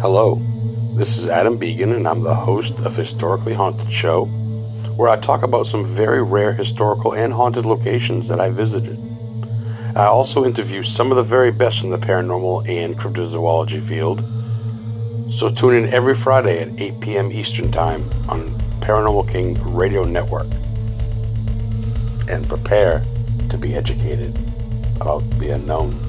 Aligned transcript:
Hello, 0.00 0.40
this 0.94 1.18
is 1.18 1.26
Adam 1.26 1.58
Began, 1.58 1.90
and 1.90 2.06
I'm 2.06 2.22
the 2.22 2.32
host 2.32 2.78
of 2.86 2.94
Historically 2.94 3.52
Haunted 3.52 3.90
Show, 3.90 4.26
where 4.94 5.08
I 5.08 5.16
talk 5.16 5.42
about 5.42 5.66
some 5.66 5.84
very 5.84 6.22
rare 6.22 6.52
historical 6.52 7.14
and 7.14 7.32
haunted 7.32 7.66
locations 7.66 8.28
that 8.28 8.38
I 8.38 8.48
visited. 8.48 8.96
I 9.96 10.04
also 10.04 10.44
interview 10.44 10.84
some 10.84 11.10
of 11.10 11.16
the 11.16 11.24
very 11.24 11.50
best 11.50 11.82
in 11.82 11.90
the 11.90 11.98
paranormal 11.98 12.68
and 12.68 12.96
cryptozoology 12.96 13.82
field. 13.82 14.22
So 15.32 15.48
tune 15.48 15.74
in 15.74 15.92
every 15.92 16.14
Friday 16.14 16.60
at 16.60 16.80
8 16.80 17.00
p.m. 17.00 17.32
Eastern 17.32 17.72
Time 17.72 18.04
on 18.28 18.50
Paranormal 18.78 19.28
King 19.28 19.74
Radio 19.74 20.04
Network 20.04 20.46
and 22.30 22.48
prepare 22.48 23.04
to 23.50 23.58
be 23.58 23.74
educated 23.74 24.38
about 25.00 25.28
the 25.40 25.50
unknown. 25.50 26.07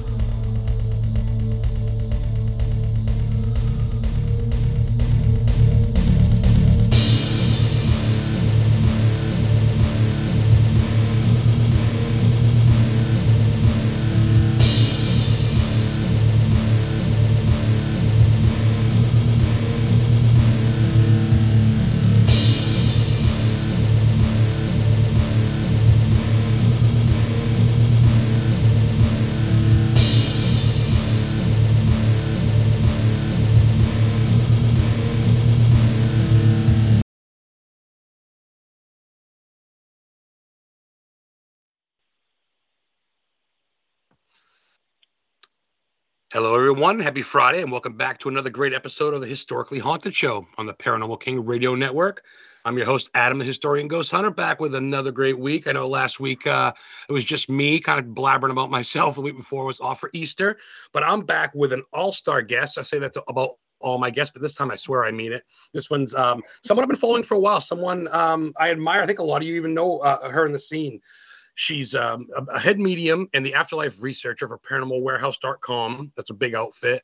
Hello, 46.32 46.54
everyone. 46.54 47.00
Happy 47.00 47.22
Friday, 47.22 47.60
and 47.60 47.72
welcome 47.72 47.94
back 47.94 48.18
to 48.18 48.28
another 48.28 48.50
great 48.50 48.72
episode 48.72 49.14
of 49.14 49.20
the 49.20 49.26
Historically 49.26 49.80
Haunted 49.80 50.14
Show 50.14 50.46
on 50.58 50.66
the 50.66 50.72
Paranormal 50.72 51.20
King 51.20 51.44
Radio 51.44 51.74
Network. 51.74 52.22
I'm 52.64 52.76
your 52.76 52.86
host, 52.86 53.10
Adam, 53.16 53.40
the 53.40 53.44
historian 53.44 53.88
ghost 53.88 54.12
hunter, 54.12 54.30
back 54.30 54.60
with 54.60 54.76
another 54.76 55.10
great 55.10 55.40
week. 55.40 55.66
I 55.66 55.72
know 55.72 55.88
last 55.88 56.20
week 56.20 56.46
uh, 56.46 56.72
it 57.08 57.12
was 57.12 57.24
just 57.24 57.50
me 57.50 57.80
kind 57.80 57.98
of 57.98 58.14
blabbering 58.14 58.52
about 58.52 58.70
myself. 58.70 59.16
The 59.16 59.22
week 59.22 59.36
before 59.36 59.64
was 59.64 59.80
off 59.80 59.98
for 59.98 60.08
Easter, 60.12 60.56
but 60.92 61.02
I'm 61.02 61.22
back 61.22 61.52
with 61.52 61.72
an 61.72 61.82
all 61.92 62.12
star 62.12 62.42
guest. 62.42 62.78
I 62.78 62.82
say 62.82 63.00
that 63.00 63.12
to, 63.14 63.24
about 63.26 63.54
all 63.80 63.98
my 63.98 64.10
guests, 64.10 64.32
but 64.32 64.40
this 64.40 64.54
time 64.54 64.70
I 64.70 64.76
swear 64.76 65.04
I 65.04 65.10
mean 65.10 65.32
it. 65.32 65.42
This 65.74 65.90
one's 65.90 66.14
um, 66.14 66.44
someone 66.62 66.84
I've 66.84 66.90
been 66.90 66.96
following 66.96 67.24
for 67.24 67.34
a 67.34 67.40
while, 67.40 67.60
someone 67.60 68.06
um, 68.12 68.52
I 68.56 68.70
admire. 68.70 69.02
I 69.02 69.06
think 69.06 69.18
a 69.18 69.24
lot 69.24 69.42
of 69.42 69.48
you 69.48 69.56
even 69.56 69.74
know 69.74 69.98
uh, 69.98 70.30
her 70.30 70.46
in 70.46 70.52
the 70.52 70.60
scene. 70.60 71.00
She's 71.60 71.94
um, 71.94 72.26
a 72.48 72.58
head 72.58 72.80
medium 72.80 73.28
and 73.34 73.44
the 73.44 73.52
afterlife 73.52 74.00
researcher 74.00 74.48
for 74.48 74.58
paranormalwarehouse.com. 74.58 76.10
That's 76.16 76.30
a 76.30 76.34
big 76.34 76.54
outfit. 76.54 77.02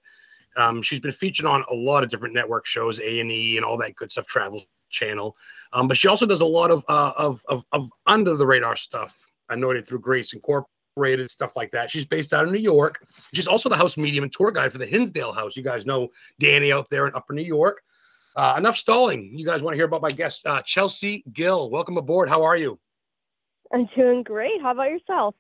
Um, 0.57 0.81
she's 0.81 0.99
been 0.99 1.13
featured 1.13 1.45
on 1.45 1.63
a 1.71 1.75
lot 1.75 2.03
of 2.03 2.09
different 2.09 2.33
network 2.33 2.65
shows, 2.65 2.99
A 3.01 3.21
and 3.21 3.31
E, 3.31 3.59
and 3.59 3.67
all 3.67 3.77
that 3.77 3.97
good 3.97 4.11
stuff, 4.11 4.27
Travel 4.27 4.65
Channel. 4.89 5.37
Um, 5.75 5.89
but 5.89 5.99
she 5.99 6.09
also 6.09 6.25
does 6.25 6.41
a 6.41 6.47
lot 6.47 6.71
of, 6.71 6.87
uh, 6.89 7.13
of, 7.19 7.45
of 7.51 7.67
of 7.73 7.91
under 8.07 8.35
the 8.35 8.47
radar 8.47 8.77
stuff. 8.77 9.27
I 9.51 9.57
through 9.83 10.01
Grace 10.01 10.33
Incorporated 10.33 11.31
stuff 11.31 11.55
like 11.55 11.71
that. 11.73 11.91
She's 11.91 12.07
based 12.07 12.33
out 12.33 12.47
of 12.47 12.51
New 12.51 12.59
York. 12.59 13.07
She's 13.35 13.47
also 13.47 13.69
the 13.69 13.77
house 13.77 13.99
medium 13.99 14.25
and 14.25 14.33
tour 14.33 14.51
guide 14.51 14.73
for 14.73 14.79
the 14.79 14.87
Hinsdale 14.87 15.35
House. 15.35 15.55
You 15.55 15.65
guys 15.65 15.85
know 15.85 16.09
Danny 16.41 16.73
out 16.73 16.89
there 16.89 17.07
in 17.07 17.15
Upper 17.15 17.35
New 17.35 17.43
York. 17.43 17.83
Uh, 18.35 18.55
enough 18.57 18.79
stalling. 18.79 19.39
You 19.39 19.45
guys 19.45 19.61
want 19.61 19.75
to 19.75 19.77
hear 19.77 19.85
about 19.85 20.01
my 20.01 20.09
guest, 20.09 20.47
uh, 20.47 20.63
Chelsea 20.63 21.25
Gill. 21.35 21.69
Welcome 21.69 21.99
aboard. 21.99 22.31
How 22.31 22.43
are 22.43 22.57
you? 22.57 22.81
I'm 23.73 23.89
doing 23.97 24.23
great. 24.23 24.61
How 24.61 24.73
about 24.73 24.91
yourself? 24.91 25.35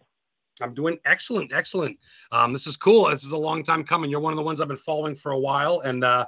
I'm 0.60 0.72
doing 0.72 0.98
excellent, 1.04 1.52
excellent. 1.52 1.98
Um, 2.32 2.52
this 2.52 2.66
is 2.66 2.76
cool. 2.76 3.08
This 3.08 3.24
is 3.24 3.32
a 3.32 3.38
long 3.38 3.62
time 3.62 3.84
coming. 3.84 4.10
You're 4.10 4.20
one 4.20 4.32
of 4.32 4.38
the 4.38 4.42
ones 4.42 4.60
I've 4.60 4.68
been 4.68 4.76
following 4.76 5.14
for 5.14 5.32
a 5.32 5.38
while, 5.38 5.80
and 5.80 6.02
uh, 6.02 6.24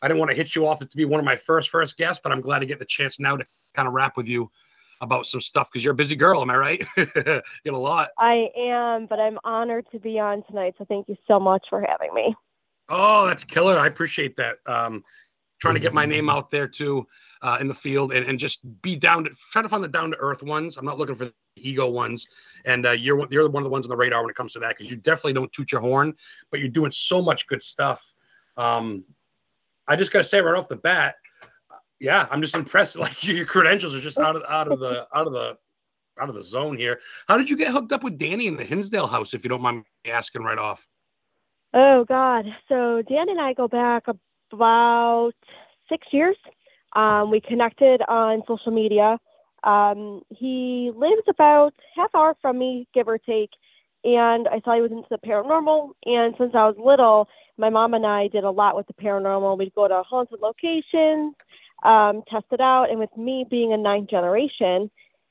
I 0.00 0.08
didn't 0.08 0.20
want 0.20 0.30
to 0.30 0.36
hit 0.36 0.54
you 0.54 0.66
off 0.66 0.78
to 0.80 0.96
be 0.96 1.04
one 1.04 1.18
of 1.18 1.26
my 1.26 1.36
first 1.36 1.70
first 1.70 1.96
guests, 1.96 2.20
but 2.22 2.30
I'm 2.30 2.40
glad 2.40 2.60
to 2.60 2.66
get 2.66 2.78
the 2.78 2.84
chance 2.84 3.18
now 3.18 3.36
to 3.36 3.44
kind 3.74 3.88
of 3.88 3.94
rap 3.94 4.16
with 4.16 4.28
you 4.28 4.50
about 5.00 5.26
some 5.26 5.40
stuff 5.40 5.70
because 5.70 5.82
you're 5.84 5.92
a 5.92 5.96
busy 5.96 6.14
girl. 6.14 6.40
Am 6.40 6.50
I 6.50 6.56
right? 6.56 6.84
you 6.96 7.04
get 7.64 7.74
a 7.74 7.76
lot. 7.76 8.10
I 8.18 8.48
am, 8.56 9.06
but 9.06 9.18
I'm 9.18 9.38
honored 9.42 9.86
to 9.90 9.98
be 9.98 10.20
on 10.20 10.44
tonight. 10.44 10.74
So 10.78 10.84
thank 10.84 11.08
you 11.08 11.16
so 11.26 11.40
much 11.40 11.66
for 11.68 11.84
having 11.86 12.14
me. 12.14 12.34
Oh, 12.88 13.26
that's 13.26 13.44
killer. 13.44 13.78
I 13.78 13.86
appreciate 13.86 14.36
that. 14.36 14.58
Um, 14.66 15.02
trying 15.64 15.74
to 15.74 15.80
get 15.80 15.94
my 15.94 16.04
name 16.04 16.28
out 16.28 16.50
there 16.50 16.68
too 16.68 17.06
uh, 17.40 17.56
in 17.58 17.68
the 17.68 17.74
field 17.74 18.12
and, 18.12 18.26
and 18.26 18.38
just 18.38 18.60
be 18.82 18.96
down 18.96 19.24
to 19.24 19.30
try 19.50 19.62
to 19.62 19.68
find 19.68 19.82
the 19.82 19.88
down 19.88 20.10
to 20.10 20.16
earth 20.18 20.42
ones. 20.42 20.76
I'm 20.76 20.84
not 20.84 20.98
looking 20.98 21.14
for 21.14 21.24
the 21.24 21.34
ego 21.56 21.88
ones. 21.88 22.28
And 22.66 22.86
uh, 22.86 22.90
you're 22.90 23.26
you're 23.30 23.48
one 23.48 23.62
of 23.62 23.64
the 23.64 23.70
ones 23.70 23.86
on 23.86 23.90
the 23.90 23.96
radar 23.96 24.20
when 24.22 24.30
it 24.30 24.36
comes 24.36 24.52
to 24.52 24.58
that 24.58 24.76
because 24.76 24.90
you 24.90 24.96
definitely 24.96 25.32
don't 25.32 25.50
toot 25.52 25.72
your 25.72 25.80
horn, 25.80 26.14
but 26.50 26.60
you're 26.60 26.68
doing 26.68 26.90
so 26.90 27.22
much 27.22 27.46
good 27.46 27.62
stuff. 27.62 28.12
Um, 28.58 29.06
I 29.88 29.96
just 29.96 30.12
got 30.12 30.18
to 30.18 30.24
say 30.24 30.40
right 30.40 30.54
off 30.54 30.68
the 30.68 30.76
bat, 30.76 31.16
yeah, 31.98 32.28
I'm 32.30 32.42
just 32.42 32.54
impressed. 32.54 32.96
Like 33.04 33.24
your 33.24 33.46
credentials 33.46 33.94
are 33.94 34.00
just 34.00 34.18
out 34.18 34.36
of 34.36 34.42
out 34.48 34.70
of 34.70 34.80
the 34.80 35.06
out 35.14 35.26
of 35.26 35.32
the 35.32 35.56
out 36.20 36.28
of 36.28 36.34
the 36.34 36.44
zone 36.44 36.76
here. 36.76 37.00
How 37.26 37.38
did 37.38 37.48
you 37.48 37.56
get 37.56 37.72
hooked 37.72 37.92
up 37.92 38.04
with 38.04 38.18
Danny 38.18 38.46
in 38.46 38.56
the 38.56 38.64
Hinsdale 38.64 39.06
house, 39.06 39.32
if 39.32 39.44
you 39.44 39.48
don't 39.48 39.62
mind 39.62 39.84
me 40.04 40.10
asking 40.10 40.42
right 40.42 40.58
off? 40.58 40.86
Oh 41.72 42.04
God. 42.04 42.44
So 42.68 43.02
Dan 43.02 43.30
and 43.30 43.40
I 43.40 43.52
go 43.54 43.66
back 43.66 44.04
about 44.54 45.32
six 45.88 46.06
years. 46.12 46.36
Um, 46.94 47.30
we 47.30 47.40
connected 47.40 48.00
on 48.08 48.42
social 48.46 48.72
media. 48.72 49.18
Um, 49.64 50.22
he 50.30 50.92
lives 50.94 51.22
about 51.28 51.74
half 51.96 52.14
hour 52.14 52.36
from 52.40 52.58
me, 52.58 52.86
give 52.94 53.08
or 53.08 53.18
take. 53.18 53.50
And 54.04 54.46
I 54.48 54.60
saw 54.64 54.74
he 54.74 54.82
was 54.82 54.92
into 54.92 55.08
the 55.10 55.18
paranormal. 55.18 55.92
And 56.04 56.34
since 56.38 56.52
I 56.54 56.66
was 56.66 56.76
little, 56.78 57.26
my 57.56 57.70
mom 57.70 57.94
and 57.94 58.06
I 58.06 58.28
did 58.28 58.44
a 58.44 58.50
lot 58.50 58.76
with 58.76 58.86
the 58.86 58.92
paranormal. 58.94 59.58
We'd 59.58 59.74
go 59.74 59.88
to 59.88 60.02
haunted 60.02 60.40
locations, 60.40 61.34
um, 61.82 62.22
test 62.30 62.46
it 62.52 62.60
out. 62.60 62.90
And 62.90 62.98
with 62.98 63.16
me 63.16 63.46
being 63.48 63.72
a 63.72 63.78
ninth 63.78 64.10
generation, 64.10 64.90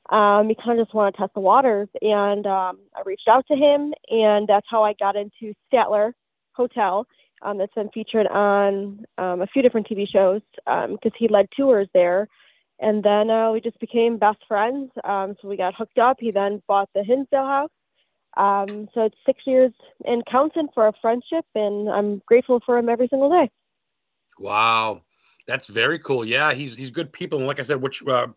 um, 0.10 0.48
we 0.48 0.56
kind 0.56 0.80
of 0.80 0.86
just 0.88 0.96
want 0.96 1.16
to 1.16 1.22
test 1.22 1.34
the 1.36 1.40
waters. 1.40 1.88
And 2.02 2.46
um, 2.48 2.80
I 2.96 3.02
reached 3.06 3.28
out 3.30 3.46
to 3.48 3.56
him, 3.56 3.94
and 4.10 4.48
that's 4.48 4.68
how 4.70 4.84
I 4.84 4.94
got 5.00 5.16
into 5.16 5.54
Statler 5.72 6.14
Hotel 6.54 7.06
um, 7.44 7.58
that's 7.58 7.74
been 7.74 7.90
featured 7.90 8.28
on 8.28 9.06
um, 9.18 9.42
a 9.42 9.48
few 9.48 9.62
different 9.62 9.88
TV 9.88 10.08
shows 10.12 10.42
because 10.56 10.90
um, 10.90 11.12
he 11.18 11.28
led 11.28 11.48
tours 11.56 11.88
there. 11.94 12.28
And 12.80 13.04
then 13.04 13.30
uh, 13.30 13.52
we 13.52 13.62
just 13.62 13.80
became 13.80 14.18
best 14.18 14.40
friends. 14.48 14.92
Um, 15.04 15.36
so 15.42 15.48
we 15.48 15.58
got 15.58 15.76
hooked 15.76 16.00
up. 16.00 16.18
He 16.20 16.32
then 16.32 16.62
bought 16.68 16.90
the 16.94 17.04
Hinsdale 17.04 17.46
house. 17.46 17.70
Um, 18.36 18.90
so 18.94 19.02
it's 19.06 19.16
six 19.26 19.42
years 19.46 19.72
in 20.06 20.24
counting 20.30 20.68
for 20.74 20.88
a 20.88 20.94
friendship, 21.02 21.46
and 21.54 21.88
I'm 21.88 22.22
grateful 22.26 22.60
for 22.66 22.78
him 22.78 22.90
every 22.90 23.08
single 23.08 23.30
day. 23.30 23.52
Wow. 24.40 25.04
That's 25.48 25.68
very 25.68 26.00
cool. 26.00 26.26
Yeah, 26.26 26.54
he's 26.54 26.76
he's 26.76 26.90
good 26.90 27.12
people, 27.12 27.38
and 27.40 27.48
like 27.48 27.60
I 27.60 27.64
said, 27.64 27.82
which 27.82 28.02
uh, 28.08 28.28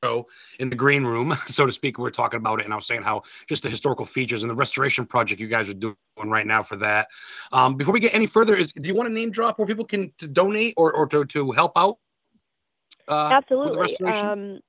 pre-show 0.00 0.26
in 0.58 0.70
the 0.70 0.76
green 0.76 1.04
room, 1.04 1.34
so 1.46 1.66
to 1.66 1.72
speak, 1.72 1.98
we 1.98 2.06
are 2.06 2.10
talking 2.10 2.38
about 2.38 2.60
it, 2.60 2.64
and 2.64 2.72
I 2.72 2.76
was 2.76 2.86
saying 2.86 3.02
how 3.02 3.22
just 3.48 3.62
the 3.62 3.70
historical 3.70 4.04
features 4.04 4.42
and 4.42 4.50
the 4.50 4.54
restoration 4.54 5.06
project 5.06 5.40
you 5.40 5.48
guys 5.48 5.68
are 5.68 5.74
doing 5.74 5.96
right 6.24 6.46
now 6.46 6.62
for 6.62 6.76
that. 6.76 7.08
Um, 7.52 7.76
before 7.76 7.92
we 7.92 8.00
get 8.00 8.14
any 8.14 8.26
further, 8.26 8.56
is 8.56 8.72
do 8.72 8.88
you 8.88 8.94
want 8.94 9.08
to 9.08 9.12
name 9.12 9.30
drop 9.30 9.58
where 9.58 9.66
people 9.66 9.84
can 9.84 10.12
to 10.18 10.26
donate 10.26 10.74
or 10.76 10.92
or 10.92 11.06
to 11.08 11.24
to 11.26 11.52
help 11.52 11.72
out? 11.76 11.98
Uh, 13.08 13.30
Absolutely. 13.32 13.96
Um, 14.06 14.60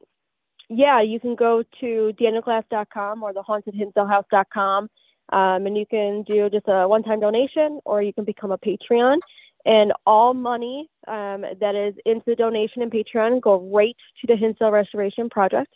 yeah, 0.69 1.01
you 1.01 1.19
can 1.19 1.35
go 1.35 1.63
to 1.81 2.13
danielglass.com 2.19 3.23
or 3.23 3.33
thehauntedhinsdalehouse.com, 3.33 4.89
um, 5.33 5.65
and 5.65 5.77
you 5.77 5.85
can 5.85 6.23
do 6.23 6.49
just 6.49 6.65
a 6.67 6.87
one-time 6.87 7.19
donation, 7.19 7.81
or 7.83 8.01
you 8.01 8.13
can 8.13 8.23
become 8.23 8.51
a 8.51 8.57
Patreon 8.57 9.17
and 9.65 9.93
all 10.05 10.33
money 10.33 10.89
um, 11.07 11.45
that 11.59 11.75
is 11.75 11.93
into 12.05 12.23
the 12.27 12.35
donation 12.35 12.81
and 12.81 12.91
Patreon 12.91 13.41
go 13.41 13.69
right 13.71 13.95
to 14.19 14.27
the 14.27 14.35
Hinsdale 14.35 14.71
Restoration 14.71 15.29
Project. 15.29 15.73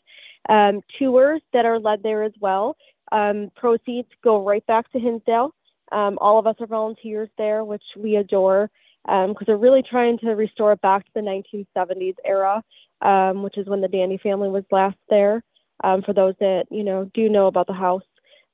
Um, 0.47 0.81
tours 0.99 1.41
that 1.53 1.65
are 1.65 1.79
led 1.79 2.03
there 2.03 2.23
as 2.23 2.33
well. 2.39 2.77
Um, 3.11 3.51
proceeds 3.55 4.07
go 4.23 4.43
right 4.43 4.65
back 4.67 4.91
to 4.91 4.99
Hinsdale. 4.99 5.53
Um, 5.91 6.17
all 6.19 6.39
of 6.39 6.47
us 6.47 6.55
are 6.59 6.67
volunteers 6.67 7.29
there, 7.37 7.63
which 7.63 7.83
we 7.97 8.15
adore 8.15 8.69
because 9.03 9.29
um, 9.29 9.43
they're 9.45 9.57
really 9.57 9.83
trying 9.83 10.17
to 10.19 10.31
restore 10.31 10.71
it 10.71 10.81
back 10.81 11.05
to 11.05 11.11
the 11.13 11.21
1970s 11.21 12.15
era, 12.25 12.63
um, 13.01 13.43
which 13.43 13.57
is 13.57 13.67
when 13.67 13.81
the 13.81 13.87
Danny 13.87 14.17
family 14.17 14.49
was 14.49 14.63
last 14.71 14.97
there. 15.09 15.43
for 15.83 16.13
those 16.13 16.33
that 16.39 16.65
you 16.71 16.83
know 16.83 17.09
do 17.13 17.29
know 17.29 17.45
about 17.45 17.67
the 17.67 17.73
house, 17.73 18.03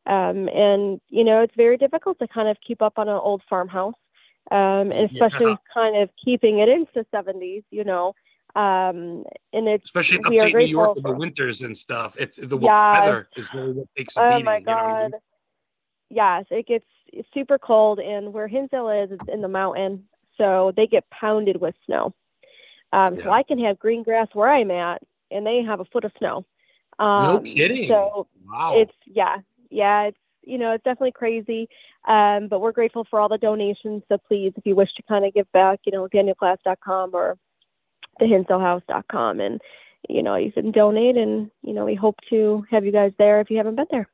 and 0.06 1.00
you 1.10 1.24
know 1.24 1.42
it's 1.42 1.56
very 1.56 1.78
difficult 1.78 2.20
to 2.20 2.28
kind 2.28 2.50
of 2.50 2.58
keep 2.66 2.82
up 2.82 2.94
on 2.98 3.08
an 3.08 3.16
old 3.16 3.42
farmhouse 3.50 3.94
um, 4.50 4.92
especially 4.92 5.52
yeah. 5.52 5.74
kind 5.74 5.98
of 5.98 6.10
keeping 6.24 6.60
it 6.60 6.70
into 6.70 6.92
the 6.94 7.06
70s, 7.14 7.64
you 7.72 7.84
know. 7.84 8.14
Um, 8.56 9.24
and 9.54 9.68
it's 9.68 9.86
especially 9.86 10.18
in 10.18 10.26
upstate 10.26 10.56
New 10.56 10.66
York 10.66 10.96
with 10.96 11.06
the 11.06 11.14
winters 11.14 11.62
and 11.62 11.78
stuff. 11.78 12.18
It's 12.20 12.38
the 12.38 12.58
yes. 12.58 13.06
weather 13.06 13.30
is 13.38 13.54
really 13.54 13.72
what 13.72 13.88
takes 13.98 14.18
a 14.18 14.22
oh 14.22 14.30
beating. 14.32 14.46
my 14.46 14.60
god! 14.60 14.72
You 14.76 14.88
know 14.88 14.94
I 14.94 15.04
mean? 15.04 15.12
Yes, 16.10 16.46
it 16.52 16.68
gets 16.68 16.86
super 17.34 17.58
cold, 17.58 18.00
and 18.00 18.34
where 18.34 18.50
Hinsdale 18.50 18.90
is, 18.90 19.12
it's 19.12 19.30
in 19.32 19.42
the 19.42 19.48
mountain, 19.48 20.06
so 20.38 20.74
they 20.76 20.86
get 20.86 21.10
pounded 21.10 21.62
with 21.62 21.76
snow. 21.86 22.14
Um, 22.92 23.16
Yeah. 23.16 23.24
So 23.24 23.30
I 23.32 23.44
can 23.44 23.58
have 23.60 23.80
green 23.80 24.04
grass 24.04 24.28
where 24.34 24.50
I'm 24.50 24.72
at, 24.72 25.02
and 25.30 25.46
they 25.46 25.64
have 25.64 25.80
a 25.80 25.86
foot 25.86 26.04
of 26.04 26.12
snow. 26.18 26.46
Um, 27.00 27.24
no 27.24 27.40
kidding. 27.40 27.88
So 27.88 28.28
wow. 28.46 28.74
it's 28.76 28.96
yeah, 29.06 29.38
yeah. 29.70 30.04
It's 30.04 30.18
you 30.44 30.58
know 30.58 30.74
it's 30.74 30.84
definitely 30.84 31.12
crazy, 31.12 31.68
um, 32.08 32.48
but 32.48 32.62
we're 32.62 32.72
grateful 32.72 33.06
for 33.10 33.20
all 33.20 33.30
the 33.30 33.38
donations. 33.38 34.04
So 34.10 34.18
please, 34.18 34.54
if 34.56 34.66
you 34.66 34.76
wish 34.76 34.94
to 34.96 35.04
kind 35.04 35.26
of 35.26 35.34
give 35.34 35.52
back, 35.52 35.80
you 35.86 35.92
know, 35.92 36.08
danielglass.com 36.08 37.12
or 37.14 37.38
thehinsdalehouse.com, 38.22 39.40
and 39.40 39.62
you 40.10 40.24
know 40.24 40.36
you 40.36 40.52
can 40.52 40.72
donate, 40.72 41.18
and 41.18 41.52
you 41.62 41.74
know 41.74 41.86
we 41.86 41.96
hope 41.96 42.16
to 42.30 42.66
have 42.72 42.86
you 42.86 42.92
guys 42.92 43.12
there 43.18 43.42
if 43.42 43.50
you 43.50 43.58
haven't 43.58 43.76
been 43.76 43.88
there. 43.92 44.08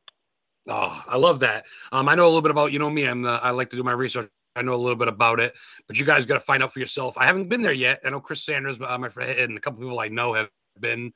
Oh, 0.68 1.02
I 1.08 1.18
love 1.18 1.40
that. 1.40 1.66
Um, 1.92 2.10
I 2.10 2.16
know 2.16 2.26
a 2.26 2.28
little 2.28 2.42
bit 2.42 2.52
about 2.52 2.72
you 2.72 2.80
know 2.80 2.90
me. 2.90 3.06
I'm 3.06 3.22
the, 3.22 3.32
I 3.32 3.52
like 3.52 3.70
to 3.72 3.76
do 3.78 3.84
my 3.84 3.94
research. 3.94 4.30
I 4.56 4.64
know 4.64 4.74
a 4.74 4.76
little 4.76 4.96
bit 4.96 5.08
about 5.08 5.40
it, 5.40 5.54
but 5.88 6.00
you 6.00 6.06
guys 6.06 6.26
got 6.26 6.34
to 6.34 6.40
find 6.40 6.64
out 6.64 6.74
for 6.74 6.80
yourself. 6.80 7.18
I 7.18 7.26
haven't 7.26 7.48
been 7.48 7.62
there 7.62 7.74
yet. 7.74 8.02
I 8.04 8.10
know 8.10 8.20
Chris 8.20 8.44
Sanders, 8.44 8.82
uh, 8.82 8.98
my 8.98 9.08
friend, 9.08 9.32
and 9.40 9.58
a 9.58 9.62
couple 9.62 9.82
people 9.82 10.00
I 10.00 10.08
know 10.08 10.34
have 10.34 10.50
been, 10.80 11.14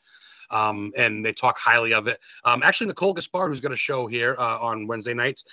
um, 0.52 0.92
and 0.98 1.26
they 1.26 1.34
talk 1.34 1.58
highly 1.58 1.94
of 1.94 2.08
it. 2.08 2.20
Um, 2.46 2.64
actually, 2.64 2.88
Nicole 2.88 3.14
Gaspar, 3.14 3.48
who's 3.48 3.62
going 3.62 3.72
to 3.72 3.78
show 3.78 4.08
here 4.08 4.36
uh, 4.38 4.60
on 4.60 4.88
Wednesday 4.88 5.14
nights, 5.14 5.44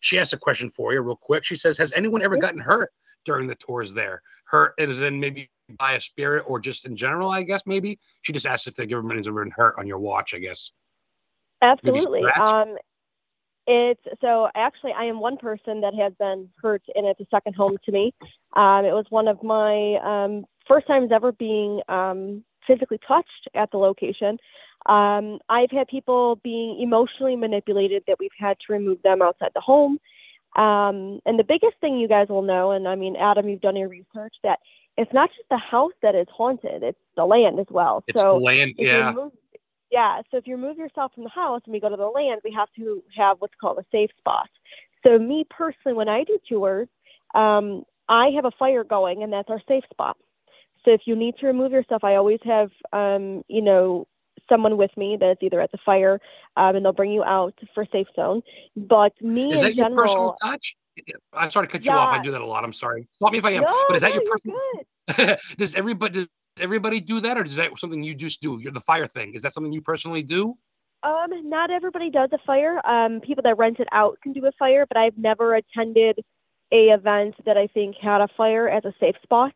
she 0.00 0.18
asked 0.18 0.32
a 0.32 0.38
question 0.38 0.70
for 0.70 0.92
you 0.92 1.00
real 1.00 1.16
quick. 1.16 1.44
She 1.44 1.56
says, 1.56 1.76
"Has 1.78 1.92
anyone 1.92 2.22
ever 2.22 2.36
gotten 2.36 2.60
hurt 2.60 2.90
during 3.24 3.46
the 3.46 3.54
tours 3.56 3.92
there? 3.92 4.22
Hurt 4.46 4.74
is 4.78 5.00
in 5.00 5.20
maybe 5.20 5.50
by 5.78 5.92
a 5.92 6.00
spirit 6.00 6.44
or 6.46 6.60
just 6.60 6.86
in 6.86 6.96
general? 6.96 7.30
I 7.30 7.42
guess 7.42 7.62
maybe." 7.66 7.98
She 8.22 8.32
just 8.32 8.46
asked 8.46 8.66
if 8.66 8.76
the 8.76 8.86
government 8.86 9.26
ever 9.26 9.44
been 9.44 9.52
hurt 9.54 9.74
on 9.78 9.86
your 9.86 9.98
watch. 9.98 10.34
I 10.34 10.38
guess. 10.38 10.70
Absolutely. 11.62 12.24
Um, 12.24 12.76
it's 13.66 14.02
so 14.20 14.48
actually, 14.54 14.92
I 14.92 15.04
am 15.04 15.20
one 15.20 15.38
person 15.38 15.80
that 15.80 15.94
has 15.94 16.12
been 16.18 16.50
hurt, 16.62 16.82
and 16.94 17.06
it's 17.06 17.20
a 17.20 17.26
second 17.30 17.54
home 17.54 17.76
to 17.84 17.92
me. 17.92 18.12
Um, 18.54 18.84
it 18.84 18.92
was 18.92 19.06
one 19.08 19.26
of 19.26 19.42
my 19.42 19.96
um, 20.04 20.44
first 20.68 20.86
times 20.86 21.10
ever 21.12 21.32
being 21.32 21.80
um, 21.88 22.44
physically 22.66 22.98
touched 23.06 23.48
at 23.54 23.70
the 23.70 23.78
location. 23.78 24.38
Um, 24.86 25.38
I've 25.48 25.70
had 25.70 25.88
people 25.88 26.36
being 26.36 26.80
emotionally 26.80 27.36
manipulated 27.36 28.04
that 28.06 28.18
we've 28.18 28.30
had 28.38 28.56
to 28.66 28.72
remove 28.72 29.02
them 29.02 29.22
outside 29.22 29.50
the 29.54 29.60
home. 29.60 29.98
Um, 30.56 31.20
and 31.26 31.38
the 31.38 31.44
biggest 31.44 31.74
thing 31.80 31.98
you 31.98 32.06
guys 32.06 32.28
will 32.28 32.42
know, 32.42 32.70
and 32.70 32.86
I 32.86 32.94
mean, 32.94 33.16
Adam, 33.16 33.48
you've 33.48 33.60
done 33.60 33.76
your 33.76 33.88
research, 33.88 34.34
that 34.44 34.60
it's 34.96 35.12
not 35.12 35.30
just 35.30 35.48
the 35.50 35.58
house 35.58 35.92
that 36.02 36.14
is 36.14 36.28
haunted; 36.32 36.84
it's 36.84 36.98
the 37.16 37.24
land 37.24 37.58
as 37.58 37.66
well. 37.70 38.04
It's 38.06 38.20
so 38.20 38.34
the 38.34 38.44
land. 38.44 38.74
Yeah. 38.78 39.12
move, 39.12 39.32
yeah. 39.90 40.22
So 40.30 40.36
if 40.36 40.46
you 40.46 40.54
remove 40.54 40.76
yourself 40.76 41.12
from 41.14 41.24
the 41.24 41.30
house 41.30 41.62
and 41.64 41.72
we 41.72 41.80
go 41.80 41.88
to 41.88 41.96
the 41.96 42.06
land, 42.06 42.40
we 42.44 42.52
have 42.52 42.68
to 42.76 43.02
have 43.16 43.40
what's 43.40 43.54
called 43.60 43.78
a 43.78 43.84
safe 43.90 44.10
spot. 44.18 44.48
So 45.04 45.18
me 45.18 45.44
personally, 45.50 45.96
when 45.96 46.08
I 46.08 46.22
do 46.22 46.38
tours, 46.48 46.88
um, 47.34 47.84
I 48.08 48.28
have 48.30 48.44
a 48.44 48.50
fire 48.52 48.84
going, 48.84 49.22
and 49.22 49.32
that's 49.32 49.50
our 49.50 49.60
safe 49.66 49.84
spot. 49.90 50.16
So 50.84 50.92
if 50.92 51.02
you 51.06 51.16
need 51.16 51.36
to 51.40 51.46
remove 51.46 51.72
yourself, 51.72 52.04
I 52.04 52.16
always 52.16 52.40
have, 52.44 52.70
um, 52.92 53.42
you 53.48 53.62
know, 53.62 54.06
someone 54.48 54.76
with 54.76 54.90
me 54.96 55.16
that's 55.18 55.42
either 55.42 55.60
at 55.60 55.72
the 55.72 55.78
fire, 55.84 56.20
um, 56.56 56.76
and 56.76 56.84
they'll 56.84 56.92
bring 56.92 57.12
you 57.12 57.24
out 57.24 57.54
for 57.74 57.86
safe 57.90 58.06
zone. 58.14 58.42
But 58.76 59.12
me 59.22 59.52
Is 59.52 59.60
in 59.60 59.62
that 59.62 59.74
your 59.74 59.86
general, 59.86 60.04
personal 60.04 60.36
touch? 60.42 60.76
I'm 61.32 61.50
sorry 61.50 61.66
to 61.66 61.72
cut 61.72 61.84
you 61.84 61.92
off. 61.92 62.10
I 62.10 62.22
do 62.22 62.30
that 62.30 62.40
a 62.40 62.46
lot. 62.46 62.64
I'm 62.64 62.72
sorry. 62.72 63.06
Stop 63.16 63.32
me 63.32 63.38
if 63.38 63.44
I 63.44 63.52
am. 63.52 63.62
no, 63.62 63.84
but 63.88 63.96
is 63.96 64.02
that 64.02 64.14
no, 64.14 64.20
your 64.20 64.24
personal? 64.30 65.38
does 65.56 65.74
everybody 65.74 66.12
does 66.12 66.28
everybody 66.60 67.00
do 67.00 67.20
that, 67.20 67.38
or 67.38 67.44
is 67.44 67.56
that 67.56 67.76
something 67.78 68.02
you 68.02 68.14
just 68.14 68.40
do? 68.40 68.58
You're 68.60 68.72
the 68.72 68.80
fire 68.80 69.06
thing. 69.06 69.34
Is 69.34 69.42
that 69.42 69.52
something 69.52 69.72
you 69.72 69.82
personally 69.82 70.22
do? 70.22 70.56
Um, 71.02 71.48
not 71.48 71.70
everybody 71.70 72.10
does 72.10 72.30
a 72.32 72.38
fire. 72.46 72.84
Um, 72.86 73.20
people 73.20 73.42
that 73.42 73.58
rent 73.58 73.80
it 73.80 73.88
out 73.92 74.18
can 74.22 74.32
do 74.32 74.46
a 74.46 74.52
fire, 74.58 74.86
but 74.86 74.96
I've 74.96 75.18
never 75.18 75.54
attended 75.54 76.20
a 76.72 76.88
event 76.88 77.34
that 77.44 77.56
I 77.56 77.66
think 77.66 77.96
had 78.00 78.20
a 78.20 78.28
fire 78.36 78.68
as 78.68 78.84
a 78.84 78.94
safe 78.98 79.16
spot. 79.22 79.52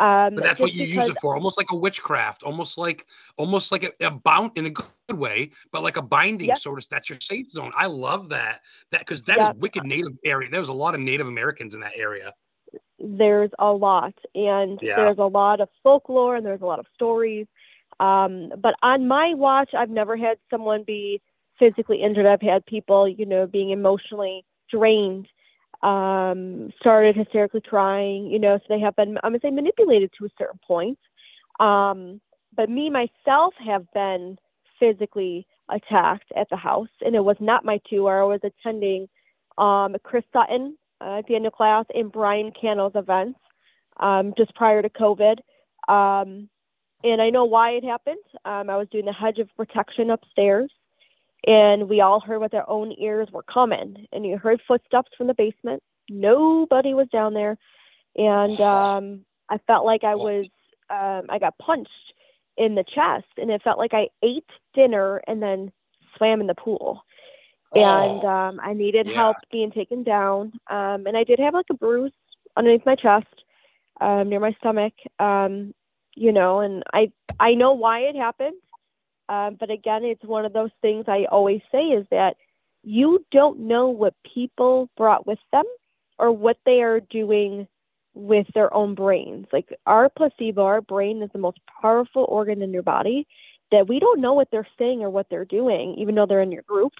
Um, 0.00 0.36
But 0.36 0.44
that's 0.44 0.60
what 0.60 0.72
you 0.72 0.84
use 0.84 1.08
it 1.08 1.18
for. 1.18 1.34
Almost 1.34 1.58
like 1.58 1.70
a 1.72 1.76
witchcraft. 1.76 2.42
Almost 2.44 2.78
like 2.78 3.06
almost 3.36 3.72
like 3.72 3.84
a, 3.84 4.06
a 4.06 4.10
bound 4.10 4.52
in 4.56 4.66
a 4.66 4.70
good 4.70 4.86
way, 5.12 5.50
but 5.72 5.82
like 5.82 5.96
a 5.96 6.02
binding 6.02 6.48
Yep. 6.48 6.58
sort 6.58 6.78
of. 6.78 6.88
That's 6.88 7.08
your 7.10 7.18
safe 7.20 7.50
zone. 7.50 7.72
I 7.76 7.86
love 7.86 8.28
that. 8.28 8.60
That 8.92 9.00
because 9.00 9.24
that 9.24 9.38
is 9.38 9.48
Yep. 9.48 9.56
wicked 9.56 9.84
Native 9.84 10.12
area. 10.24 10.48
There 10.50 10.60
was 10.60 10.68
a 10.68 10.72
lot 10.72 10.94
of 10.94 11.00
Native 11.00 11.26
Americans 11.26 11.74
in 11.74 11.80
that 11.80 11.92
area. 11.96 12.32
There's 13.00 13.50
a 13.58 13.72
lot, 13.72 14.14
and 14.34 14.78
Yeah. 14.82 14.96
there's 14.96 15.18
a 15.18 15.24
lot 15.24 15.60
of 15.60 15.68
folklore, 15.82 16.36
and 16.36 16.44
there's 16.44 16.62
a 16.62 16.66
lot 16.66 16.78
of 16.78 16.86
stories. 16.94 17.46
Um, 18.00 18.52
but 18.58 18.74
on 18.82 19.08
my 19.08 19.34
watch, 19.34 19.74
I've 19.74 19.90
never 19.90 20.16
had 20.16 20.38
someone 20.50 20.84
be 20.84 21.20
physically 21.58 22.02
injured. 22.02 22.26
I've 22.26 22.42
had 22.42 22.64
people, 22.66 23.08
you 23.08 23.26
know, 23.26 23.46
being 23.46 23.70
emotionally 23.70 24.44
drained, 24.70 25.26
um, 25.82 26.70
started 26.80 27.16
hysterically 27.16 27.60
crying, 27.60 28.26
you 28.26 28.38
know, 28.38 28.58
so 28.58 28.64
they 28.68 28.80
have 28.80 28.96
been, 28.96 29.18
I'm 29.22 29.32
going 29.32 29.40
to 29.40 29.46
say, 29.46 29.50
manipulated 29.50 30.10
to 30.18 30.26
a 30.26 30.30
certain 30.38 30.60
point. 30.66 30.98
Um, 31.60 32.20
but 32.56 32.68
me, 32.68 32.90
myself, 32.90 33.54
have 33.64 33.86
been 33.92 34.38
physically 34.80 35.46
attacked 35.68 36.32
at 36.36 36.48
the 36.50 36.56
house, 36.56 36.88
and 37.00 37.14
it 37.14 37.24
was 37.24 37.36
not 37.40 37.64
my 37.64 37.80
tour. 37.88 38.22
I 38.22 38.26
was 38.26 38.40
attending 38.42 39.08
um, 39.56 39.96
Chris 40.02 40.24
Sutton, 40.32 40.76
uh, 41.00 41.22
of 41.28 41.52
Class, 41.52 41.84
and 41.94 42.10
Brian 42.10 42.52
Cano's 42.60 42.92
events 42.94 43.38
um, 43.98 44.34
just 44.36 44.54
prior 44.54 44.82
to 44.82 44.88
COVID. 44.88 45.38
Um, 45.88 46.48
and 47.04 47.22
I 47.22 47.30
know 47.30 47.44
why 47.44 47.70
it 47.70 47.84
happened. 47.84 48.18
Um, 48.44 48.70
I 48.70 48.76
was 48.76 48.88
doing 48.90 49.04
the 49.04 49.12
hedge 49.12 49.38
of 49.38 49.48
protection 49.56 50.10
upstairs, 50.10 50.70
and 51.46 51.88
we 51.88 52.00
all 52.00 52.20
heard 52.20 52.40
with 52.40 52.54
our 52.54 52.68
own 52.68 52.92
ears 52.98 53.28
were 53.32 53.42
coming. 53.42 54.06
And 54.12 54.24
you 54.26 54.38
heard 54.38 54.60
footsteps 54.66 55.10
from 55.16 55.26
the 55.26 55.34
basement. 55.34 55.82
Nobody 56.08 56.94
was 56.94 57.08
down 57.12 57.34
there, 57.34 57.56
and 58.16 58.60
um, 58.60 59.24
I 59.48 59.58
felt 59.66 59.84
like 59.84 60.04
I 60.04 60.16
was 60.16 60.46
um, 60.90 61.22
I 61.28 61.38
got 61.38 61.58
punched 61.58 61.90
in 62.56 62.74
the 62.74 62.84
chest, 62.84 63.26
and 63.36 63.50
it 63.50 63.62
felt 63.62 63.78
like 63.78 63.94
I 63.94 64.08
ate 64.22 64.44
dinner 64.74 65.20
and 65.26 65.42
then 65.42 65.70
swam 66.16 66.40
in 66.40 66.46
the 66.46 66.54
pool. 66.54 67.02
And 67.74 68.24
Oh, 68.24 68.24
um, 68.24 68.60
I 68.62 68.72
needed 68.74 69.06
yeah. 69.06 69.14
help 69.14 69.38
being 69.50 69.70
taken 69.70 70.02
down, 70.02 70.52
um, 70.70 71.06
and 71.06 71.16
I 71.16 71.24
did 71.24 71.38
have 71.38 71.54
like 71.54 71.66
a 71.70 71.74
bruise 71.74 72.12
underneath 72.56 72.86
my 72.86 72.96
chest, 72.96 73.26
um, 74.00 74.28
near 74.28 74.40
my 74.40 74.52
stomach. 74.60 74.92
Um, 75.18 75.74
you 76.14 76.32
know, 76.32 76.60
and 76.60 76.82
I 76.92 77.12
I 77.38 77.54
know 77.54 77.72
why 77.72 78.00
it 78.00 78.16
happened. 78.16 78.56
Um, 79.28 79.56
but 79.58 79.70
again, 79.70 80.04
it's 80.04 80.24
one 80.24 80.44
of 80.44 80.52
those 80.52 80.70
things 80.80 81.04
I 81.08 81.26
always 81.30 81.60
say 81.70 81.84
is 81.84 82.06
that 82.10 82.36
you 82.82 83.24
don't 83.30 83.60
know 83.60 83.88
what 83.88 84.14
people 84.34 84.88
brought 84.96 85.26
with 85.26 85.38
them 85.52 85.64
or 86.18 86.32
what 86.32 86.56
they 86.64 86.82
are 86.82 87.00
doing 87.00 87.68
with 88.14 88.46
their 88.54 88.72
own 88.74 88.94
brains. 88.94 89.46
Like 89.52 89.68
our 89.86 90.08
placebo, 90.08 90.64
our 90.64 90.80
brain 90.80 91.22
is 91.22 91.30
the 91.32 91.38
most 91.38 91.58
powerful 91.82 92.24
organ 92.28 92.62
in 92.62 92.72
your 92.72 92.82
body 92.82 93.26
that 93.70 93.88
we 93.88 94.00
don't 94.00 94.20
know 94.20 94.32
what 94.32 94.48
they're 94.50 94.66
saying 94.78 95.02
or 95.02 95.10
what 95.10 95.26
they're 95.30 95.44
doing, 95.44 95.94
even 95.98 96.14
though 96.14 96.26
they're 96.26 96.42
in 96.42 96.52
your 96.52 96.62
group, 96.62 96.92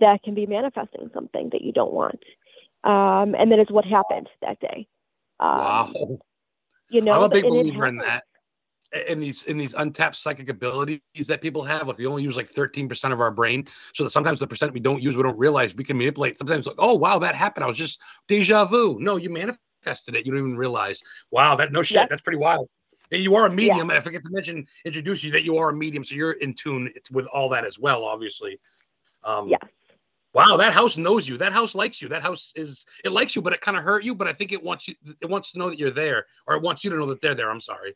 that 0.00 0.22
can 0.22 0.34
be 0.34 0.46
manifesting 0.46 1.10
something 1.14 1.50
that 1.52 1.62
you 1.62 1.72
don't 1.72 1.92
want. 1.92 2.22
Um, 2.84 3.34
and 3.34 3.50
that 3.52 3.60
is 3.60 3.70
what 3.70 3.84
happened 3.84 4.28
that 4.42 4.60
day. 4.60 4.86
Um, 5.40 5.58
wow. 5.58 6.18
You 6.90 7.02
know, 7.02 7.12
I'm 7.12 7.22
a 7.24 7.28
big 7.28 7.44
believer 7.44 7.86
in 7.86 7.98
that. 7.98 8.24
In 9.06 9.20
these 9.20 9.42
in 9.42 9.58
these 9.58 9.74
untapped 9.74 10.16
psychic 10.16 10.48
abilities 10.48 11.00
that 11.26 11.42
people 11.42 11.62
have, 11.62 11.88
like 11.88 11.98
we 11.98 12.06
only 12.06 12.22
use 12.22 12.36
like 12.38 12.48
13% 12.48 13.12
of 13.12 13.20
our 13.20 13.30
brain. 13.30 13.66
So 13.92 14.04
that 14.04 14.10
sometimes 14.10 14.40
the 14.40 14.46
percent 14.46 14.72
we 14.72 14.80
don't 14.80 15.02
use, 15.02 15.14
we 15.14 15.22
don't 15.22 15.38
realize 15.38 15.76
we 15.76 15.84
can 15.84 15.98
manipulate. 15.98 16.38
Sometimes 16.38 16.66
like, 16.66 16.76
oh 16.78 16.94
wow, 16.94 17.18
that 17.18 17.34
happened. 17.34 17.64
I 17.64 17.66
was 17.66 17.76
just 17.76 18.00
deja 18.28 18.64
vu. 18.64 18.96
No, 18.98 19.16
you 19.16 19.28
manifested 19.28 20.14
it. 20.14 20.24
You 20.24 20.32
don't 20.32 20.40
even 20.40 20.56
realize. 20.56 21.02
Wow, 21.30 21.54
that 21.56 21.70
no 21.70 21.82
shit. 21.82 21.96
Yep. 21.96 22.08
That's 22.08 22.22
pretty 22.22 22.38
wild. 22.38 22.66
And 23.12 23.22
you 23.22 23.34
are 23.36 23.44
a 23.44 23.50
medium. 23.50 23.90
And 23.90 23.98
I 23.98 24.00
forget 24.00 24.22
to 24.22 24.30
mention, 24.30 24.66
introduce 24.86 25.22
you 25.22 25.30
that 25.32 25.42
you 25.42 25.58
are 25.58 25.68
a 25.68 25.74
medium. 25.74 26.02
So 26.02 26.14
you're 26.14 26.32
in 26.32 26.54
tune 26.54 26.90
with 27.10 27.26
all 27.26 27.50
that 27.50 27.66
as 27.66 27.78
well, 27.78 28.04
obviously. 28.04 28.58
Um 29.22 29.48
Yes. 29.48 29.60
Wow, 30.34 30.56
that 30.58 30.72
house 30.72 30.96
knows 30.96 31.28
you. 31.28 31.36
That 31.38 31.52
house 31.52 31.74
likes 31.74 32.00
you. 32.00 32.08
That 32.08 32.22
house 32.22 32.52
is 32.54 32.84
it 33.04 33.12
likes 33.12 33.34
you, 33.34 33.42
but 33.42 33.52
it 33.52 33.60
kind 33.60 33.76
of 33.76 33.82
hurt 33.82 34.04
you. 34.04 34.14
But 34.14 34.28
I 34.28 34.32
think 34.32 34.52
it 34.52 34.62
wants 34.62 34.86
you. 34.86 34.94
It 35.20 35.28
wants 35.28 35.52
to 35.52 35.58
know 35.58 35.68
that 35.68 35.78
you're 35.78 35.90
there, 35.90 36.26
or 36.46 36.54
it 36.54 36.62
wants 36.62 36.84
you 36.84 36.90
to 36.90 36.96
know 36.96 37.06
that 37.06 37.20
they're 37.20 37.34
there. 37.34 37.50
I'm 37.50 37.60
sorry. 37.60 37.94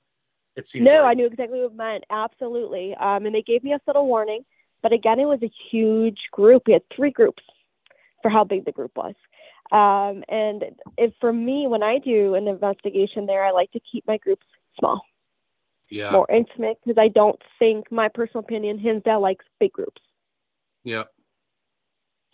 It 0.57 0.67
seems. 0.67 0.85
No, 0.85 1.05
I 1.05 1.15
knew 1.15 1.27
exactly 1.27 1.61
what 1.61 1.73
it 1.73 1.77
meant. 1.77 2.05
Absolutely. 2.11 2.95
Um, 2.95 3.27
and 3.27 3.35
they 3.35 3.43
gave 3.43 3.65
me 3.65 3.73
a 3.73 3.81
subtle 3.87 4.07
warning. 4.07 4.45
But 4.83 4.93
again, 4.93 5.21
it 5.21 5.27
was 5.27 5.43
a 5.43 5.51
huge 5.71 6.19
group. 6.33 6.65
We 6.67 6.73
had 6.73 6.83
three 6.95 7.11
groups 7.11 7.43
for 8.21 8.31
how 8.31 8.45
big 8.45 8.65
the 8.65 8.73
group 8.73 8.93
was. 8.97 9.15
Um, 9.71 10.25
and 10.29 10.65
if 10.99 11.15
for 11.21 11.33
me, 11.33 11.67
when 11.67 11.83
I 11.83 11.99
do 11.99 12.35
an 12.35 12.49
investigation 12.49 13.27
there, 13.27 13.45
I 13.45 13.53
like 13.53 13.71
to 13.73 13.81
keep 13.81 14.07
my 14.07 14.19
groups 14.19 14.47
small, 14.79 15.01
Yeah. 15.89 16.11
more 16.11 16.31
intimate, 16.31 16.79
because 16.85 16.99
I 16.99 17.09
don't 17.09 17.41
think, 17.59 17.91
my 17.91 18.09
personal 18.09 18.45
opinion, 18.45 18.79
Hinsdale 18.79 19.21
likes 19.21 19.45
big 19.59 19.73
groups. 19.73 20.03
Yeah. 20.85 21.05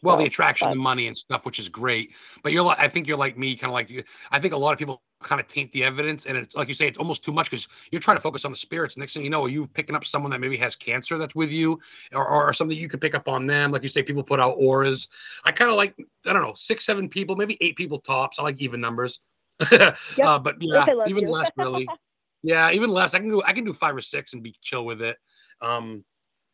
Well, 0.02 0.16
the 0.16 0.26
attraction, 0.26 0.70
the 0.70 0.76
money, 0.76 1.08
and 1.08 1.16
stuff, 1.16 1.44
which 1.44 1.58
is 1.58 1.68
great. 1.68 2.12
But 2.42 2.52
you're 2.52 2.62
like, 2.62 2.78
I 2.78 2.86
think 2.86 3.08
you're 3.08 3.16
like 3.16 3.36
me, 3.36 3.56
kind 3.56 3.70
of 3.70 3.74
like 3.74 3.90
you. 3.90 4.04
I 4.30 4.38
think 4.38 4.54
a 4.54 4.56
lot 4.56 4.72
of 4.72 4.78
people 4.78 5.02
kind 5.22 5.40
of 5.40 5.48
taint 5.48 5.72
the 5.72 5.82
evidence, 5.82 6.26
and 6.26 6.36
it's 6.36 6.54
like 6.54 6.68
you 6.68 6.74
say, 6.74 6.86
it's 6.86 6.98
almost 6.98 7.24
too 7.24 7.32
much 7.32 7.50
because 7.50 7.66
you're 7.90 8.00
trying 8.00 8.16
to 8.16 8.20
focus 8.22 8.44
on 8.44 8.52
the 8.52 8.56
spirits. 8.56 8.96
Next 8.96 9.14
thing 9.14 9.24
you 9.24 9.30
know, 9.30 9.46
you 9.46 9.66
picking 9.66 9.96
up 9.96 10.06
someone 10.06 10.30
that 10.30 10.40
maybe 10.40 10.56
has 10.58 10.76
cancer 10.76 11.18
that's 11.18 11.34
with 11.34 11.50
you, 11.50 11.80
or, 12.14 12.28
or 12.28 12.52
something 12.52 12.76
you 12.76 12.88
could 12.88 13.00
pick 13.00 13.16
up 13.16 13.28
on 13.28 13.46
them. 13.46 13.72
Like 13.72 13.82
you 13.82 13.88
say, 13.88 14.02
people 14.02 14.22
put 14.22 14.38
out 14.38 14.54
auras. 14.56 15.08
I 15.44 15.50
kind 15.50 15.70
of 15.70 15.76
like, 15.76 15.96
I 16.26 16.32
don't 16.32 16.42
know, 16.42 16.54
six, 16.54 16.84
seven 16.84 17.08
people, 17.08 17.34
maybe 17.34 17.58
eight 17.60 17.76
people 17.76 17.98
tops. 17.98 18.38
I 18.38 18.42
like 18.42 18.60
even 18.60 18.80
numbers. 18.80 19.20
uh, 19.72 20.38
but 20.38 20.56
yeah, 20.60 20.86
even 21.08 21.24
you. 21.24 21.30
less 21.30 21.50
really. 21.56 21.88
yeah, 22.44 22.70
even 22.70 22.90
less. 22.90 23.14
I 23.14 23.18
can 23.18 23.28
do 23.28 23.42
I 23.42 23.52
can 23.52 23.64
do 23.64 23.72
five 23.72 23.96
or 23.96 24.00
six 24.00 24.32
and 24.32 24.44
be 24.44 24.54
chill 24.62 24.84
with 24.84 25.02
it. 25.02 25.16
Um, 25.60 26.04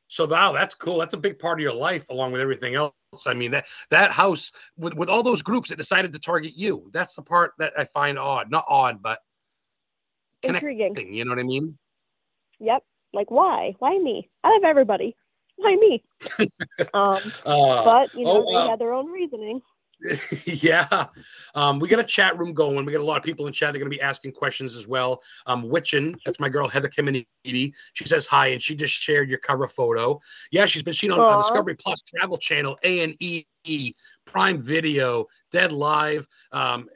so 0.08 0.26
wow, 0.26 0.52
that's 0.52 0.74
cool. 0.74 0.98
That's 0.98 1.14
a 1.14 1.18
big 1.18 1.38
part 1.38 1.58
of 1.58 1.62
your 1.62 1.74
life, 1.74 2.06
along 2.08 2.32
with 2.32 2.40
everything 2.40 2.74
else. 2.74 2.94
I 3.26 3.35
mean 3.35 3.52
that 3.52 3.66
that 3.90 4.11
house 4.11 4.52
with 4.76 4.94
with 4.94 5.09
all 5.09 5.23
those 5.23 5.42
groups 5.42 5.71
that 5.71 5.76
decided 5.76 6.12
to 6.12 6.18
target 6.18 6.52
you. 6.56 6.90
That's 6.92 7.14
the 7.14 7.23
part 7.23 7.52
that 7.59 7.73
I 7.78 7.85
find 7.87 8.18
odd. 8.18 8.50
Not 8.50 8.64
odd, 8.68 9.02
but 9.02 9.21
intriguing. 10.42 11.12
You 11.12 11.25
know 11.25 11.30
what 11.30 11.38
I 11.38 11.44
mean? 11.44 11.78
Yep. 12.61 12.85
Like 13.12 13.30
why? 13.30 13.75
Why 13.78 13.99
me? 13.99 14.28
Out 14.42 14.56
of 14.56 14.64
everybody, 14.64 15.16
why 15.56 15.76
me? 15.76 16.04
um, 16.94 17.18
uh, 17.44 17.85
but 17.85 18.14
you 18.14 18.25
know 18.25 18.44
oh, 18.44 18.50
they 18.50 18.56
uh, 18.56 18.68
had 18.68 18.78
their 18.78 18.92
own 18.92 19.11
reasoning. 19.11 19.61
yeah. 20.46 21.06
Um, 21.54 21.78
we 21.78 21.88
got 21.88 21.98
a 21.98 22.04
chat 22.04 22.38
room 22.38 22.52
going. 22.52 22.84
We 22.84 22.92
got 22.92 23.00
a 23.00 23.04
lot 23.04 23.16
of 23.16 23.22
people 23.22 23.46
in 23.46 23.52
chat. 23.52 23.72
They're 23.72 23.80
going 23.80 23.90
to 23.90 23.96
be 23.96 24.02
asking 24.02 24.32
questions 24.32 24.76
as 24.76 24.86
well. 24.86 25.20
Um, 25.46 25.68
Witchin, 25.68 26.16
that's 26.24 26.40
my 26.40 26.48
girl, 26.48 26.68
Heather 26.68 26.88
Kiminiti. 26.88 27.74
She 27.92 28.04
says 28.04 28.26
hi, 28.26 28.48
and 28.48 28.62
she 28.62 28.74
just 28.74 28.94
shared 28.94 29.28
your 29.28 29.38
cover 29.38 29.66
photo. 29.68 30.20
Yeah, 30.50 30.66
she's 30.66 30.82
been 30.82 30.94
seen 30.94 31.10
on 31.10 31.20
uh, 31.20 31.36
Discovery 31.38 31.74
Plus 31.76 32.02
Travel 32.02 32.38
Channel, 32.38 32.78
A&E, 32.84 33.94
Prime 34.26 34.60
Video, 34.60 35.26
Dead 35.50 35.72
Live. 35.72 36.26
Um, 36.52 36.88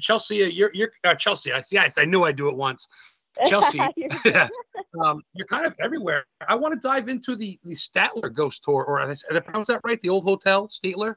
Chelsea, 0.00 0.36
you're, 0.36 0.70
you're 0.74 0.92
uh, 1.04 1.14
Chelsea. 1.14 1.52
I, 1.52 1.62
yes, 1.70 1.98
I 1.98 2.04
knew 2.04 2.24
I'd 2.24 2.36
do 2.36 2.48
it 2.48 2.56
once. 2.56 2.88
Chelsea, 3.46 3.80
um, 5.04 5.22
you're 5.32 5.46
kind 5.46 5.66
of 5.66 5.74
everywhere. 5.80 6.24
I 6.46 6.54
want 6.54 6.74
to 6.74 6.80
dive 6.80 7.08
into 7.08 7.34
the 7.34 7.58
the 7.64 7.74
Statler 7.74 8.32
Ghost 8.32 8.62
Tour, 8.62 8.84
or 8.84 9.04
did 9.04 9.36
I 9.36 9.40
pronounce 9.40 9.68
that 9.68 9.80
right? 9.82 10.00
The 10.00 10.08
old 10.08 10.24
hotel, 10.24 10.68
Statler. 10.68 11.16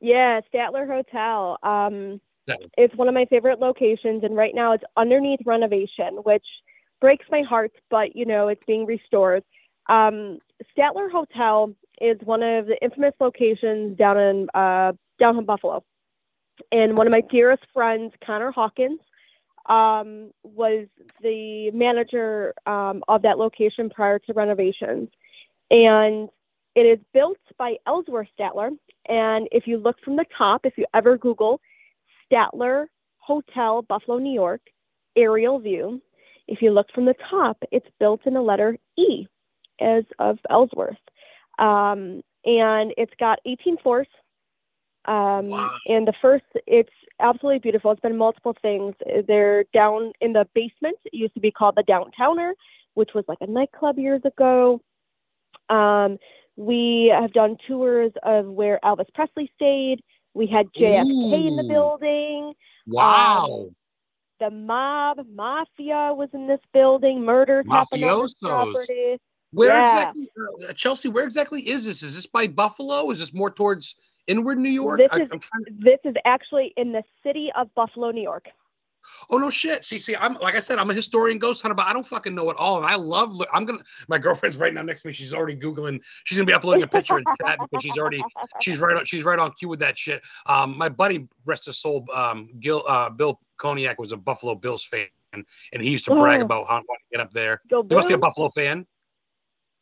Yeah, 0.00 0.40
Statler 0.52 0.86
Hotel. 0.86 1.58
Um. 1.62 2.20
It's 2.76 2.94
one 2.96 3.06
of 3.06 3.14
my 3.14 3.26
favorite 3.26 3.60
locations, 3.60 4.24
and 4.24 4.34
right 4.34 4.54
now 4.54 4.72
it's 4.72 4.82
underneath 4.96 5.38
renovation, 5.46 6.16
which 6.24 6.44
breaks 7.00 7.24
my 7.30 7.42
heart, 7.42 7.70
but 7.90 8.16
you 8.16 8.26
know 8.26 8.48
it's 8.48 8.62
being 8.66 8.86
restored. 8.86 9.44
Um, 9.88 10.38
Statler 10.76 11.10
Hotel 11.10 11.72
is 12.00 12.18
one 12.24 12.42
of 12.42 12.66
the 12.66 12.76
infamous 12.82 13.14
locations 13.20 13.96
down 13.96 14.18
in 14.18 14.48
uh, 14.54 14.92
down 15.20 15.38
in 15.38 15.44
Buffalo, 15.44 15.84
and 16.72 16.96
one 16.96 17.06
of 17.06 17.12
my 17.12 17.20
dearest 17.20 17.62
friends, 17.72 18.12
Connor 18.24 18.50
Hawkins, 18.50 18.98
um, 19.68 20.32
was 20.42 20.88
the 21.22 21.70
manager 21.72 22.54
um, 22.66 23.04
of 23.06 23.22
that 23.22 23.38
location 23.38 23.90
prior 23.90 24.18
to 24.18 24.32
renovations, 24.32 25.08
and 25.70 26.28
it 26.74 26.82
is 26.82 26.98
built 27.12 27.38
by 27.58 27.76
Ellsworth 27.86 28.28
Statler, 28.38 28.70
and 29.08 29.48
if 29.50 29.66
you 29.66 29.78
look 29.78 29.96
from 30.04 30.16
the 30.16 30.26
top, 30.36 30.64
if 30.64 30.74
you 30.76 30.86
ever 30.94 31.18
Google 31.18 31.60
Statler 32.30 32.86
Hotel, 33.18 33.82
Buffalo, 33.82 34.18
New 34.18 34.32
York, 34.32 34.60
aerial 35.16 35.58
view, 35.58 36.00
if 36.46 36.62
you 36.62 36.70
look 36.70 36.86
from 36.94 37.04
the 37.04 37.14
top, 37.30 37.56
it's 37.70 37.86
built 37.98 38.20
in 38.26 38.34
the 38.34 38.42
letter 38.42 38.76
E 38.96 39.26
as 39.80 40.04
of 40.18 40.38
Ellsworth. 40.48 40.96
Um, 41.58 42.22
and 42.44 42.92
it's 42.96 43.12
got 43.18 43.38
18 43.46 43.78
floors. 43.78 44.08
Um, 45.06 45.48
wow. 45.48 45.70
And 45.86 46.06
the 46.06 46.12
first, 46.20 46.44
it's 46.66 46.92
absolutely 47.20 47.60
beautiful. 47.60 47.90
It's 47.92 48.00
been 48.00 48.16
multiple 48.16 48.56
things. 48.60 48.94
They're 49.26 49.64
down 49.72 50.12
in 50.20 50.32
the 50.32 50.46
basement. 50.54 50.98
It 51.04 51.14
used 51.14 51.34
to 51.34 51.40
be 51.40 51.50
called 51.50 51.76
the 51.76 51.82
Downtowner, 51.82 52.52
which 52.94 53.10
was 53.14 53.24
like 53.28 53.38
a 53.40 53.46
nightclub 53.46 53.98
years 53.98 54.22
ago. 54.24 54.80
Um, 55.68 56.18
we 56.56 57.12
have 57.14 57.32
done 57.32 57.56
tours 57.66 58.12
of 58.22 58.46
where 58.46 58.78
Elvis 58.84 59.12
Presley 59.14 59.50
stayed. 59.56 60.02
We 60.34 60.46
had 60.46 60.66
JFK 60.76 61.04
Ooh. 61.04 61.48
in 61.48 61.56
the 61.56 61.64
building. 61.64 62.54
Wow. 62.86 63.66
Um, 63.68 63.76
the 64.40 64.50
mob, 64.50 65.18
mafia 65.34 66.12
was 66.14 66.28
in 66.32 66.46
this 66.46 66.60
building. 66.72 67.22
Murders 67.22 67.66
happened 67.68 68.04
on 68.04 68.22
this 68.22 68.34
property. 68.34 69.18
Where 69.52 69.70
yeah. 69.70 69.84
exactly, 69.84 70.28
uh, 70.68 70.72
Chelsea? 70.72 71.08
Where 71.08 71.24
exactly 71.24 71.68
is 71.68 71.84
this? 71.84 72.02
Is 72.02 72.14
this 72.14 72.26
by 72.26 72.46
Buffalo? 72.46 73.10
Is 73.10 73.18
this 73.18 73.34
more 73.34 73.50
towards 73.50 73.96
inward 74.26 74.58
New 74.58 74.70
York? 74.70 75.00
This, 75.00 75.08
I, 75.10 75.22
is, 75.22 75.28
to... 75.28 75.40
this 75.78 75.98
is 76.04 76.14
actually 76.24 76.72
in 76.76 76.92
the 76.92 77.02
city 77.22 77.50
of 77.56 77.74
Buffalo, 77.74 78.12
New 78.12 78.22
York. 78.22 78.46
Oh 79.28 79.38
no 79.38 79.50
shit. 79.50 79.84
See, 79.84 79.98
see, 79.98 80.16
I'm 80.16 80.34
like 80.34 80.54
I 80.54 80.60
said, 80.60 80.78
I'm 80.78 80.90
a 80.90 80.94
historian 80.94 81.38
ghost 81.38 81.62
hunter, 81.62 81.74
but 81.74 81.86
I 81.86 81.92
don't 81.92 82.06
fucking 82.06 82.34
know 82.34 82.50
it 82.50 82.56
all. 82.58 82.78
And 82.78 82.86
I 82.86 82.94
love 82.96 83.40
I'm 83.52 83.64
gonna 83.64 83.82
my 84.08 84.18
girlfriend's 84.18 84.56
right 84.56 84.72
now 84.72 84.82
next 84.82 85.02
to 85.02 85.08
me. 85.08 85.12
She's 85.12 85.34
already 85.34 85.56
Googling, 85.56 86.00
she's 86.24 86.38
gonna 86.38 86.46
be 86.46 86.52
uploading 86.52 86.82
a 86.82 86.88
picture 86.88 87.18
in 87.18 87.24
chat 87.44 87.58
because 87.60 87.82
she's 87.82 87.98
already 87.98 88.22
she's 88.60 88.80
right 88.80 88.96
on 88.96 89.04
she's 89.04 89.24
right 89.24 89.38
on 89.38 89.52
cue 89.52 89.68
with 89.68 89.80
that 89.80 89.98
shit. 89.98 90.22
Um 90.46 90.76
my 90.76 90.88
buddy, 90.88 91.28
rest 91.46 91.66
his 91.66 91.78
soul, 91.78 92.06
um 92.14 92.50
Gil 92.60 92.84
uh 92.88 93.10
Bill 93.10 93.40
Cognac 93.58 93.98
was 93.98 94.12
a 94.12 94.16
Buffalo 94.16 94.54
Bills 94.54 94.84
fan 94.84 95.06
and 95.32 95.82
he 95.82 95.90
used 95.90 96.04
to 96.06 96.14
brag 96.14 96.40
oh. 96.40 96.44
about 96.44 96.66
how 96.66 96.74
wanting 96.74 96.86
to 96.86 97.16
get 97.16 97.20
up 97.20 97.32
there. 97.32 97.60
Go 97.70 97.84
you 97.88 97.96
must 97.96 98.08
be 98.08 98.14
a 98.14 98.18
Buffalo 98.18 98.48
fan. 98.50 98.86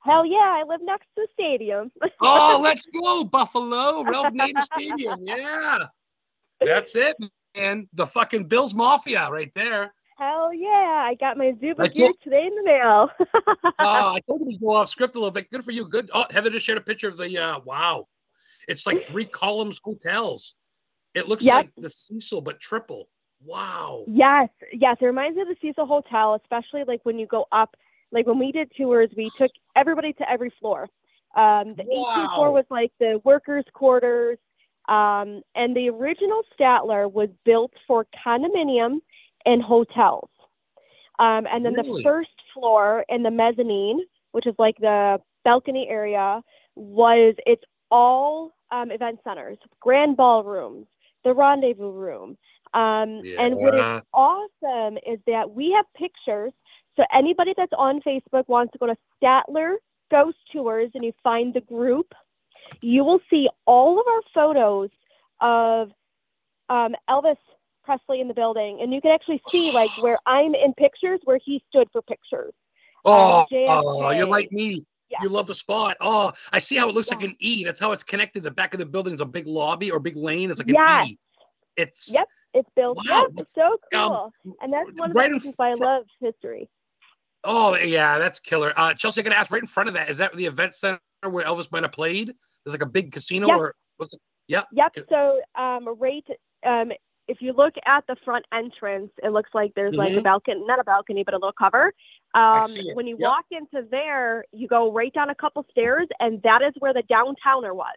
Hell 0.00 0.24
yeah, 0.24 0.38
I 0.38 0.62
live 0.66 0.80
next 0.82 1.06
to 1.16 1.22
the 1.22 1.28
stadium. 1.32 1.90
oh, 2.20 2.60
let's 2.62 2.86
go, 2.86 3.24
Buffalo, 3.24 4.04
Ralph 4.04 4.32
Nader 4.32 4.62
Stadium. 4.62 5.18
Yeah. 5.20 5.86
That's 6.60 6.96
it, 6.96 7.16
and 7.58 7.88
the 7.92 8.06
fucking 8.06 8.44
Bills 8.44 8.74
Mafia 8.74 9.30
right 9.30 9.52
there. 9.54 9.92
Hell 10.16 10.52
yeah! 10.52 11.04
I 11.06 11.14
got 11.20 11.36
my 11.36 11.52
Zubaz 11.52 11.94
gear 11.94 12.10
today 12.22 12.46
in 12.46 12.54
the 12.56 12.64
mail. 12.64 13.08
oh, 13.20 13.72
I 13.78 14.20
told 14.26 14.42
him 14.42 14.48
to 14.48 14.58
go 14.58 14.70
off 14.70 14.88
script 14.88 15.14
a 15.14 15.18
little 15.18 15.30
bit. 15.30 15.50
Good 15.50 15.64
for 15.64 15.70
you. 15.70 15.86
Good. 15.88 16.10
Oh, 16.12 16.24
Heather 16.30 16.50
just 16.50 16.66
shared 16.66 16.78
a 16.78 16.80
picture 16.80 17.08
of 17.08 17.16
the. 17.16 17.38
Uh, 17.38 17.60
wow, 17.64 18.08
it's 18.66 18.86
like 18.86 19.00
three 19.00 19.24
columns 19.42 19.80
hotels. 19.82 20.56
It 21.14 21.28
looks 21.28 21.44
yep. 21.44 21.54
like 21.54 21.70
the 21.76 21.90
Cecil, 21.90 22.40
but 22.40 22.58
triple. 22.58 23.08
Wow. 23.44 24.04
Yes, 24.08 24.48
yes. 24.72 24.96
It 25.00 25.04
reminds 25.04 25.36
me 25.36 25.42
of 25.42 25.48
the 25.48 25.56
Cecil 25.62 25.86
Hotel, 25.86 26.34
especially 26.34 26.82
like 26.84 27.00
when 27.04 27.18
you 27.18 27.26
go 27.26 27.46
up. 27.52 27.76
Like 28.10 28.26
when 28.26 28.38
we 28.38 28.52
did 28.52 28.72
tours, 28.76 29.10
we 29.16 29.30
took 29.36 29.50
everybody 29.76 30.14
to 30.14 30.28
every 30.28 30.52
floor. 30.58 30.88
Um, 31.36 31.74
the 31.76 31.84
wow. 31.86 32.14
18th 32.16 32.34
floor 32.34 32.52
was 32.52 32.64
like 32.70 32.90
the 32.98 33.20
workers' 33.22 33.66
quarters. 33.72 34.38
Um, 34.88 35.42
and 35.54 35.76
the 35.76 35.90
original 35.90 36.42
Statler 36.58 37.12
was 37.12 37.28
built 37.44 37.72
for 37.86 38.06
condominium 38.26 39.00
and 39.44 39.62
hotels. 39.62 40.30
Um, 41.18 41.46
and 41.50 41.64
then 41.64 41.74
really? 41.74 42.02
the 42.02 42.08
first 42.08 42.30
floor 42.54 43.04
and 43.08 43.24
the 43.24 43.30
mezzanine, 43.30 44.00
which 44.32 44.46
is 44.46 44.54
like 44.58 44.76
the 44.78 45.20
balcony 45.44 45.88
area, 45.88 46.42
was 46.74 47.34
it's 47.44 47.64
all 47.90 48.52
um, 48.70 48.90
event 48.90 49.20
centers, 49.24 49.58
grand 49.80 50.16
ballrooms, 50.16 50.86
the 51.24 51.34
rendezvous 51.34 51.90
room. 51.90 52.36
Um, 52.74 53.20
yeah. 53.24 53.42
And 53.42 53.56
what 53.56 53.74
is 53.74 54.02
awesome 54.12 54.98
is 55.06 55.18
that 55.26 55.50
we 55.50 55.72
have 55.72 55.86
pictures. 55.94 56.52
So 56.96 57.04
anybody 57.12 57.54
that's 57.56 57.72
on 57.76 58.00
Facebook 58.00 58.48
wants 58.48 58.72
to 58.72 58.78
go 58.78 58.86
to 58.86 58.96
Statler 59.20 59.76
Ghost 60.10 60.38
Tours 60.52 60.90
and 60.94 61.04
you 61.04 61.12
find 61.22 61.52
the 61.52 61.60
group 61.60 62.12
you 62.80 63.04
will 63.04 63.20
see 63.30 63.48
all 63.66 64.00
of 64.00 64.06
our 64.06 64.22
photos 64.34 64.90
of 65.40 65.90
um, 66.68 66.94
Elvis 67.08 67.36
Presley 67.84 68.20
in 68.20 68.28
the 68.28 68.34
building, 68.34 68.80
and 68.80 68.92
you 68.92 69.00
can 69.00 69.10
actually 69.10 69.42
see 69.48 69.70
like 69.74 69.90
where 70.00 70.18
I'm 70.26 70.54
in 70.54 70.74
pictures 70.74 71.20
where 71.24 71.38
he 71.44 71.62
stood 71.68 71.88
for 71.92 72.02
pictures. 72.02 72.54
Oh, 73.04 73.40
um, 73.40 73.46
oh 73.50 74.10
you're 74.10 74.26
like 74.26 74.52
me. 74.52 74.84
Yeah. 75.10 75.18
You 75.22 75.30
love 75.30 75.46
the 75.46 75.54
spot. 75.54 75.96
Oh, 76.00 76.32
I 76.52 76.58
see 76.58 76.76
how 76.76 76.88
it 76.88 76.94
looks 76.94 77.08
yeah. 77.08 77.16
like 77.16 77.24
an 77.24 77.36
E. 77.38 77.64
That's 77.64 77.80
how 77.80 77.92
it's 77.92 78.02
connected. 78.02 78.42
The 78.42 78.50
back 78.50 78.74
of 78.74 78.80
the 78.80 78.84
building 78.84 79.14
is 79.14 79.22
a 79.22 79.26
big 79.26 79.46
lobby 79.46 79.90
or 79.90 79.98
big 80.00 80.16
lane. 80.16 80.50
It's 80.50 80.58
like 80.58 80.68
an 80.68 80.74
yes. 80.74 81.08
E. 81.08 81.18
It's 81.76 82.12
yep. 82.12 82.28
It's 82.52 82.68
built. 82.76 82.98
Wow. 83.08 83.22
Yep. 83.22 83.30
It's 83.38 83.54
so 83.54 83.62
um, 83.62 83.78
cool. 83.92 84.32
Um, 84.46 84.54
and 84.60 84.72
that's 84.72 84.92
one 84.98 85.10
of 85.10 85.16
right 85.16 85.28
the 85.28 85.34
reasons 85.34 85.54
why 85.56 85.70
I 85.70 85.74
love 85.74 86.04
history. 86.20 86.68
Oh 87.44 87.76
yeah, 87.76 88.18
that's 88.18 88.40
killer. 88.40 88.72
Uh, 88.76 88.92
Chelsea, 88.94 89.20
I 89.20 89.24
gotta 89.24 89.38
ask. 89.38 89.50
Right 89.50 89.62
in 89.62 89.66
front 89.66 89.88
of 89.88 89.94
that, 89.94 90.10
is 90.10 90.18
that 90.18 90.34
the 90.34 90.44
event 90.44 90.74
center 90.74 91.00
where 91.22 91.44
Elvis 91.44 91.70
might 91.72 91.84
have 91.84 91.92
played? 91.92 92.34
There's 92.64 92.74
like 92.74 92.82
a 92.82 92.90
big 92.90 93.12
casino 93.12 93.48
yep. 93.48 93.58
or 93.58 93.74
was 93.98 94.12
it? 94.12 94.20
Yeah. 94.46 94.62
Yep. 94.72 95.06
So 95.08 95.40
um, 95.56 95.88
right, 95.98 96.24
um, 96.66 96.92
if 97.28 97.42
you 97.42 97.52
look 97.52 97.74
at 97.86 98.04
the 98.08 98.16
front 98.24 98.46
entrance, 98.52 99.10
it 99.22 99.30
looks 99.30 99.50
like 99.52 99.72
there's 99.76 99.92
mm-hmm. 99.92 99.98
like 99.98 100.12
a 100.12 100.16
mm-hmm. 100.16 100.22
balcony, 100.22 100.62
not 100.66 100.80
a 100.80 100.84
balcony, 100.84 101.22
but 101.24 101.34
a 101.34 101.36
little 101.36 101.52
cover. 101.52 101.92
Um, 102.34 102.66
when 102.94 103.06
you 103.06 103.16
yep. 103.18 103.28
walk 103.28 103.44
into 103.50 103.86
there, 103.90 104.44
you 104.52 104.66
go 104.66 104.90
right 104.90 105.12
down 105.12 105.30
a 105.30 105.34
couple 105.34 105.64
stairs, 105.70 106.08
and 106.20 106.42
that 106.42 106.62
is 106.62 106.72
where 106.78 106.94
the 106.94 107.02
downtowner 107.02 107.74
was. 107.74 107.96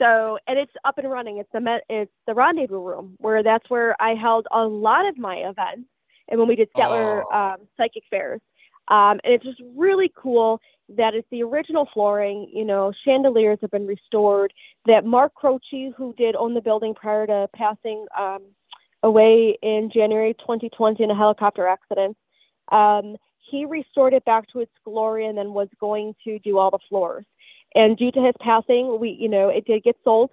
So, 0.00 0.38
and 0.46 0.58
it's 0.58 0.72
up 0.84 0.98
and 0.98 1.10
running. 1.10 1.38
It's 1.38 1.48
the 1.52 1.80
it's 1.88 2.12
the 2.26 2.34
rendezvous 2.34 2.80
room 2.80 3.16
where 3.18 3.42
that's 3.42 3.68
where 3.70 4.00
I 4.00 4.14
held 4.14 4.46
a 4.52 4.62
lot 4.62 5.06
of 5.06 5.16
my 5.18 5.36
events, 5.36 5.88
and 6.28 6.38
when 6.38 6.48
we 6.48 6.56
did 6.56 6.68
Statler 6.74 7.22
oh. 7.30 7.38
um, 7.38 7.56
psychic 7.76 8.04
fairs, 8.10 8.40
um, 8.88 9.20
and 9.24 9.34
it's 9.34 9.44
just 9.44 9.60
really 9.74 10.12
cool 10.16 10.60
that 10.88 11.14
it's 11.14 11.26
the 11.30 11.42
original 11.42 11.88
flooring. 11.92 12.50
You 12.52 12.64
know, 12.64 12.92
chandeliers 13.04 13.58
have 13.60 13.70
been 13.70 13.86
restored. 13.86 14.52
That 14.86 15.04
Mark 15.04 15.34
Croce, 15.34 15.92
who 15.96 16.14
did 16.16 16.36
own 16.36 16.54
the 16.54 16.60
building 16.60 16.94
prior 16.94 17.26
to 17.26 17.48
passing 17.54 18.06
um, 18.18 18.42
away 19.02 19.58
in 19.62 19.90
January 19.92 20.34
2020 20.34 21.02
in 21.02 21.10
a 21.10 21.16
helicopter 21.16 21.66
accident, 21.66 22.16
um, 22.72 23.16
he 23.50 23.64
restored 23.64 24.12
it 24.12 24.24
back 24.24 24.50
to 24.52 24.60
its 24.60 24.72
glory 24.84 25.26
and 25.26 25.38
then 25.38 25.54
was 25.54 25.68
going 25.80 26.14
to 26.24 26.38
do 26.40 26.58
all 26.58 26.70
the 26.70 26.78
floors. 26.88 27.24
And 27.74 27.96
due 27.96 28.10
to 28.12 28.20
his 28.20 28.34
passing, 28.40 28.98
we, 28.98 29.10
you 29.10 29.28
know, 29.28 29.48
it 29.48 29.66
did 29.66 29.82
get 29.84 29.96
sold 30.02 30.30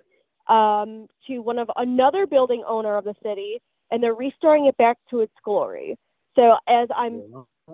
um, 0.47 1.07
to 1.27 1.39
one 1.39 1.59
of 1.59 1.69
another 1.75 2.25
building 2.25 2.63
owner 2.67 2.97
of 2.97 3.03
the 3.03 3.15
city 3.23 3.61
and 3.91 4.01
they're 4.01 4.13
restoring 4.15 4.65
it 4.65 4.77
back 4.77 4.97
to 5.09 5.19
its 5.19 5.33
glory. 5.43 5.97
So 6.35 6.55
as 6.67 6.87
I'm, 6.95 7.21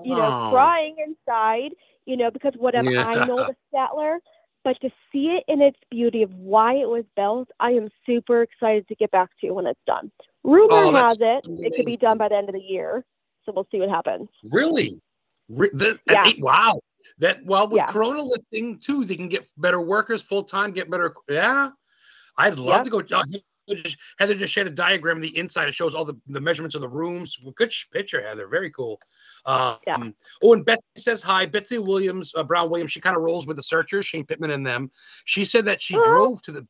you 0.03 0.15
know, 0.15 0.49
crying 0.51 0.97
inside, 1.05 1.71
you 2.09 2.17
know, 2.17 2.31
because 2.31 2.53
whatever 2.57 2.89
Yeah. 2.89 3.05
I 3.05 3.25
know 3.27 3.37
the 3.37 3.55
Statler, 3.73 4.17
but 4.63 4.81
to 4.81 4.89
see 5.11 5.27
it 5.27 5.43
in 5.47 5.61
its 5.61 5.77
beauty 5.91 6.23
of 6.23 6.33
why 6.33 6.73
it 6.73 6.89
was 6.89 7.05
built, 7.15 7.49
I 7.59 7.71
am 7.71 7.89
super 8.05 8.41
excited 8.41 8.87
to 8.87 8.95
get 8.95 9.11
back 9.11 9.29
to 9.41 9.51
when 9.51 9.67
it's 9.67 9.79
done. 9.85 10.11
Rumor 10.43 10.67
Oh, 10.71 10.93
has 10.93 11.17
it 11.19 11.45
it 11.47 11.75
could 11.75 11.85
be 11.85 11.97
done 11.97 12.17
by 12.17 12.29
the 12.29 12.35
end 12.35 12.49
of 12.49 12.55
the 12.55 12.61
year, 12.61 13.05
so 13.45 13.51
we'll 13.53 13.67
see 13.71 13.79
what 13.79 13.89
happens. 13.89 14.27
Really? 14.51 14.99
Re- 15.49 15.69
the- 15.71 15.99
Yeah. 16.09 16.23
eight- 16.27 16.41
wow. 16.41 16.79
That 17.19 17.45
well 17.45 17.67
with 17.67 17.77
Yeah. 17.77 17.85
Corona 17.87 18.21
lifting 18.23 18.79
too, 18.79 19.05
they 19.05 19.15
can 19.15 19.29
get 19.29 19.47
better 19.57 19.79
workers 19.79 20.21
full 20.23 20.43
time, 20.43 20.71
get 20.71 20.89
better. 20.89 21.13
Yeah, 21.29 21.69
I'd 22.37 22.57
love 22.59 22.83
to 22.85 22.89
go. 22.89 23.01
Uh, 23.69 23.73
Heather 23.75 23.83
just- 23.83 23.97
Heather 24.17 24.35
just 24.35 24.53
shared 24.53 24.67
a 24.67 24.71
diagram 24.71 25.17
of 25.17 25.23
the 25.23 25.37
inside. 25.37 25.67
It 25.67 25.73
shows 25.75 25.95
all 25.95 26.05
the, 26.05 26.15
the 26.27 26.41
measurements 26.41 26.75
of 26.75 26.81
the 26.81 26.89
rooms. 26.89 27.37
Good 27.55 27.73
picture, 27.91 28.21
Heather. 28.21 28.47
Very 28.47 28.71
cool. 28.71 28.99
Um, 29.45 29.77
Yeah. 29.87 30.09
Oh, 30.43 30.53
and 30.53 30.65
Betsy 30.65 30.81
says 30.97 31.21
hi. 31.21 31.45
Betsy 31.45 31.77
Williams, 31.77 32.33
uh, 32.35 32.43
Brown 32.43 32.69
Williams. 32.69 32.91
She 32.91 33.01
kind 33.01 33.15
of 33.15 33.23
rolls 33.23 33.47
with 33.47 33.57
the 33.57 33.63
searchers, 33.63 34.05
Shane 34.05 34.25
Pittman 34.25 34.51
and 34.51 34.65
them. 34.65 34.91
She 35.25 35.45
said 35.45 35.65
that 35.65 35.81
she 35.81 35.95
Oh. 35.97 36.03
drove 36.03 36.41
to 36.43 36.51
the. 36.51 36.67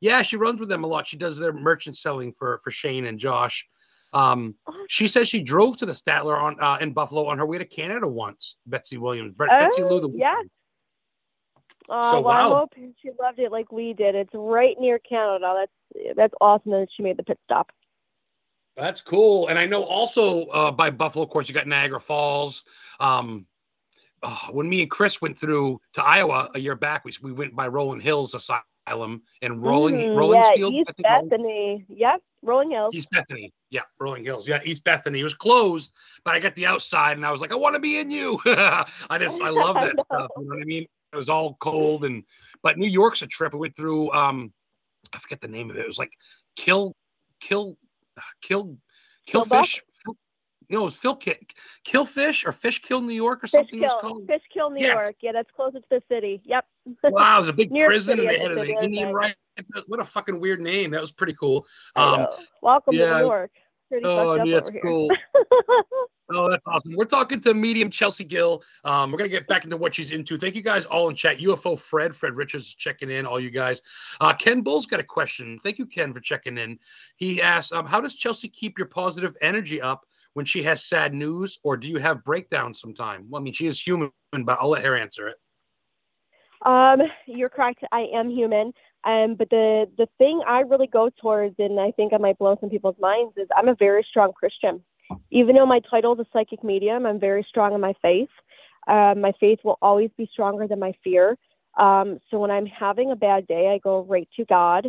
Yeah, 0.00 0.22
she 0.22 0.36
runs 0.36 0.60
with 0.60 0.68
them 0.70 0.82
a 0.84 0.86
lot. 0.86 1.06
She 1.06 1.18
does 1.18 1.38
their 1.38 1.52
merchant 1.52 1.96
selling 1.96 2.32
for 2.32 2.58
for 2.64 2.70
Shane 2.70 3.06
and 3.06 3.18
Josh. 3.18 3.66
Um, 4.12 4.56
she 4.88 5.06
says 5.06 5.28
she 5.28 5.40
drove 5.42 5.76
to 5.76 5.86
the 5.86 5.92
Statler 5.92 6.36
on 6.40 6.56
uh, 6.60 6.78
in 6.80 6.92
Buffalo 6.92 7.26
on 7.26 7.38
her 7.38 7.46
way 7.46 7.58
to 7.58 7.64
Canada 7.64 8.08
once. 8.08 8.56
Betsy 8.66 8.96
Williams, 8.96 9.34
Bre- 9.34 9.46
Betsy 9.46 9.82
Lou, 9.82 10.00
the 10.00 10.08
Oh, 10.08 10.12
yeah. 10.16 10.34
Oh, 11.88 12.10
So, 12.12 12.20
well, 12.20 12.28
I 12.36 12.46
wow. 12.48 12.54
hope 12.56 12.74
she 12.76 13.10
loved 13.20 13.38
it 13.38 13.52
like 13.52 13.70
we 13.72 13.92
did. 13.92 14.14
It's 14.14 14.30
right 14.34 14.76
near 14.80 14.98
Canada. 14.98 15.54
That's 15.58 15.72
that's 16.16 16.34
awesome 16.40 16.72
that 16.72 16.88
she 16.96 17.02
made 17.02 17.16
the 17.16 17.22
pit 17.22 17.38
stop. 17.44 17.70
That's 18.76 19.00
cool. 19.00 19.48
And 19.48 19.58
I 19.58 19.66
know 19.66 19.82
also 19.82 20.46
uh, 20.46 20.70
by 20.70 20.90
Buffalo, 20.90 21.24
of 21.24 21.30
course, 21.30 21.48
you 21.48 21.54
got 21.54 21.66
Niagara 21.66 22.00
Falls. 22.00 22.62
Um, 22.98 23.46
oh, 24.22 24.48
when 24.52 24.68
me 24.68 24.82
and 24.82 24.90
Chris 24.90 25.20
went 25.20 25.36
through 25.36 25.80
to 25.94 26.04
Iowa 26.04 26.50
a 26.54 26.58
year 26.58 26.76
back, 26.76 27.04
we, 27.04 27.12
we 27.22 27.32
went 27.32 27.54
by 27.54 27.68
Rolling 27.68 28.00
Hills 28.00 28.34
Asylum 28.34 29.22
and 29.42 29.62
Rolling 29.62 29.96
Mm, 29.96 30.16
Rolling 30.16 30.40
yeah, 30.40 30.54
Field. 30.54 30.72
East 30.74 30.90
I 30.90 30.92
think 30.92 31.08
Rolling- 31.08 31.28
Bethany. 31.28 31.84
Yep, 31.88 32.22
Rolling 32.42 32.70
Hills. 32.70 32.94
East 32.94 33.10
Bethany. 33.10 33.52
Yeah, 33.70 33.82
Rolling 33.98 34.24
Hills. 34.24 34.48
Yeah, 34.48 34.60
East 34.64 34.82
Bethany. 34.84 35.20
It 35.20 35.24
was 35.24 35.34
closed, 35.34 35.92
but 36.24 36.34
I 36.34 36.38
got 36.38 36.54
the 36.54 36.66
outside 36.66 37.16
and 37.16 37.26
I 37.26 37.32
was 37.32 37.40
like, 37.40 37.52
I 37.52 37.56
want 37.56 37.74
to 37.74 37.80
be 37.80 37.98
in 37.98 38.10
you. 38.10 38.40
I 38.46 39.18
just, 39.18 39.42
I 39.42 39.48
love 39.50 39.74
that 39.74 39.94
know. 39.96 40.02
stuff. 40.16 40.30
You 40.38 40.44
know 40.44 40.54
what 40.54 40.62
I 40.62 40.64
mean? 40.64 40.86
It 41.12 41.16
was 41.16 41.28
all 41.28 41.54
cold 41.60 42.04
and, 42.04 42.22
but 42.62 42.78
New 42.78 42.86
York's 42.88 43.20
a 43.22 43.26
trip. 43.26 43.52
We 43.52 43.58
went 43.58 43.76
through, 43.76 44.12
um, 44.12 44.52
I 45.12 45.18
forget 45.18 45.40
the 45.40 45.48
name 45.48 45.70
of 45.70 45.76
it. 45.76 45.80
It 45.80 45.86
was 45.86 45.98
like 45.98 46.12
Kill, 46.56 46.94
Kill, 47.40 47.76
Kill, 48.42 48.76
Kill 49.26 49.44
Fish. 49.44 49.82
No, 50.68 50.82
it 50.82 50.84
was 50.84 50.96
Phil 50.96 51.16
Ki- 51.16 51.34
Kill 51.82 52.06
Fish 52.06 52.46
or 52.46 52.52
Fish 52.52 52.80
Kill 52.80 53.00
New 53.00 53.12
York 53.12 53.42
or 53.42 53.48
Fish 53.48 53.52
something. 53.52 53.80
it 53.80 53.82
was 53.82 53.92
Kill, 53.92 54.00
called. 54.00 54.26
Fish 54.28 54.42
Kill, 54.54 54.70
New 54.70 54.80
Yes. 54.80 55.00
York. 55.00 55.16
Yeah, 55.20 55.32
that's 55.32 55.50
closer 55.50 55.80
to 55.80 55.86
the 55.90 56.02
city. 56.08 56.40
Yep. 56.44 56.64
Wow, 57.02 57.38
it 57.38 57.40
was 57.40 57.48
a 57.48 57.52
big 57.52 57.70
prison 57.74 58.20
and 58.20 58.28
they 58.28 58.38
had 58.38 58.52
an 58.52 58.68
Indian 58.80 59.12
right. 59.12 59.34
What 59.88 59.98
a 59.98 60.04
fucking 60.04 60.38
weird 60.38 60.60
name. 60.60 60.92
That 60.92 61.00
was 61.00 61.10
pretty 61.10 61.34
cool. 61.34 61.66
Um. 61.96 62.26
Welcome 62.62 62.94
yeah. 62.94 63.14
to 63.14 63.18
New 63.18 63.26
York. 63.26 63.50
Pretty 63.90 64.06
Oh, 64.06 64.36
fucked 64.36 64.40
up 64.42 64.48
that's 64.48 64.70
over 64.70 64.78
here. 64.78 64.82
cool. 64.82 65.10
Oh, 66.32 66.48
that's 66.48 66.62
awesome. 66.64 66.94
We're 66.94 67.06
talking 67.06 67.40
to 67.40 67.54
medium 67.54 67.90
Chelsea 67.90 68.22
Gill. 68.22 68.62
Um, 68.84 69.10
we're 69.10 69.18
gonna 69.18 69.28
get 69.30 69.48
back 69.48 69.64
into 69.64 69.76
what 69.76 69.92
she's 69.92 70.12
into. 70.12 70.38
Thank 70.38 70.54
you 70.54 70.62
guys 70.62 70.84
all 70.86 71.08
in 71.08 71.16
chat. 71.16 71.38
UFO 71.38 71.76
Fred, 71.76 72.14
Fred 72.14 72.36
Richards 72.36 72.66
is 72.66 72.74
checking 72.74 73.10
in. 73.10 73.26
All 73.26 73.40
you 73.40 73.50
guys. 73.50 73.82
Uh, 74.20 74.32
Ken 74.32 74.60
Bull's 74.60 74.86
got 74.86 75.00
a 75.00 75.02
question. 75.02 75.58
Thank 75.64 75.78
you, 75.78 75.86
Ken, 75.86 76.14
for 76.14 76.20
checking 76.20 76.56
in. 76.56 76.78
He 77.16 77.42
asks, 77.42 77.72
um, 77.72 77.84
"How 77.84 78.00
does 78.00 78.14
Chelsea 78.14 78.46
keep 78.48 78.78
your 78.78 78.86
positive 78.86 79.36
energy 79.42 79.82
up 79.82 80.06
when 80.34 80.46
she 80.46 80.62
has 80.62 80.84
sad 80.84 81.14
news, 81.14 81.58
or 81.64 81.76
do 81.76 81.88
you 81.88 81.98
have 81.98 82.22
breakdowns 82.22 82.80
sometime?" 82.80 83.26
Well, 83.28 83.40
I 83.40 83.42
mean, 83.42 83.52
she 83.52 83.66
is 83.66 83.84
human, 83.84 84.12
but 84.32 84.56
I'll 84.60 84.68
let 84.70 84.84
her 84.84 84.96
answer 84.96 85.26
it. 85.26 85.36
Um, 86.64 87.00
you're 87.26 87.48
correct. 87.48 87.82
I 87.90 88.02
am 88.14 88.30
human. 88.30 88.72
Um, 89.04 89.34
but 89.34 89.50
the 89.50 89.86
the 89.96 90.08
thing 90.18 90.42
I 90.46 90.60
really 90.60 90.86
go 90.86 91.10
towards, 91.20 91.54
and 91.58 91.80
I 91.80 91.90
think 91.92 92.12
I 92.12 92.18
might 92.18 92.38
blow 92.38 92.56
some 92.60 92.70
people's 92.70 92.96
minds, 93.00 93.34
is 93.36 93.48
I'm 93.56 93.68
a 93.68 93.74
very 93.74 94.06
strong 94.08 94.32
Christian. 94.32 94.82
Even 95.30 95.56
though 95.56 95.66
my 95.66 95.80
title 95.90 96.12
is 96.14 96.20
a 96.20 96.26
psychic 96.32 96.62
medium, 96.62 97.06
I'm 97.06 97.18
very 97.18 97.44
strong 97.48 97.74
in 97.74 97.80
my 97.80 97.94
faith. 98.00 98.28
Um, 98.86 99.20
my 99.20 99.32
faith 99.40 99.58
will 99.64 99.78
always 99.82 100.10
be 100.16 100.28
stronger 100.32 100.66
than 100.66 100.78
my 100.78 100.92
fear. 101.02 101.36
Um, 101.78 102.18
so 102.30 102.38
when 102.38 102.50
I'm 102.50 102.66
having 102.66 103.10
a 103.10 103.16
bad 103.16 103.46
day, 103.46 103.72
I 103.74 103.78
go 103.78 104.04
right 104.04 104.28
to 104.36 104.44
God. 104.44 104.88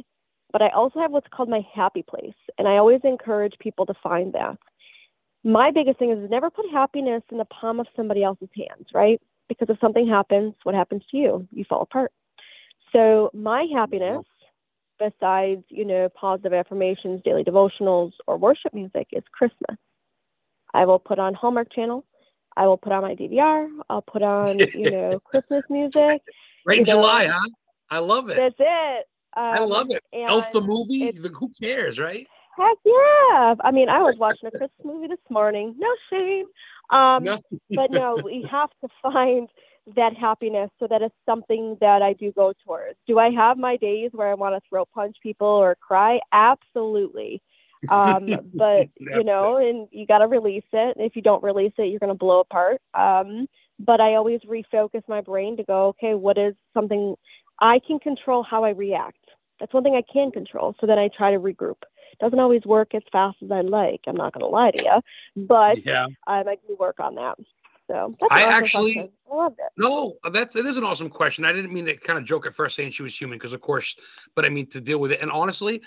But 0.52 0.62
I 0.62 0.69
also 0.69 1.00
have 1.00 1.12
what's 1.12 1.28
called 1.34 1.47
my 1.47 1.65
happy 1.74 2.04
place, 2.04 2.36
and 2.58 2.67
I 2.67 2.78
always 2.78 3.00
encourage 3.06 3.54
people 3.60 3.86
to 3.86 3.93
find 4.04 4.34
that. 4.34 4.58
My 5.43 5.71
biggest 5.71 5.97
thing 5.97 6.12
is 6.12 6.30
never 6.30 6.50
put 6.50 6.69
happiness 6.71 7.24
in 7.32 7.38
the 7.38 7.45
palm 7.45 7.80
of 7.80 7.88
somebody 7.95 8.21
else's 8.21 8.50
hands, 8.56 8.88
right? 8.93 9.21
because 9.52 9.74
if 9.74 9.80
something 9.82 10.08
happens, 10.08 10.54
what 10.63 10.76
happens 10.76 11.04
to 11.12 11.17
you? 11.17 11.47
You 11.52 11.65
fall 11.67 11.82
apart. 11.82 12.13
So 12.93 13.30
my 13.34 13.67
happiness, 13.73 14.23
besides 14.99 15.63
you 15.69 15.86
know 15.86 16.10
positive 16.10 16.54
affirmations, 16.54 17.21
daily 17.23 17.43
devotionals, 17.43 18.12
or 18.27 18.38
worship 18.38 18.73
music, 18.73 19.08
is 19.12 19.23
Christmas. 19.32 19.77
I 20.73 20.86
will 20.86 20.99
put 20.99 21.19
on 21.19 21.34
Hallmark 21.34 21.73
Channel. 21.73 22.06
I 22.58 22.67
will 22.67 22.77
put 22.77 22.91
on 22.91 23.01
my 23.01 23.15
DVR. 23.15 23.67
I'll 23.89 24.01
put 24.01 24.21
on 24.21 24.58
you 24.73 24.89
know 24.91 25.19
Christmas 25.25 25.63
music. 25.69 26.21
Right 26.65 26.80
in 26.80 26.84
know, 26.84 26.93
July, 26.93 27.27
huh? 27.27 27.47
I 27.89 27.99
love 27.99 28.30
it. 28.30 28.38
That's 28.38 28.56
it. 28.60 29.08
Um, 29.36 29.43
I 29.43 29.60
love 29.60 29.91
it. 29.91 30.04
Elf 30.13 30.51
the 30.51 30.62
movie. 30.62 31.12
The, 31.12 31.30
who 31.30 31.49
cares, 31.62 31.99
right? 31.99 32.27
Heck 32.58 32.77
yeah! 32.86 33.56
I 33.63 33.71
mean, 33.71 33.88
I 33.88 34.01
was 34.01 34.15
watching 34.19 34.47
a 34.47 34.51
Christmas 34.51 34.86
movie 34.86 35.08
this 35.08 35.19
morning. 35.30 35.75
No 35.77 35.88
shame. 36.10 36.45
Um, 36.89 37.23
No. 37.23 37.39
but 37.75 37.91
no, 37.91 38.17
we 38.23 38.45
have 38.51 38.69
to 38.82 38.89
find 39.01 39.47
that 39.96 40.15
happiness 40.15 40.70
so 40.80 40.88
that 40.88 41.02
it's 41.02 41.15
something 41.26 41.78
that 41.82 42.02
I 42.02 42.13
do 42.13 42.32
go 42.32 42.54
towards. 42.65 42.98
Do 43.08 43.20
I 43.20 43.32
have 43.32 43.58
my 43.58 43.78
days 43.78 44.12
where 44.13 44.30
I 44.30 44.34
want 44.36 44.56
to 44.56 44.70
throat 44.70 44.89
punch 44.94 45.17
people 45.22 45.48
or 45.48 45.76
cry? 45.76 46.20
Absolutely. 46.32 47.41
Um, 47.89 48.28
but 48.54 48.89
you 49.00 49.24
know, 49.24 49.58
and 49.58 49.88
you 49.89 50.06
got 50.06 50.20
to 50.20 50.28
release 50.28 50.63
it. 50.72 50.98
If 51.00 51.15
you 51.15 51.24
don't 51.24 51.41
release 51.41 51.74
it, 51.80 51.88
you're 51.88 51.98
going 51.98 52.12
to 52.12 52.13
blow 52.13 52.41
apart. 52.41 52.80
Um, 52.94 53.48
but 53.80 54.00
I 54.00 54.13
always 54.13 54.39
refocus 54.41 55.02
my 55.08 55.22
brain 55.22 55.58
to 55.58 55.63
go, 55.63 55.88
okay, 55.88 56.13
what 56.13 56.38
is 56.38 56.54
something 56.76 57.15
I 57.60 57.80
can 57.80 57.98
control 57.98 58.44
how 58.44 58.63
I 58.63 58.70
react? 58.70 59.17
That's 59.60 59.74
one 59.74 59.82
thing 59.82 59.96
I 59.96 60.04
can 60.13 60.30
control. 60.30 60.76
So 60.80 60.86
then 60.86 61.00
I 61.00 61.10
try 61.15 61.32
to 61.32 61.39
regroup. 61.39 61.82
Doesn't 62.20 62.39
always 62.39 62.63
work 62.65 62.94
as 62.94 63.02
fast 63.12 63.38
as 63.44 63.52
I'd 63.52 63.65
like. 63.65 64.02
I'm 64.06 64.15
not 64.15 64.34
going 64.34 64.41
to 64.41 64.48
lie 64.48 64.72
to 64.72 64.84
you, 64.84 65.46
but 65.48 65.84
yeah. 65.84 66.06
um, 66.28 66.48
I 66.48 66.58
do 66.67 66.76
work 66.80 67.00
on 67.00 67.15
that. 67.15 67.39
So 67.91 68.13
that's 68.19 68.32
I 68.32 68.43
actually- 68.43 68.93
question. 68.93 69.12
I 69.32 69.36
loved 69.36 69.60
it. 69.60 69.71
No, 69.77 70.15
that's 70.32 70.56
it 70.56 70.65
is 70.65 70.77
an 70.77 70.84
awesome 70.84 71.10
question. 71.10 71.45
I 71.45 71.54
didn't 71.54 71.73
mean 71.73 71.86
to 71.86 71.95
kind 71.95 72.19
of 72.19 72.25
joke 72.25 72.45
at 72.45 72.54
first 72.54 72.75
saying 72.75 72.91
she 72.91 73.04
was 73.04 73.19
human 73.19 73.38
because 73.38 73.54
of 73.54 73.62
course, 73.62 73.95
but 74.36 74.45
I 74.45 74.49
mean 74.49 74.67
to 74.67 74.82
deal 74.82 74.99
with 74.99 75.12
it. 75.12 75.21
And 75.21 75.32
honestly, 75.32 75.82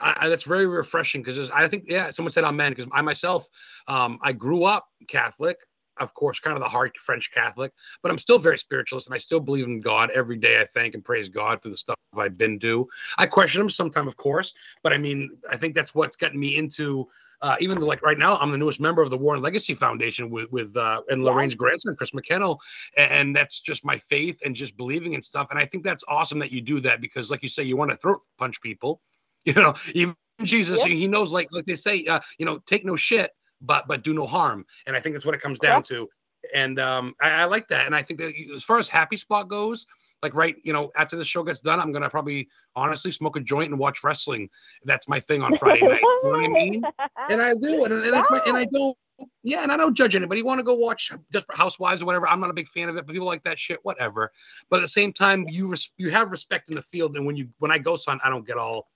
I, 0.00 0.14
I, 0.20 0.28
that's 0.28 0.44
very 0.44 0.66
refreshing 0.66 1.22
because 1.22 1.50
I 1.50 1.66
think 1.68 1.84
yeah, 1.86 2.10
someone 2.10 2.32
said 2.32 2.44
amen 2.44 2.72
because 2.72 2.86
I 2.92 3.02
myself, 3.02 3.48
um, 3.88 4.18
I 4.22 4.32
grew 4.32 4.64
up 4.64 4.88
Catholic. 5.08 5.58
Of 5.98 6.14
course, 6.14 6.40
kind 6.40 6.56
of 6.56 6.62
the 6.62 6.68
hard 6.68 6.96
French 6.96 7.32
Catholic, 7.32 7.72
but 8.02 8.10
I'm 8.10 8.18
still 8.18 8.38
very 8.38 8.58
spiritualist 8.58 9.06
and 9.08 9.14
I 9.14 9.18
still 9.18 9.40
believe 9.40 9.66
in 9.66 9.80
God 9.80 10.10
every 10.10 10.36
day. 10.36 10.60
I 10.60 10.64
thank 10.64 10.94
and 10.94 11.04
praise 11.04 11.28
God 11.28 11.60
for 11.62 11.68
the 11.68 11.76
stuff 11.76 11.96
I've 12.16 12.38
been 12.38 12.58
do. 12.58 12.86
I 13.18 13.26
question 13.26 13.60
him 13.60 13.70
sometime, 13.70 14.06
of 14.06 14.16
course, 14.16 14.54
but 14.82 14.92
I 14.92 14.98
mean, 14.98 15.36
I 15.50 15.56
think 15.56 15.74
that's 15.74 15.94
what's 15.94 16.16
gotten 16.16 16.38
me 16.38 16.56
into 16.56 17.08
uh, 17.42 17.56
even 17.60 17.80
like 17.80 18.02
right 18.02 18.18
now, 18.18 18.36
I'm 18.38 18.50
the 18.50 18.58
newest 18.58 18.80
member 18.80 19.02
of 19.02 19.10
the 19.10 19.18
Warren 19.18 19.42
Legacy 19.42 19.74
Foundation 19.74 20.30
with 20.30 20.50
with 20.52 20.76
uh, 20.76 21.02
and. 21.08 21.24
Lorraine's 21.24 21.54
grandson, 21.54 21.96
Chris 21.96 22.10
McKinnell, 22.12 22.58
and, 22.96 23.10
and 23.12 23.36
that's 23.36 23.60
just 23.60 23.84
my 23.84 23.96
faith 23.96 24.38
and 24.44 24.54
just 24.54 24.76
believing 24.76 25.14
in 25.14 25.22
stuff. 25.22 25.48
And 25.50 25.58
I 25.58 25.66
think 25.66 25.84
that's 25.84 26.04
awesome 26.06 26.38
that 26.38 26.52
you 26.52 26.60
do 26.60 26.80
that 26.80 27.00
because, 27.00 27.30
like 27.30 27.42
you 27.42 27.48
say, 27.48 27.62
you 27.62 27.76
want 27.76 27.90
to 27.90 27.96
throat 27.96 28.20
punch 28.38 28.60
people. 28.60 29.00
You 29.46 29.52
know, 29.52 29.74
even 29.94 30.16
Jesus, 30.42 30.78
Yep. 30.78 30.88
he 30.88 31.06
knows, 31.06 31.30
like 31.30 31.48
like 31.52 31.66
they 31.66 31.76
say, 31.76 32.06
uh, 32.06 32.20
you 32.38 32.46
know, 32.46 32.58
take 32.66 32.84
no 32.84 32.96
shit, 32.96 33.30
but 33.60 33.86
but 33.88 34.02
do 34.02 34.12
no 34.12 34.26
harm. 34.26 34.64
And 34.86 34.96
I 34.96 35.00
think 35.00 35.14
that's 35.14 35.26
what 35.26 35.34
it 35.34 35.40
comes 35.40 35.58
down 35.58 35.82
to. 35.84 36.08
And 36.54 36.78
um, 36.78 37.14
I, 37.20 37.30
I 37.30 37.44
like 37.44 37.68
that. 37.68 37.86
And 37.86 37.94
I 37.94 38.02
think 38.02 38.20
that 38.20 38.34
as 38.54 38.64
far 38.64 38.78
as 38.78 38.88
happy 38.88 39.16
spot 39.16 39.48
goes, 39.48 39.86
like 40.22 40.34
right, 40.34 40.56
you 40.62 40.72
know, 40.72 40.90
after 40.96 41.16
the 41.16 41.24
show 41.24 41.42
gets 41.42 41.60
done, 41.60 41.80
I'm 41.80 41.92
gonna 41.92 42.10
probably 42.10 42.48
honestly 42.74 43.10
smoke 43.10 43.36
a 43.36 43.40
joint 43.40 43.70
and 43.70 43.78
watch 43.78 44.02
wrestling. 44.02 44.48
That's 44.84 45.08
my 45.08 45.20
thing 45.20 45.42
on 45.42 45.56
Friday 45.56 45.86
night. 45.86 46.00
You 46.02 46.20
know 46.24 46.30
what 46.30 46.44
I 46.44 46.48
mean? 46.48 46.82
and 47.28 47.42
I 47.42 47.54
do, 47.54 47.84
and, 47.84 47.92
and 47.92 48.12
that's 48.12 48.30
my, 48.30 48.40
and 48.46 48.56
I 48.56 48.64
don't, 48.72 48.96
yeah, 49.42 49.62
and 49.62 49.70
I 49.70 49.76
don't 49.76 49.94
judge 49.94 50.16
anybody. 50.16 50.40
You 50.40 50.46
want 50.46 50.60
to 50.60 50.64
go 50.64 50.74
watch 50.74 51.12
Desperate 51.30 51.58
Housewives 51.58 52.02
or 52.02 52.06
whatever? 52.06 52.26
I'm 52.26 52.40
not 52.40 52.50
a 52.50 52.54
big 52.54 52.68
fan 52.68 52.88
of 52.88 52.96
it, 52.96 53.06
but 53.06 53.12
people 53.12 53.26
like 53.26 53.42
that 53.44 53.58
shit, 53.58 53.78
whatever. 53.82 54.32
But 54.70 54.78
at 54.78 54.82
the 54.82 54.88
same 54.88 55.12
time, 55.12 55.46
you 55.48 55.70
res- 55.70 55.92
you 55.98 56.10
have 56.10 56.32
respect 56.32 56.70
in 56.70 56.74
the 56.74 56.82
field, 56.82 57.16
and 57.16 57.26
when 57.26 57.36
you 57.36 57.48
when 57.58 57.70
I 57.70 57.78
go 57.78 57.96
son, 57.96 58.18
I 58.24 58.30
don't 58.30 58.46
get 58.46 58.56
all. 58.56 58.88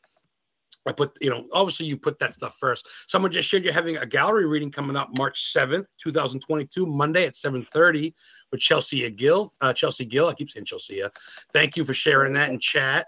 I 0.88 0.92
put, 0.92 1.16
you 1.20 1.30
know, 1.30 1.46
obviously 1.52 1.86
you 1.86 1.96
put 1.96 2.18
that 2.18 2.32
stuff 2.32 2.56
first. 2.58 2.88
Someone 3.06 3.30
just 3.30 3.48
shared 3.48 3.62
you're 3.62 3.72
having 3.72 3.98
a 3.98 4.06
gallery 4.06 4.46
reading 4.46 4.70
coming 4.70 4.96
up 4.96 5.16
March 5.18 5.44
7th, 5.54 5.86
2022, 5.98 6.86
Monday 6.86 7.26
at 7.26 7.36
7:30 7.36 8.14
with 8.50 8.60
Chelsea 8.60 9.08
Gill. 9.10 9.50
Uh, 9.60 9.72
Chelsea 9.72 10.04
Gill, 10.06 10.28
I 10.28 10.34
keep 10.34 10.50
saying 10.50 10.64
Chelsea. 10.64 11.02
Thank 11.52 11.76
you 11.76 11.84
for 11.84 11.94
sharing 11.94 12.32
that 12.34 12.48
in 12.50 12.58
chat. 12.58 13.06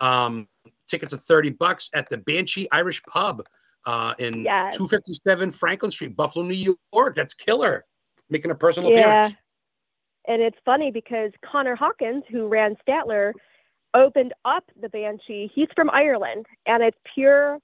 Um, 0.00 0.48
tickets 0.88 1.14
are 1.14 1.18
30 1.18 1.50
bucks 1.50 1.90
at 1.94 2.08
the 2.10 2.18
Banshee 2.18 2.68
Irish 2.70 3.02
Pub. 3.04 3.42
uh, 3.84 4.14
in 4.20 4.44
Yes. 4.44 4.76
257 4.76 5.50
Franklin 5.50 5.90
Street, 5.90 6.14
Buffalo, 6.14 6.44
New 6.44 6.76
York. 6.92 7.16
That's 7.16 7.34
killer. 7.34 7.84
Making 8.30 8.52
a 8.52 8.54
personal 8.54 8.92
Yeah. 8.92 9.08
appearance. 9.08 9.34
And 10.28 10.40
it's 10.40 10.58
funny 10.64 10.92
because 10.92 11.32
Connor 11.44 11.74
Hawkins, 11.74 12.22
who 12.30 12.46
ran 12.46 12.76
Statler, 12.86 13.32
opened 13.94 14.32
up 14.44 14.64
the 14.80 14.88
Banshee. 14.88 15.50
He's 15.54 15.68
from 15.74 15.90
Ireland, 15.90 16.46
and 16.66 16.82
it's 16.82 16.98
pure 17.14 17.58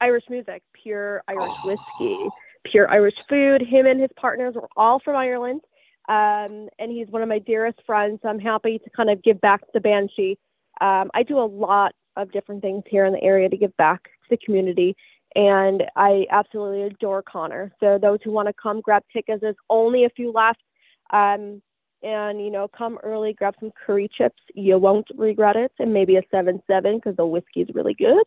Irish 0.00 0.24
music, 0.28 0.62
pure 0.72 1.22
Irish 1.28 1.52
Oh. 1.64 1.68
whiskey, 1.68 2.28
pure 2.64 2.90
Irish 2.90 3.14
food. 3.28 3.62
Him 3.62 3.86
and 3.86 4.00
his 4.00 4.10
partners 4.16 4.54
were 4.54 4.68
all 4.76 4.98
from 4.98 5.16
Ireland. 5.16 5.60
Um, 6.08 6.68
and 6.78 6.90
he's 6.90 7.08
one 7.08 7.22
of 7.22 7.28
my 7.28 7.38
dearest 7.38 7.80
friends. 7.86 8.20
I'm 8.24 8.38
happy 8.38 8.78
to 8.78 8.90
kind 8.90 9.08
of 9.08 9.22
give 9.22 9.40
back 9.40 9.62
to 9.62 9.70
the 9.72 9.80
Banshee. 9.80 10.38
Um, 10.80 11.10
I 11.14 11.22
do 11.22 11.38
a 11.38 11.46
lot 11.46 11.94
of 12.16 12.30
different 12.30 12.60
things 12.60 12.84
here 12.86 13.06
in 13.06 13.12
the 13.12 13.22
area 13.22 13.48
to 13.48 13.56
give 13.56 13.74
back 13.78 14.04
to 14.04 14.30
the 14.30 14.36
community. 14.36 14.96
And 15.34 15.82
I 15.96 16.26
absolutely 16.30 16.82
adore 16.82 17.22
Connor. 17.22 17.72
So 17.80 17.98
those 17.98 18.18
who 18.22 18.30
want 18.32 18.48
to 18.48 18.54
come 18.54 18.80
grab 18.80 19.02
tickets, 19.12 19.40
there's 19.40 19.56
only 19.70 20.04
a 20.04 20.10
few 20.10 20.30
left. 20.30 20.62
Um, 21.10 21.62
and 22.04 22.40
you 22.40 22.50
know, 22.50 22.68
come 22.68 22.98
early, 23.02 23.32
grab 23.32 23.54
some 23.58 23.72
curry 23.86 24.08
chips. 24.16 24.40
You 24.54 24.78
won't 24.78 25.06
regret 25.16 25.56
it, 25.56 25.72
and 25.78 25.92
maybe 25.92 26.16
a 26.16 26.22
seven 26.30 26.62
seven 26.66 26.96
because 26.96 27.16
the 27.16 27.26
whiskey 27.26 27.62
is 27.62 27.68
really 27.74 27.94
good. 27.94 28.24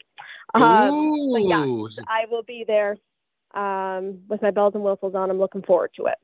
Um, 0.53 1.31
but 1.33 1.43
yeah. 1.43 2.03
I 2.07 2.25
will 2.29 2.43
be 2.43 2.65
there 2.67 2.97
um, 3.53 4.19
with 4.27 4.41
my 4.41 4.51
bells 4.51 4.73
and 4.75 4.83
whistles 4.83 5.13
on. 5.15 5.29
I'm 5.29 5.37
looking 5.37 5.61
forward 5.61 5.91
to 5.97 6.07
it. 6.07 6.17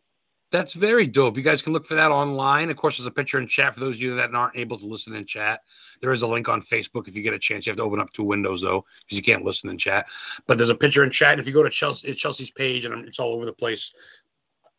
That's 0.51 0.73
very 0.73 1.07
dope. 1.07 1.35
You 1.35 1.41
guys 1.41 1.63
can 1.63 1.73
look 1.73 1.83
for 1.83 1.95
that 1.95 2.11
online. 2.11 2.69
Of 2.69 2.77
course, 2.77 2.97
there's 2.97 3.07
a 3.07 3.11
picture 3.11 3.39
in 3.39 3.47
chat 3.47 3.73
for 3.73 3.79
those 3.79 3.95
of 3.95 4.01
you 4.03 4.13
that 4.15 4.35
aren't 4.35 4.55
able 4.55 4.77
to 4.77 4.85
listen 4.85 5.15
in 5.15 5.25
chat. 5.25 5.61
There 5.99 6.11
is 6.11 6.21
a 6.21 6.27
link 6.27 6.47
on 6.47 6.61
Facebook 6.61 7.07
if 7.07 7.15
you 7.15 7.23
get 7.23 7.33
a 7.33 7.39
chance. 7.39 7.65
You 7.65 7.71
have 7.71 7.77
to 7.77 7.83
open 7.83 7.99
up 7.99 8.13
two 8.13 8.23
windows 8.23 8.61
though, 8.61 8.85
because 8.99 9.17
you 9.17 9.23
can't 9.23 9.43
listen 9.43 9.71
in 9.71 9.79
chat. 9.79 10.05
But 10.45 10.57
there's 10.57 10.69
a 10.69 10.75
picture 10.75 11.03
in 11.03 11.09
chat. 11.09 11.31
And 11.33 11.41
if 11.41 11.47
you 11.47 11.53
go 11.53 11.63
to 11.63 11.71
Chelsea, 11.71 12.13
Chelsea's 12.13 12.51
page, 12.51 12.85
and 12.85 13.07
it's 13.07 13.19
all 13.19 13.33
over 13.33 13.45
the 13.45 13.53
place. 13.53 13.93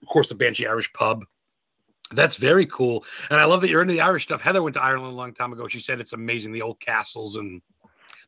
Of 0.00 0.08
course, 0.08 0.28
the 0.28 0.37
Banshee 0.37 0.66
Irish 0.66 0.92
Pub. 0.92 1.24
That's 2.14 2.37
very 2.37 2.66
cool, 2.66 3.05
and 3.31 3.40
I 3.40 3.44
love 3.44 3.61
that 3.62 3.70
you're 3.70 3.83
into 3.83 3.94
the 3.94 4.00
Irish 4.00 4.24
stuff. 4.24 4.40
Heather 4.40 4.62
went 4.62 4.74
to 4.74 4.83
Ireland 4.83 5.12
a 5.12 5.16
long 5.16 5.35
time 5.35 5.53
ago. 5.53 5.68
She 5.68 5.81
said 5.81 6.00
it's 6.00 6.12
amazing, 6.12 6.53
the 6.53 6.62
old 6.62 6.81
castles 6.81 7.37
and 7.37 7.61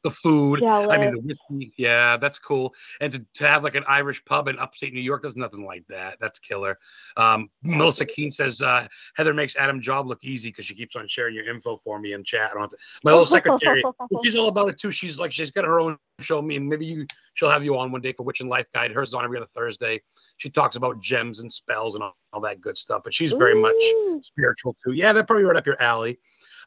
the 0.07 0.11
food. 0.13 0.63
I 0.63 0.99
mean, 0.99 1.11
the 1.11 1.21
whiskey. 1.21 1.73
Yeah, 1.77 2.17
that's 2.17 2.39
cool. 2.39 2.73
And 3.01 3.13
to, 3.13 3.27
to 3.35 3.49
have 3.49 3.65
like 3.65 3.75
an 3.75 3.85
Irish 3.89 4.25
pub 4.25 4.47
in 4.47 4.57
upstate 4.59 4.95
New 4.95 5.01
York, 5.01 5.23
there's 5.23 5.37
nothing 5.37 5.65
like 5.65 5.85
that. 5.89 6.19
That's 6.21 6.39
killer. 6.39 6.79
Um, 7.17 7.51
Melissa 7.65 8.05
Keene 8.05 8.31
says 8.31 8.63
uh, 8.63 8.87
Heather 9.17 9.35
makes 9.35 9.57
Adam's 9.57 9.85
job 9.85 10.07
look 10.07 10.23
easy 10.23 10.51
because 10.51 10.65
she 10.65 10.75
keeps 10.75 10.95
on 10.95 11.09
sharing 11.09 11.35
your 11.35 11.49
info 11.49 11.81
for 11.83 11.99
me 11.99 12.13
in 12.13 12.23
chat. 12.23 12.51
I 12.51 12.55
don't 12.55 12.63
have 12.63 12.71
to, 12.71 12.77
my 13.03 13.11
little 13.11 13.27
secretary, 13.27 13.83
she's 14.23 14.37
all 14.37 14.49
about 14.49 14.69
it 14.69 14.79
too. 14.79 14.93
She's 14.93 15.19
like, 15.19 15.33
she's 15.33 15.51
got 15.51 15.65
her 15.65 15.81
own 15.81 15.99
show. 16.21 16.41
Me 16.41 16.57
and 16.57 16.69
maybe 16.69 16.87
you, 16.87 17.05
she'll 17.35 17.51
have 17.51 17.65
you 17.65 17.77
on 17.77 17.91
one 17.91 18.01
day 18.01 18.13
for 18.13 18.23
Witch 18.23 18.41
and 18.41 18.49
Life 18.49 18.69
Guide. 18.73 18.93
Hers 18.93 19.09
is 19.09 19.15
on 19.15 19.25
every 19.25 19.39
other 19.39 19.47
Thursday. 19.47 20.01
She 20.37 20.51
talks 20.51 20.77
about 20.77 21.01
gems 21.01 21.41
and 21.41 21.53
spells 21.53 21.97
and 21.97 22.05
all, 22.05 22.17
all 22.33 22.41
that 22.43 22.61
good 22.61 22.79
stuff. 22.79 23.03
But 23.03 23.13
she's 23.13 23.33
very 23.33 23.61
much 23.61 23.83
spiritual 24.23 24.77
too. 24.85 24.93
Yeah, 24.93 25.13
that 25.13 25.27
probably 25.27 25.45
right 25.45 25.57
up 25.57 25.67
your 25.67 25.83
alley. 25.83 26.19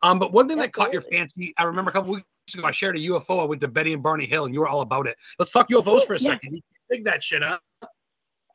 Um, 0.02 0.17
but 0.17 0.32
one 0.32 0.47
thing 0.47 0.58
that 0.60 0.71
caught 0.71 0.93
your 0.93 1.02
fancy, 1.02 1.54
I 1.58 1.63
remember 1.63 1.89
a 1.89 1.93
couple 1.93 2.13
weeks 2.13 2.25
ago, 2.55 2.65
I 2.65 2.71
shared 2.71 2.95
a 2.95 2.99
UFO. 2.99 3.41
I 3.41 3.45
went 3.45 3.62
to 3.62 3.67
Betty 3.67 3.93
and 3.93 4.03
Barney 4.03 4.25
Hill, 4.25 4.45
and 4.45 4.53
you 4.53 4.59
were 4.62 4.67
all 4.67 4.81
about 4.81 5.07
it. 5.07 5.17
Let's 5.38 5.51
talk 5.51 5.69
UFOs 5.69 6.03
for 6.03 6.13
a 6.13 6.19
Yeah. 6.19 6.31
second. 6.31 6.55
You 6.55 6.62
dig 6.89 7.05
that 7.05 7.23
shit, 7.23 7.43
huh? 7.43 7.59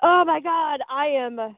Oh 0.02 0.24
my 0.24 0.40
God, 0.40 0.80
I 0.90 1.06
am 1.06 1.56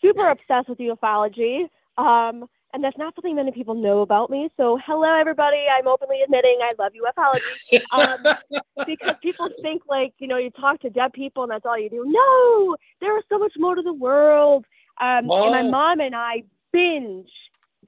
super 0.00 0.28
obsessed 0.28 0.68
with 0.68 0.78
ufology. 0.78 1.68
Um, 1.98 2.48
and 2.72 2.84
that's 2.84 2.96
not 2.96 3.14
something 3.14 3.34
many 3.34 3.50
people 3.50 3.74
know 3.74 4.00
about 4.00 4.30
me. 4.30 4.48
So, 4.56 4.78
hello, 4.86 5.12
everybody. 5.18 5.66
I'm 5.76 5.88
openly 5.88 6.22
admitting 6.22 6.58
I 6.62 6.70
love 6.78 6.92
ufology 6.92 7.80
um, 7.92 8.36
because 8.86 9.16
people 9.22 9.48
think 9.60 9.82
like, 9.88 10.14
you 10.18 10.28
know, 10.28 10.36
you 10.36 10.50
talk 10.50 10.80
to 10.82 10.90
dead 10.90 11.12
people 11.12 11.42
and 11.42 11.50
that's 11.50 11.66
all 11.66 11.78
you 11.78 11.90
do. 11.90 12.04
No, 12.06 12.76
there 13.00 13.18
is 13.18 13.24
so 13.28 13.38
much 13.38 13.54
more 13.56 13.74
to 13.74 13.82
the 13.82 13.92
world. 13.92 14.66
Um, 15.00 15.30
and 15.30 15.52
my 15.52 15.62
mom 15.62 16.00
and 16.00 16.14
I 16.14 16.44
binge 16.72 17.30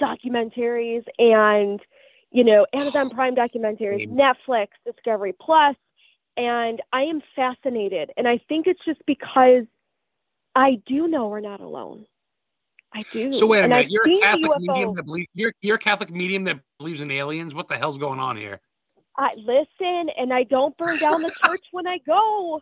documentaries 0.00 1.05
and, 1.18 1.81
you 2.33 2.45
know, 2.45 2.66
Amazon 2.73 3.11
Prime 3.11 3.35
documentaries, 3.35 4.11
Netflix, 4.11 4.68
Discovery 4.87 5.35
Plus, 5.40 5.77
and 6.37 6.81
I 6.92 7.03
am 7.03 7.21
fascinated. 7.37 8.11
And 8.16 8.27
I 8.27 8.38
think 8.49 8.66
it's 8.66 8.83
just 8.85 9.01
because 9.07 9.64
I 10.55 10.81
do 10.87 11.07
know 11.09 11.29
we're 11.29 11.40
not 11.40 11.61
alone. 11.61 12.07
I 12.95 13.03
do. 13.11 13.33
so 13.33 13.47
wait 13.47 13.61
a 13.61 13.62
and 13.62 13.71
minute. 13.71 13.87
I've 13.87 13.90
You're 13.90 14.18
a 14.18 14.21
Catholic 14.21 14.59
medium 14.59 14.95
that 14.95 15.05
believe 15.05 15.27
you're 15.35 15.53
you're 15.62 15.77
a 15.77 15.79
Catholic 15.79 16.11
medium 16.11 16.45
that 16.45 16.61
believes 16.79 17.01
in 17.01 17.11
aliens. 17.11 17.55
What 17.55 17.68
the 17.68 17.77
hell's 17.77 17.99
going 17.99 18.18
on 18.18 18.37
here? 18.37 18.61
I 19.18 19.31
listen, 19.37 20.11
and 20.18 20.33
I 20.33 20.45
don't 20.45 20.77
burn 20.77 20.99
down 20.99 21.23
the 21.23 21.33
church 21.45 21.64
when 21.73 21.87
I 21.87 21.99
go. 22.07 22.61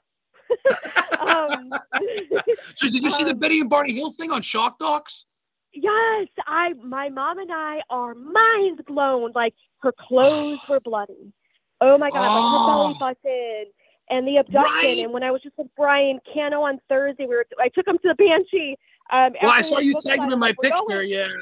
um, 1.20 1.70
So 2.74 2.88
did 2.88 3.02
you 3.02 3.10
see 3.10 3.24
the 3.24 3.30
Um, 3.30 3.38
Betty 3.38 3.60
and 3.60 3.70
Barney 3.70 3.92
Hill 3.92 4.10
thing 4.10 4.32
on 4.32 4.42
Shock 4.42 4.78
Docs? 4.78 5.26
Yes, 5.72 6.28
I. 6.46 6.72
My 6.84 7.08
mom 7.08 7.38
and 7.38 7.50
I 7.52 7.80
are 7.90 8.14
mind 8.14 8.84
blown. 8.86 9.32
Like 9.34 9.54
her 9.82 9.92
clothes 9.92 10.60
were 10.68 10.80
bloody. 10.80 11.32
Oh 11.80 11.96
my 11.98 12.10
god, 12.10 12.28
Oh. 12.28 12.40
like 12.40 12.52
her 12.52 12.66
belly 12.66 13.16
button 13.22 13.64
and 14.10 14.26
the 14.28 14.36
abduction. 14.38 14.72
Right. 14.72 14.98
And 15.04 15.12
when 15.12 15.22
I 15.22 15.30
was 15.30 15.42
just 15.42 15.56
with 15.56 15.68
Brian 15.76 16.20
Cano 16.32 16.62
on 16.62 16.80
Thursday, 16.88 17.26
we 17.26 17.34
were. 17.36 17.46
I 17.58 17.68
took 17.68 17.86
him 17.86 17.98
to 17.98 18.08
the 18.08 18.14
Banshee. 18.14 18.76
Um, 19.12 19.32
Well, 19.42 19.52
I 19.52 19.60
saw 19.62 19.78
you 19.78 19.98
tag 20.00 20.20
him 20.20 20.32
in 20.32 20.38
my 20.38 20.52
picture. 20.60 20.78
going. 20.88 21.08
Yeah. 21.08 21.28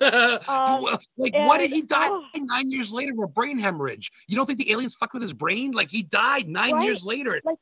Um, 0.00 0.82
Well, 0.82 0.98
like, 1.16 1.32
why 1.34 1.58
did 1.58 1.70
he 1.70 1.82
die 1.82 2.06
oh. 2.08 2.24
nine 2.36 2.70
years 2.70 2.92
later 2.92 3.12
of 3.12 3.18
a 3.18 3.26
brain 3.26 3.58
hemorrhage? 3.58 4.12
You 4.28 4.36
don't 4.36 4.46
think 4.46 4.58
the 4.60 4.70
aliens 4.70 4.94
fucked 4.94 5.14
with 5.14 5.22
his 5.22 5.32
brain? 5.32 5.72
Like 5.72 5.90
he 5.90 6.02
died 6.04 6.48
nine 6.48 6.74
Right. 6.74 6.84
years 6.84 7.04
later, 7.04 7.40
Like, 7.44 7.58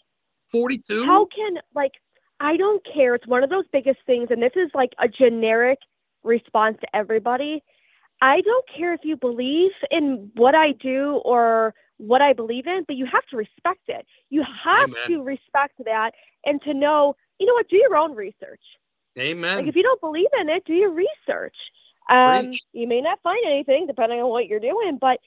42. 0.51 1.07
how 1.07 1.25
can 1.35 1.55
like 1.75 1.93
i 2.38 2.57
don't 2.59 2.85
care 2.93 3.15
it's 3.15 3.27
one 3.27 3.43
of 3.43 3.49
those 3.49 3.65
biggest 3.73 4.01
things 4.05 4.29
and 4.31 4.43
this 4.43 4.53
is 4.57 4.69
like 4.75 4.91
a 4.99 5.09
generic 5.09 5.79
response 6.24 6.76
to 6.80 6.96
everybody 6.96 7.62
i 8.20 8.40
don't 8.42 8.64
care 8.76 8.92
if 8.94 9.00
you 9.04 9.16
believe 9.16 9.72
in 9.90 10.30
what 10.37 10.54
i 10.54 10.72
do 10.72 11.20
or 11.24 11.74
what 11.98 12.20
i 12.22 12.32
believe 12.32 12.66
in 12.66 12.85
but 12.87 12.96
you 12.96 13.06
have 13.06 13.24
to 13.26 13.37
respect 13.37 13.80
it 13.88 14.06
you 14.30 14.42
have 14.42 14.88
Amen. 14.88 15.02
to 15.06 15.22
respect 15.22 15.74
that 15.85 16.12
and 16.44 16.61
to 16.62 16.74
know 16.74 17.14
you 17.38 17.46
know 17.46 17.54
what 17.54 17.68
do 17.68 17.76
your 17.76 17.96
own 17.96 18.14
research 18.14 18.61
Amen. 19.18 19.58
like 19.58 19.66
if 19.68 19.76
you 19.76 19.82
don't 19.82 20.00
believe 20.00 20.28
in 20.40 20.48
it 20.48 20.64
do 20.64 20.74
your 20.74 20.90
research 20.92 21.56
um 22.11 22.46
Preach. 22.46 22.64
you 22.72 22.87
may 22.88 23.00
not 23.00 23.20
find 23.22 23.44
anything 23.46 23.87
depending 23.87 24.20
on 24.20 24.28
what 24.30 24.46
you're 24.46 24.61
doing 24.61 24.98
but 25.00 25.18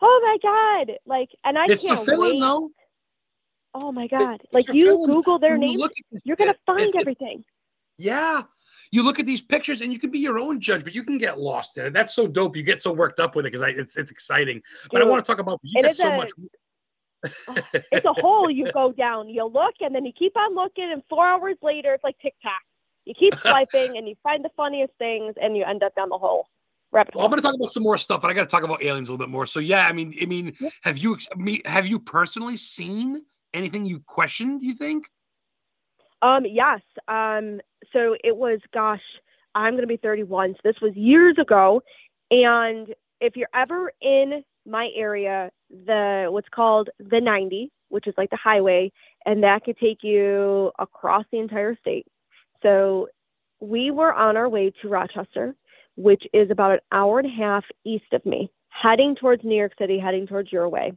oh 0.00 0.20
my 0.24 0.38
god 0.42 0.96
like 1.06 1.30
and 1.44 1.58
i 1.58 1.66
it's 1.68 1.84
can't 1.84 1.96
fulfilling, 1.96 2.40
wait 2.40 2.40
though. 2.40 2.70
oh 3.74 3.92
my 3.92 4.06
god 4.06 4.40
It's 4.44 4.52
like 4.52 4.74
you 4.74 5.06
google 5.06 5.38
their 5.38 5.58
name, 5.58 5.72
you 5.72 5.78
names 5.78 5.82
look 5.82 5.92
at 5.98 6.04
this 6.12 6.22
you're 6.24 6.36
gonna 6.36 6.54
find 6.66 6.80
it's- 6.88 6.94
it's- 6.94 7.00
everything 7.02 7.44
Yeah. 7.98 8.42
You 8.90 9.02
look 9.02 9.18
at 9.18 9.26
these 9.26 9.42
pictures 9.42 9.80
and 9.80 9.92
you 9.92 9.98
can 9.98 10.10
be 10.10 10.18
your 10.18 10.38
own 10.38 10.60
judge, 10.60 10.84
but 10.84 10.94
you 10.94 11.04
can 11.04 11.18
get 11.18 11.38
lost 11.38 11.76
in 11.78 11.86
it. 11.86 11.92
That's 11.92 12.14
so 12.14 12.26
dope. 12.26 12.56
You 12.56 12.62
get 12.62 12.82
so 12.82 12.92
worked 12.92 13.20
up 13.20 13.36
with 13.36 13.46
it 13.46 13.52
because 13.52 13.74
it's 13.76 13.96
it's 13.96 14.10
exciting. 14.10 14.62
But 14.90 15.02
I 15.02 15.04
want 15.04 15.24
to 15.24 15.30
talk 15.30 15.40
about 15.40 15.60
you 15.62 15.82
get 15.82 15.96
so 15.96 16.10
a- 16.10 16.16
much. 16.16 16.30
it's 17.92 18.06
a 18.06 18.12
hole 18.12 18.50
you 18.50 18.70
go 18.72 18.92
down. 18.92 19.28
You 19.28 19.44
look 19.44 19.74
and 19.80 19.94
then 19.94 20.04
you 20.04 20.12
keep 20.12 20.36
on 20.36 20.54
looking, 20.54 20.90
and 20.92 21.02
four 21.08 21.26
hours 21.26 21.56
later, 21.62 21.94
it's 21.94 22.04
like 22.04 22.18
TikTok. 22.18 22.60
You 23.04 23.14
keep 23.18 23.34
swiping 23.40 23.96
and 23.96 24.08
you 24.08 24.14
find 24.22 24.44
the 24.44 24.50
funniest 24.56 24.92
things, 24.98 25.34
and 25.40 25.56
you 25.56 25.64
end 25.64 25.82
up 25.82 25.94
down 25.94 26.08
the 26.08 26.18
hole. 26.18 26.46
Well, 26.90 27.24
I'm 27.24 27.30
going 27.30 27.40
to 27.40 27.42
talk 27.42 27.54
about 27.54 27.70
some 27.70 27.82
more 27.82 27.98
stuff, 27.98 28.22
but 28.22 28.30
I 28.30 28.34
got 28.34 28.42
to 28.42 28.46
talk 28.46 28.62
about 28.62 28.82
aliens 28.82 29.08
a 29.08 29.12
little 29.12 29.24
bit 29.24 29.30
more. 29.30 29.46
So 29.46 29.60
yeah, 29.60 29.86
I 29.86 29.92
mean, 29.92 30.14
I 30.22 30.26
mean, 30.26 30.56
have 30.82 30.98
you 30.98 31.18
have 31.66 31.86
you 31.86 31.98
personally 31.98 32.56
seen 32.56 33.22
anything 33.52 33.84
you 33.84 34.00
questioned? 34.00 34.62
You 34.62 34.74
think? 34.74 35.08
Um, 36.22 36.44
yes. 36.46 36.80
Um, 37.06 37.60
so 37.92 38.16
it 38.24 38.36
was, 38.36 38.60
gosh, 38.72 39.02
I'm 39.54 39.72
going 39.72 39.82
to 39.82 39.88
be 39.88 39.96
31. 39.96 40.54
So 40.54 40.60
this 40.64 40.80
was 40.80 40.94
years 40.96 41.36
ago. 41.40 41.82
And 42.30 42.94
if 43.20 43.36
you're 43.36 43.48
ever 43.54 43.92
in 44.00 44.42
my 44.66 44.90
area, 44.94 45.50
the 45.70 46.26
what's 46.30 46.48
called 46.48 46.90
the 46.98 47.20
90, 47.20 47.70
which 47.88 48.06
is 48.06 48.14
like 48.18 48.30
the 48.30 48.36
highway, 48.36 48.92
and 49.24 49.42
that 49.42 49.64
could 49.64 49.78
take 49.78 50.02
you 50.02 50.70
across 50.78 51.24
the 51.32 51.38
entire 51.38 51.76
state. 51.80 52.06
So 52.62 53.08
we 53.60 53.90
were 53.90 54.12
on 54.12 54.36
our 54.36 54.48
way 54.48 54.72
to 54.82 54.88
Rochester, 54.88 55.54
which 55.96 56.24
is 56.32 56.50
about 56.50 56.72
an 56.72 56.80
hour 56.92 57.18
and 57.18 57.28
a 57.28 57.34
half 57.34 57.64
east 57.84 58.12
of 58.12 58.24
me, 58.24 58.50
heading 58.68 59.16
towards 59.16 59.42
New 59.44 59.56
York 59.56 59.72
City, 59.78 59.98
heading 59.98 60.26
towards 60.26 60.52
your 60.52 60.68
way. 60.68 60.92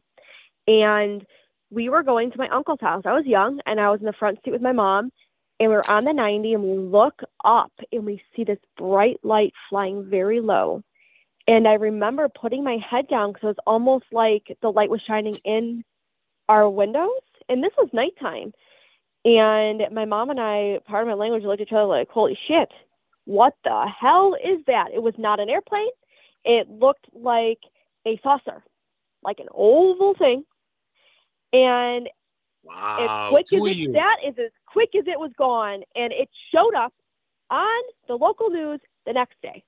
And 0.68 1.26
we 1.72 1.90
were 1.90 2.04
going 2.04 2.32
to 2.32 2.38
my 2.38 2.50
uncle's 2.50 2.82
house. 2.82 3.04
I 3.06 3.14
was 3.14 3.26
young 3.26 3.60
and 3.66 3.80
I 3.80 3.90
was 3.90 4.02
in 4.02 4.06
the 4.06 4.14
front 4.14 4.40
seat 4.44 4.52
with 4.52 4.62
my 4.62 4.74
mom 4.74 5.12
and 5.60 5.70
we 5.70 5.76
were 5.76 5.90
on 5.90 6.04
the 6.04 6.14
90 6.14 6.54
and 6.54 6.64
we 6.64 6.78
look 6.78 7.22
up 7.44 7.72
and 7.92 8.06
we 8.06 8.22
see 8.36 8.44
this 8.44 8.60
bright 8.78 9.20
light 9.24 9.54
flying 9.70 10.10
very 10.10 10.42
low. 10.42 10.84
And 11.48 11.68
I 11.68 11.74
remember 11.74 12.30
putting 12.30 12.64
my 12.64 12.78
head 12.78 13.08
down 13.08 13.32
because 13.32 13.44
it 13.44 13.48
was 13.48 13.56
almost 13.66 14.06
like 14.12 14.58
the 14.62 14.72
light 14.72 14.90
was 14.90 15.02
shining 15.08 15.36
in 15.46 15.84
our 16.50 16.70
windows. 16.70 17.10
And 17.50 17.64
this 17.64 17.74
was 17.78 17.90
nighttime. 17.94 18.54
And 19.24 19.84
my 19.92 20.06
mom 20.06 20.30
and 20.30 20.40
I, 20.40 20.80
part 20.86 21.04
of 21.04 21.08
my 21.08 21.14
language, 21.14 21.44
looked 21.44 21.62
at 21.62 21.68
each 21.68 21.74
other 21.74 21.86
like, 21.86 22.10
holy 22.10 22.38
shit, 22.48 22.70
what 23.26 23.54
the 23.64 23.88
hell 24.00 24.36
is 24.36 24.60
that? 24.68 24.90
It 24.94 25.02
was 25.02 25.14
not 25.18 25.40
an 25.40 25.50
airplane. 25.50 25.90
It 26.44 26.70
looked 26.70 27.06
like 27.14 27.60
a 28.08 28.20
saucer, 28.24 28.64
like 29.24 29.40
an 29.40 29.48
oval 29.54 30.16
thing. 30.18 30.44
And 31.54 32.10
Wow. 32.64 32.98
as 33.06 33.10
quick 33.30 33.48
as 33.54 33.64
it, 33.66 33.78
that 33.94 34.18
is 34.28 34.36
as 34.40 34.52
quick 34.68 34.90
as 34.96 35.06
it 35.08 35.20
was 35.20 35.32
gone, 35.38 35.84
and 35.96 36.14
it 36.14 36.30
showed 36.54 36.76
up 36.76 36.94
on 37.50 37.84
the 38.08 38.16
local 38.16 38.50
news 38.50 38.80
the 39.06 39.14
next 39.14 39.36
day. 39.42 39.64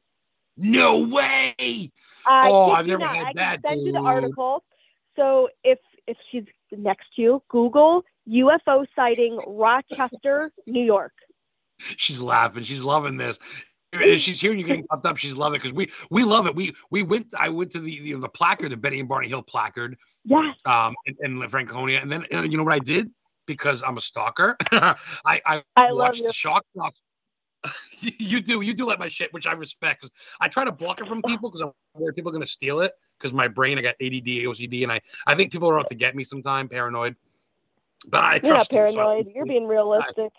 No 0.58 1.00
way. 1.08 1.92
I 2.26 2.50
Oh, 2.50 2.72
I've 2.72 2.88
never 2.88 3.06
not. 3.06 3.16
had 3.16 3.28
I 3.28 3.34
that, 3.34 3.62
can 3.64 3.72
send 3.72 3.86
you 3.86 3.92
the 3.92 4.00
article. 4.00 4.64
So 5.16 5.50
if 5.64 5.80
if 6.08 6.18
she's 6.32 6.44
next 6.72 7.06
to 7.16 7.22
you, 7.22 7.44
Google 7.50 8.04
UFO 8.30 8.86
sighting 8.96 9.40
Rochester, 9.46 10.52
New 10.68 10.84
York. 10.84 11.14
She's 11.80 12.22
laughing. 12.22 12.64
She's 12.64 12.84
loving 12.84 13.18
this. 13.18 13.40
If 13.94 14.22
She's 14.22 14.42
hearing 14.42 14.60
you 14.60 14.66
getting 14.66 14.86
pumped 14.88 15.06
up. 15.06 15.18
She's 15.18 15.36
loving 15.36 15.56
it 15.60 15.64
because 15.64 15.74
we 15.74 15.90
we 16.10 16.24
love 16.24 16.48
it. 16.48 16.56
We 16.56 16.74
we 16.90 17.04
went. 17.04 17.34
I 17.38 17.50
went 17.50 17.72
to 17.72 17.80
the 17.80 18.00
the, 18.02 18.14
the 18.14 18.30
placard, 18.30 18.70
the 18.70 18.78
Betty 18.78 19.00
and 19.00 19.08
Barney 19.08 19.28
Hill 19.28 19.44
placard, 19.44 19.98
Yeah. 20.26 20.54
um, 20.66 20.96
in, 21.06 21.16
in 21.22 21.50
Franconia, 21.50 22.00
and 22.02 22.12
then 22.12 22.26
uh, 22.34 22.42
you 22.42 22.58
know 22.58 22.64
what 22.64 22.74
I 22.74 22.80
did 22.80 23.12
because 23.46 23.84
I'm 23.84 23.98
a 23.98 24.02
stalker. 24.02 24.58
I 24.72 24.96
I 25.46 25.64
I 25.76 25.94
watched 25.94 26.24
shock 26.34 26.66
you 28.00 28.42
do 28.42 28.62
you 28.62 28.74
do 28.74 28.86
like 28.86 29.00
my 29.00 29.08
shit, 29.08 29.32
which 29.34 29.48
I 29.48 29.54
respect. 29.54 30.02
Cause 30.02 30.12
I 30.42 30.48
try 30.48 30.66
to 30.66 30.72
block 30.72 31.00
it 31.00 31.08
from 31.08 31.22
people 31.22 31.50
because 31.50 31.62
I'm 31.62 31.72
worried 31.94 32.16
people 32.16 32.30
are 32.30 32.34
gonna 32.34 32.46
steal 32.46 32.82
it. 32.82 32.94
Because 33.18 33.34
my 33.34 33.48
brain, 33.48 33.78
I 33.78 33.82
got 33.82 33.96
ADD, 34.02 34.26
OCD, 34.50 34.84
and 34.84 34.92
I 34.92 35.00
I 35.28 35.36
think 35.36 35.52
people 35.52 35.70
are 35.70 35.80
out 35.80 35.88
to 35.90 35.96
get 35.96 36.16
me 36.16 36.24
sometime, 36.24 36.68
paranoid. 36.68 37.16
But 38.08 38.24
I 38.24 38.34
You're 38.44 38.54
not 38.54 38.68
trust 38.70 38.72
you, 38.72 38.78
so 38.78 38.84
I- 38.84 38.94
paranoid. 39.06 39.32
You're 39.34 39.46
being 39.46 39.68
realistic. 39.68 40.32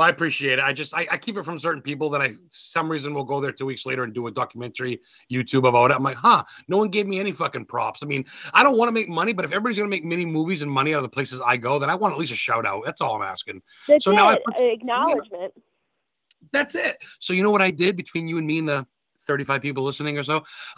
Well, 0.00 0.06
I 0.06 0.10
appreciate 0.10 0.58
it. 0.58 0.62
I 0.62 0.72
just 0.72 0.94
I, 0.94 1.06
I 1.10 1.18
keep 1.18 1.36
it 1.36 1.44
from 1.44 1.58
certain 1.58 1.82
people 1.82 2.08
that 2.08 2.22
I 2.22 2.34
some 2.48 2.90
reason 2.90 3.12
will 3.12 3.22
go 3.22 3.38
there 3.38 3.52
two 3.52 3.66
weeks 3.66 3.84
later 3.84 4.02
and 4.02 4.14
do 4.14 4.28
a 4.28 4.30
documentary 4.30 5.02
YouTube 5.30 5.68
about 5.68 5.90
it. 5.90 5.94
I'm 5.94 6.02
like, 6.02 6.16
huh, 6.16 6.42
no 6.68 6.78
one 6.78 6.88
gave 6.88 7.06
me 7.06 7.20
any 7.20 7.32
fucking 7.32 7.66
props. 7.66 8.02
I 8.02 8.06
mean, 8.06 8.24
I 8.54 8.62
don't 8.62 8.78
want 8.78 8.88
to 8.88 8.92
make 8.92 9.10
money, 9.10 9.34
but 9.34 9.44
if 9.44 9.50
everybody's 9.50 9.76
gonna 9.76 9.90
make 9.90 10.02
mini 10.02 10.24
movies 10.24 10.62
and 10.62 10.70
money 10.70 10.94
out 10.94 10.96
of 10.96 11.02
the 11.02 11.10
places 11.10 11.42
I 11.44 11.58
go, 11.58 11.78
then 11.78 11.90
I 11.90 11.96
want 11.96 12.14
at 12.14 12.18
least 12.18 12.32
a 12.32 12.36
shout 12.36 12.64
out. 12.64 12.82
That's 12.86 13.02
all 13.02 13.14
I'm 13.14 13.20
asking. 13.20 13.60
That's 13.88 14.06
So 14.06 14.12
now 14.12 14.28
I 14.28 14.36
it. 14.36 14.42
put- 14.42 14.58
Acknowledgement. 14.58 15.52
That's 16.50 16.74
it. 16.76 16.96
So 17.18 17.34
you 17.34 17.42
know 17.42 17.50
what 17.50 17.60
I 17.60 17.70
did 17.70 17.94
between 17.94 18.26
you 18.26 18.38
and 18.38 18.46
me 18.46 18.60
and 18.60 18.68
the 18.70 18.86
35 19.26 19.60
people 19.60 19.84
listening 19.84 20.16
or 20.16 20.24
so? 20.24 20.44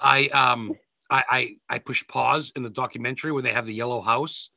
I 0.00 0.30
um 0.32 0.72
I, 1.10 1.24
I 1.30 1.56
I 1.68 1.78
pushed 1.78 2.08
pause 2.08 2.50
in 2.56 2.62
the 2.62 2.70
documentary 2.70 3.32
when 3.32 3.44
they 3.44 3.52
have 3.52 3.66
the 3.66 3.74
yellow 3.74 4.00
house 4.00 4.48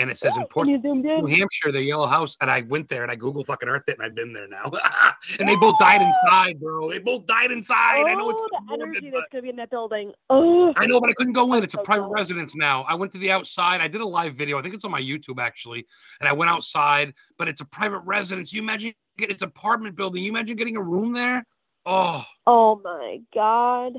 and 0.00 0.10
it 0.10 0.18
says 0.18 0.34
in 0.36 0.42
And 0.42 0.50
Portsmouth. 0.50 0.82
you 0.84 0.90
zoomed 0.90 1.04
New. 1.04 1.26
Hampshire, 1.26 1.70
the 1.70 1.82
Yellow 1.82 2.06
House, 2.06 2.36
and 2.40 2.50
I 2.50 2.62
went 2.62 2.88
there 2.88 3.02
and 3.02 3.12
I 3.12 3.16
Google 3.16 3.44
fucking 3.44 3.68
Earth 3.68 3.84
it, 3.88 3.98
and 3.98 4.04
I've 4.04 4.14
been 4.14 4.32
there 4.32 4.48
now. 4.48 4.70
and 5.38 5.48
they 5.48 5.56
both 5.56 5.78
died 5.78 6.00
inside, 6.02 6.58
bro. 6.58 6.90
They 6.90 6.98
both 6.98 7.26
died 7.26 7.50
inside. 7.50 8.04
I 8.06 8.14
know 8.14 8.30
it's 8.30 8.42
oh, 8.42 8.48
the 8.66 8.74
energy 8.74 9.10
that's 9.10 9.26
gonna 9.30 9.42
be 9.42 9.50
in 9.50 9.56
that 9.56 9.70
building. 9.70 10.12
Oh, 10.30 10.72
I 10.76 10.86
know, 10.86 11.00
but 11.00 11.10
I 11.10 11.12
couldn't 11.12 11.34
go 11.34 11.52
in. 11.54 11.62
It's 11.62 11.74
a 11.74 11.82
private 11.82 12.08
residence 12.08 12.56
now. 12.56 12.82
I 12.82 12.94
went 12.94 13.12
to 13.12 13.18
the 13.18 13.30
outside. 13.30 13.80
I 13.80 13.88
did 13.88 14.00
a 14.00 14.06
live 14.06 14.34
video. 14.34 14.58
I 14.58 14.62
think 14.62 14.74
it's 14.74 14.84
on 14.84 14.90
my 14.90 15.02
YouTube 15.02 15.38
actually. 15.38 15.86
And 16.20 16.28
I 16.28 16.32
went 16.32 16.50
outside, 16.50 17.14
but 17.38 17.48
it's 17.48 17.60
a 17.60 17.66
private 17.66 18.00
residence. 18.00 18.52
You 18.52 18.62
imagine 18.62 18.94
it's 19.18 19.42
apartment 19.42 19.96
building. 19.96 20.22
You 20.22 20.30
imagine 20.30 20.56
getting 20.56 20.76
a 20.76 20.82
room 20.82 21.12
there? 21.12 21.44
Oh, 21.84 22.24
oh 22.46 22.80
my 22.82 23.18
God. 23.34 23.94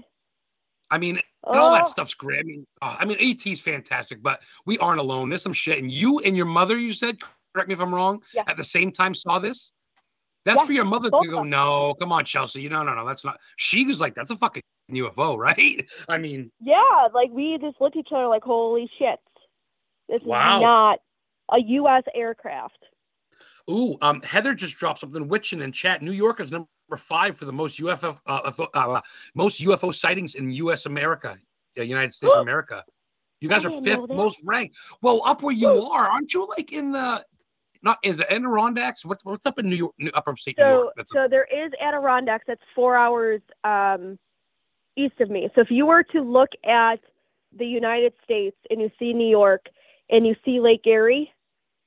I 0.92 0.98
mean, 0.98 1.16
and 1.16 1.60
all 1.60 1.72
that 1.72 1.88
Oh, 1.88 1.90
stuff's 1.90 2.14
great. 2.14 2.40
I 2.42 2.44
mean, 2.44 2.68
uh, 2.82 2.98
I 3.00 3.06
mean, 3.06 3.18
ET's 3.20 3.62
fantastic, 3.62 4.22
but 4.22 4.42
we 4.66 4.78
aren't 4.78 5.00
alone. 5.00 5.30
There's 5.30 5.42
some 5.42 5.54
shit, 5.54 5.80
and 5.80 5.92
you 5.92 6.20
and 6.20 6.38
your 6.38 6.46
mother, 6.46 6.78
you 6.78 6.92
said, 6.92 7.18
correct 7.56 7.70
me 7.70 7.74
if 7.74 7.80
I'm 7.82 7.96
wrong, 7.96 8.22
Yeah. 8.34 8.44
at 8.48 8.58
the 8.58 8.64
same 8.64 8.92
time 8.92 9.16
saw 9.16 9.40
this. 9.40 9.72
That's 10.44 10.60
Yeah, 10.62 10.66
for 10.68 10.74
your 10.74 10.86
mother 10.86 11.10
to 11.10 11.28
go. 11.30 11.44
No, 11.44 11.94
come 12.00 12.12
on, 12.12 12.26
Chelsea. 12.26 12.62
You 12.62 12.70
no, 12.70 12.84
no, 12.84 12.94
no. 12.94 13.06
That's 13.06 13.24
not. 13.24 13.40
She 13.58 13.86
was 13.86 14.02
like, 14.02 14.16
that's 14.16 14.32
a 14.32 14.36
fucking 14.36 14.64
UFO, 14.92 15.38
right? 15.48 15.86
I 16.10 16.18
mean, 16.18 16.52
Yeah, 16.60 17.08
like 17.14 17.30
we 17.32 17.58
just 17.62 17.80
looked 17.80 17.96
at 17.96 18.02
each 18.02 18.12
other 18.12 18.28
like, 18.28 18.44
holy 18.44 18.90
shit. 19.00 19.20
This 20.10 20.22
Wow. 20.24 20.58
is 20.58 20.62
not 20.64 21.00
a 21.54 21.60
U.S. 21.60 22.04
aircraft. 22.14 22.78
ooh, 23.70 23.98
um, 24.02 24.22
Heather 24.24 24.54
just 24.54 24.78
dropped 24.78 25.00
something. 25.00 25.28
Witching 25.28 25.62
in 25.62 25.72
chat. 25.72 26.02
New 26.02 26.12
York 26.12 26.40
is 26.40 26.52
number 26.52 26.68
five 26.98 27.38
for 27.38 27.46
the 27.46 27.54
most 27.54 27.80
UFO, 27.80 28.18
uh, 28.26 28.52
uh, 28.74 29.02
most 29.36 29.62
UFO 29.62 29.94
sightings 29.94 30.36
in 30.36 30.52
U.S. 30.52 30.86
America, 30.86 31.38
uh, 31.78 31.82
United 31.84 32.14
States 32.14 32.34
of 32.34 32.42
America. 32.42 32.84
You 33.40 33.50
guys 33.50 33.66
are 33.66 33.72
fifth 33.82 34.08
most 34.10 34.42
ranked. 34.46 34.78
Well, 35.02 35.22
up 35.26 35.42
where 35.42 35.54
you 35.54 35.82
are, 35.82 36.08
aren't 36.10 36.34
you? 36.34 36.48
Like 36.48 36.72
in 36.72 36.92
the 36.92 37.24
not 37.84 37.98
is 38.04 38.20
it 38.20 38.28
Adirondacks? 38.30 39.06
What's 39.06 39.26
what's 39.26 39.46
up 39.46 39.58
in 39.60 39.68
New 39.70 39.76
York, 39.76 39.94
New, 39.98 40.12
upper 40.14 40.36
state 40.38 40.58
New 40.60 40.66
So, 40.66 40.70
York? 40.70 40.94
That's 40.96 41.12
so 41.12 41.28
there 41.28 41.46
is 41.52 41.72
Adirondacks 41.82 42.46
that's 42.48 42.62
four 42.76 42.96
hours 42.96 43.42
um, 43.64 44.20
east 44.96 45.20
of 45.20 45.30
me. 45.30 45.50
So 45.56 45.62
if 45.62 45.72
you 45.72 45.86
were 45.86 46.04
to 46.04 46.22
look 46.22 46.50
at 46.66 47.00
the 47.58 47.66
United 47.66 48.14
States 48.24 48.58
and 48.70 48.80
you 48.80 48.92
see 49.00 49.14
New 49.14 49.28
York 49.28 49.66
and 50.10 50.26
you 50.26 50.36
see 50.46 50.60
Lake 50.60 50.86
Erie, 50.86 51.32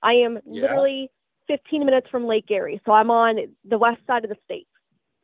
I 0.02 0.14
am 0.14 0.40
Yeah. 0.44 0.62
literally 0.62 1.10
15 1.46 1.84
minutes 1.84 2.08
from 2.10 2.26
Lake 2.26 2.50
Erie. 2.50 2.80
So 2.84 2.92
I'm 2.92 3.10
on 3.10 3.38
the 3.64 3.78
west 3.78 4.00
side 4.06 4.24
of 4.24 4.30
the 4.30 4.36
state. 4.44 4.66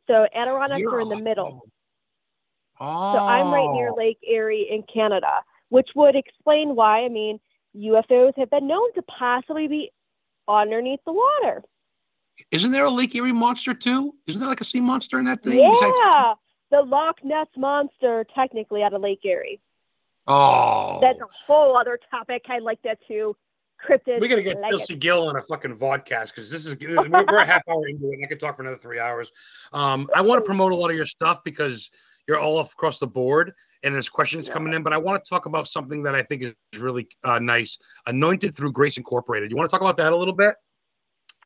So 0.07 0.27
Adirondacks 0.33 0.81
You're 0.81 0.95
are 0.95 1.01
in 1.01 1.09
the 1.09 1.21
middle. 1.21 1.61
Oh, 2.79 3.13
So 3.13 3.19
I'm 3.19 3.51
right 3.51 3.69
near 3.73 3.89
oh. 3.89 3.95
Lake 3.95 4.17
Erie 4.27 4.67
in 4.69 4.83
Canada, 4.91 5.31
which 5.69 5.89
would 5.95 6.15
explain 6.15 6.75
why. 6.75 7.03
I 7.05 7.09
mean, 7.09 7.39
UFOs 7.75 8.37
have 8.37 8.49
been 8.49 8.67
known 8.67 8.93
to 8.95 9.01
possibly 9.03 9.67
be 9.67 9.91
underneath 10.47 10.99
the 11.05 11.13
water. 11.13 11.63
Isn't 12.49 12.71
there 12.71 12.85
a 12.85 12.89
Lake 12.89 13.13
Erie 13.13 13.31
monster 13.31 13.73
too? 13.73 14.15
Isn't 14.25 14.39
there 14.39 14.49
like 14.49 14.61
a 14.61 14.65
sea 14.65 14.81
monster 14.81 15.19
in 15.19 15.25
that 15.25 15.43
thing? 15.43 15.59
Yeah, 15.59 15.69
besides- 15.71 16.39
the 16.71 16.81
Loch 16.81 17.17
Ness 17.23 17.47
monster, 17.57 18.25
technically 18.33 18.81
out 18.81 18.93
of 18.93 19.01
Lake 19.01 19.23
Erie. 19.25 19.59
oh, 20.27 20.99
That's 21.01 21.19
a 21.19 21.25
whole 21.45 21.75
other 21.77 21.99
topic. 22.09 22.45
I 22.47 22.59
like 22.59 22.81
that 22.83 22.99
too. 23.07 23.35
Cryptid. 23.87 24.19
we 24.19 24.27
gotta 24.27 24.43
get 24.43 24.59
like 24.59 24.71
Chelsea. 24.71 24.95
Gill 24.95 25.27
on 25.27 25.35
a 25.35 25.41
fucking 25.41 25.75
vodcast 25.75 26.27
because 26.27 26.49
this 26.49 26.65
is 26.65 26.75
we're, 26.79 27.09
we're 27.09 27.39
a 27.39 27.45
half 27.45 27.63
hour 27.67 27.87
into 27.87 28.09
it. 28.09 28.15
and 28.15 28.25
I 28.25 28.27
could 28.27 28.39
talk 28.39 28.57
for 28.57 28.63
another 28.63 28.77
three 28.77 28.99
hours. 28.99 29.31
Um, 29.73 30.09
I 30.15 30.21
want 30.21 30.43
to 30.43 30.45
promote 30.45 30.71
a 30.71 30.75
lot 30.75 30.89
of 30.89 30.95
your 30.95 31.05
stuff 31.05 31.43
because 31.43 31.89
you're 32.27 32.39
all 32.39 32.59
across 32.59 32.99
the 32.99 33.07
board 33.07 33.53
and 33.83 33.93
there's 33.93 34.09
questions 34.09 34.49
coming 34.49 34.73
in. 34.73 34.83
But 34.83 34.93
I 34.93 34.97
want 34.97 35.23
to 35.23 35.29
talk 35.29 35.45
about 35.45 35.67
something 35.67 36.03
that 36.03 36.15
I 36.15 36.23
think 36.23 36.43
is 36.43 36.53
really 36.79 37.07
uh, 37.23 37.39
nice. 37.39 37.77
Anointed 38.05 38.55
through 38.55 38.71
Grace 38.71 38.97
Incorporated. 38.97 39.51
You 39.51 39.57
want 39.57 39.69
to 39.69 39.73
talk 39.73 39.81
about 39.81 39.97
that 39.97 40.13
a 40.13 40.15
little 40.15 40.33
bit? 40.33 40.55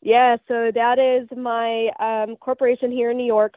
Yeah, 0.01 0.37
so 0.47 0.71
that 0.73 0.99
is 0.99 1.27
my 1.35 1.89
um, 1.99 2.35
corporation 2.35 2.91
here 2.91 3.11
in 3.11 3.17
New 3.17 3.25
York. 3.25 3.55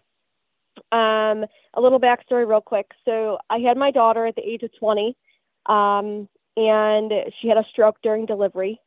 Um, 0.92 1.44
a 1.74 1.80
little 1.80 2.00
backstory, 2.00 2.48
real 2.48 2.60
quick. 2.60 2.86
So 3.04 3.38
I 3.50 3.58
had 3.58 3.76
my 3.76 3.90
daughter 3.90 4.26
at 4.26 4.36
the 4.36 4.48
age 4.48 4.62
of 4.62 4.70
20, 4.78 5.16
um, 5.66 6.28
and 6.58 7.12
she 7.40 7.48
had 7.48 7.56
a 7.56 7.64
stroke 7.70 7.96
during 8.02 8.26
delivery. 8.26 8.80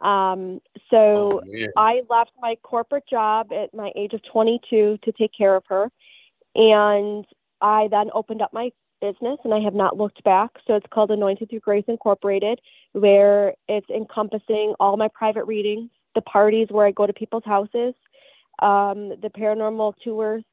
Um, 0.00 0.60
so 0.90 1.40
man. 1.46 1.68
I 1.76 2.02
left 2.10 2.32
my 2.38 2.56
corporate 2.62 3.08
job 3.08 3.52
at 3.52 3.72
my 3.72 3.90
age 3.96 4.12
of 4.12 4.20
22 4.30 4.98
to 5.02 5.12
take 5.12 5.30
care 5.36 5.56
of 5.56 5.64
her. 5.68 5.90
And 6.54 7.24
I 7.62 7.88
then 7.90 8.10
opened 8.12 8.42
up 8.42 8.52
my 8.52 8.70
business 9.00 9.38
and 9.44 9.54
I 9.54 9.60
have 9.60 9.74
not 9.74 9.96
looked 9.96 10.22
back. 10.22 10.50
So 10.66 10.74
it's 10.74 10.86
called 10.92 11.10
Anointed 11.10 11.48
Through 11.48 11.60
Grace 11.60 11.84
Incorporated, 11.88 12.60
where 12.92 13.54
it's 13.68 13.88
encompassing 13.88 14.74
all 14.78 14.96
my 14.98 15.08
private 15.08 15.44
readings, 15.44 15.90
the 16.14 16.20
parties 16.20 16.68
where 16.70 16.86
I 16.86 16.90
go 16.90 17.06
to 17.06 17.12
people's 17.12 17.44
houses, 17.44 17.94
um, 18.60 19.10
the 19.20 19.30
paranormal 19.34 19.94
tours. 20.04 20.44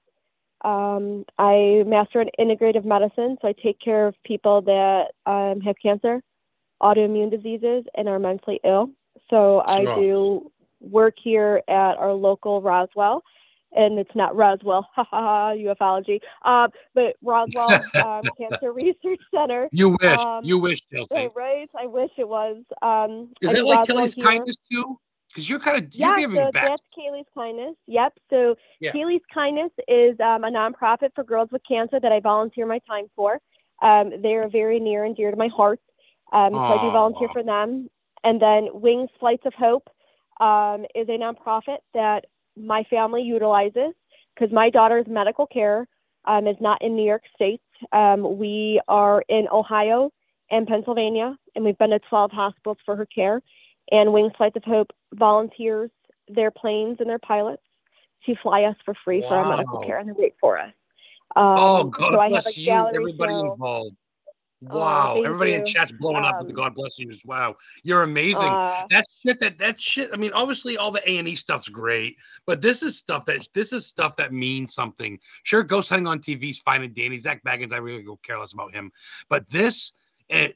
Um, 0.63 1.25
I 1.39 1.84
master 1.88 2.21
in 2.21 2.29
integrative 2.39 2.86
medicine, 2.86 3.38
so 3.41 3.47
I 3.47 3.53
take 3.53 3.79
care 3.79 4.07
of 4.07 4.15
people 4.23 4.62
that 4.62 5.07
um, 5.25 5.60
have 5.62 5.75
cancer, 5.81 6.21
autoimmune 6.82 7.30
diseases, 7.32 7.86
and 7.96 8.08
are 8.10 8.20
mentally 8.20 8.60
ill. 8.63 8.89
So 9.30 9.62
I 9.65 9.86
Oh. 9.86 9.96
do 9.96 10.52
work 10.82 11.15
here 11.24 11.62
at 11.67 11.98
our 11.98 12.13
local 12.13 12.62
Roswell, 12.62 13.24
and 13.74 14.00
it's 14.00 14.15
not 14.15 14.36
Roswell, 14.36 14.88
ha 14.96 15.04
ha 15.10 15.22
ha, 15.22 15.54
ufology, 15.54 16.20
uh, 16.44 16.67
but 16.94 17.15
Roswell 17.22 17.86
um, 17.96 18.30
Cancer 18.38 18.74
Research 18.74 19.22
Center. 19.34 19.70
You 19.72 19.98
wish. 20.02 20.15
Um, 20.26 20.46
you 20.46 20.58
wish, 20.58 20.82
Chelsea. 20.91 21.15
Right, 21.15 21.32
right? 21.36 21.70
I 21.80 21.86
wish 21.86 22.12
it 22.17 22.28
was. 22.28 22.58
Um, 22.82 23.30
Is 23.41 23.54
it 23.54 23.63
like 23.65 23.80
Roswell 23.80 23.86
Kelly's 23.86 24.15
here. 24.15 24.26
kindness 24.26 24.58
too? 24.70 25.00
Because 25.30 25.50
you're 25.50 25.60
kind 25.60 25.78
of 25.78 25.96
you're 25.96 26.10
Yeah, 26.10 26.20
giving 26.20 26.36
so 26.46 26.52
back. 26.52 26.63
that's 26.63 26.84
Kaylee's 26.98 27.28
Kindness. 27.34 27.76
Yep. 27.88 28.13
So 28.30 28.56
Yeah. 28.82 28.91
Kaylee's 28.91 29.22
Kindness 29.34 29.72
is 29.88 30.20
um, 30.20 30.44
a 30.44 30.50
nonprofit 30.52 31.12
for 31.15 31.24
girls 31.24 31.50
with 31.52 31.62
cancer 31.65 32.00
that 32.02 32.12
I 32.12 32.20
volunteer 32.20 32.65
my 32.65 32.80
time 32.80 33.06
for. 33.15 33.39
Um, 33.82 34.12
they're 34.22 34.50
very 34.50 34.80
near 34.80 35.06
and 35.06 35.15
dear 35.15 35.32
to 35.32 35.38
my 35.38 35.48
heart. 35.48 35.80
Um, 36.32 36.54
so 36.54 36.60
I 36.60 36.86
do 36.86 36.91
volunteer 36.91 37.30
for 37.34 37.44
them. 37.44 37.89
And 38.24 38.41
then 38.41 38.70
Wings 38.74 39.10
Flights 39.20 39.46
of 39.46 39.54
Hope 39.54 39.89
um, 40.39 40.86
is 40.96 41.08
a 41.10 41.17
nonprofit 41.17 41.80
that 41.94 42.26
my 42.56 42.84
family 42.89 43.22
utilizes 43.22 43.94
because 44.36 44.54
my 44.54 44.70
daughter's 44.70 45.06
medical 45.08 45.46
care 45.46 45.88
um, 46.26 46.48
is 46.48 46.58
not 46.60 46.82
in 46.82 46.96
New 46.96 47.06
York 47.06 47.24
State. 47.36 47.62
Um, 47.91 48.38
we 48.38 48.82
are 48.88 49.24
in 49.28 49.48
Ohio 49.52 50.12
and 50.52 50.67
Pennsylvania, 50.67 51.36
and 51.56 51.65
we've 51.65 51.78
been 51.78 51.89
to 51.91 52.00
12 52.00 52.32
hospitals 52.32 52.78
for 52.86 52.96
her 52.96 53.06
care. 53.06 53.41
And 53.91 54.13
Wings 54.13 54.34
Flights 54.38 54.56
of 54.56 54.63
Hope 54.63 54.91
volunteers 55.13 55.89
their 56.28 56.52
planes 56.52 56.98
and 57.00 57.10
their 57.10 57.20
pilots 57.20 57.63
to 58.26 58.36
fly 58.41 58.63
us 58.63 58.76
for 58.86 58.94
free 59.04 59.22
for 59.28 59.36
our 59.36 59.50
medical 59.50 59.80
care, 59.80 59.98
and 59.98 60.10
they 60.10 60.13
wait 60.15 60.36
for 60.39 60.60
us. 60.60 60.72
Um, 61.36 61.54
oh 61.58 61.84
God 61.86 62.12
so 62.12 62.20
I 62.20 62.30
have 62.30 62.44
bless 62.44 62.58
you, 62.58 62.74
everybody 62.74 63.34
show. 63.34 63.54
involved. 63.54 63.96
Wow, 64.62 65.13
thank 65.15 65.26
everybody 65.26 65.54
in 65.54 65.65
chat's 65.65 65.91
blowing 65.91 66.24
up 66.24 66.38
with 66.39 66.47
the 66.47 66.54
Um, 66.54 66.56
God 66.56 66.76
bless 66.76 67.00
yous. 67.00 67.26
Wow, 67.26 67.56
you're 67.82 68.04
amazing. 68.04 68.50
Uh, 68.50 68.86
that 68.91 69.06
shit 69.26 69.39
that 69.39 69.58
that 69.58 69.80
shit. 69.80 70.12
I 70.13 70.17
mean, 70.17 70.32
obviously 70.34 70.78
all 70.78 70.91
the 70.91 71.08
A 71.10 71.17
and 71.17 71.28
E 71.28 71.36
stuff's 71.36 71.67
great, 71.67 72.17
but 72.45 72.62
this 72.62 72.84
is 72.84 72.95
stuff 72.95 73.26
that 73.26 73.47
this 73.56 73.74
is 73.74 73.88
stuff 73.88 74.15
that 74.17 74.34
means 74.34 74.76
something. 74.76 75.19
Sure, 75.43 75.63
ghost 75.63 75.89
hunting 75.89 76.06
on 76.06 76.19
TV 76.19 76.52
is 76.52 76.60
fine 76.60 76.84
and 76.84 76.93
dandy. 76.93 77.17
Zak 77.17 77.43
Bagans, 77.43 77.74
I 77.74 77.78
really 77.78 78.04
go 78.04 78.19
careless 78.21 78.54
about 78.54 78.71
him, 78.71 78.91
but 79.30 79.50
this, 79.50 79.93
eh, 80.30 80.50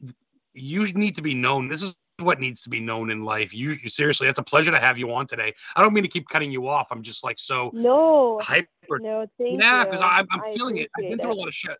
you 0.54 0.86
need 0.94 1.16
to 1.16 1.24
be 1.24 1.34
known. 1.34 1.68
This 1.68 1.82
is 1.82 1.96
what 2.22 2.40
needs 2.40 2.64
to 2.64 2.70
be 2.70 2.80
known 2.80 3.10
in 3.12 3.24
life. 3.24 3.54
You, 3.54 3.72
you 3.84 3.90
seriously, 3.90 4.28
it's 4.28 4.40
a 4.40 4.44
pleasure 4.44 4.72
to 4.72 4.80
have 4.80 4.98
you 4.98 5.12
on 5.14 5.28
today. 5.28 5.54
I 5.76 5.82
don't 5.82 5.94
mean 5.94 6.04
to 6.04 6.10
keep 6.10 6.28
cutting 6.30 6.52
you 6.52 6.68
off. 6.68 6.88
I'm 6.92 7.02
just 7.02 7.24
like 7.24 7.38
so 7.38 7.72
no, 7.74 8.40
hyper 8.40 8.68
no, 9.00 9.26
thank 9.38 9.62
yeah, 9.62 9.80
you. 9.80 9.86
because 9.86 10.02
I'm, 10.02 10.26
I'm 10.32 10.42
I 10.42 10.54
feeling 10.54 10.78
it. 10.78 10.90
I've 10.98 11.10
been 11.10 11.20
through 11.20 11.34
a 11.34 11.36
lot 11.36 11.48
of 11.48 11.54
shit, 11.54 11.78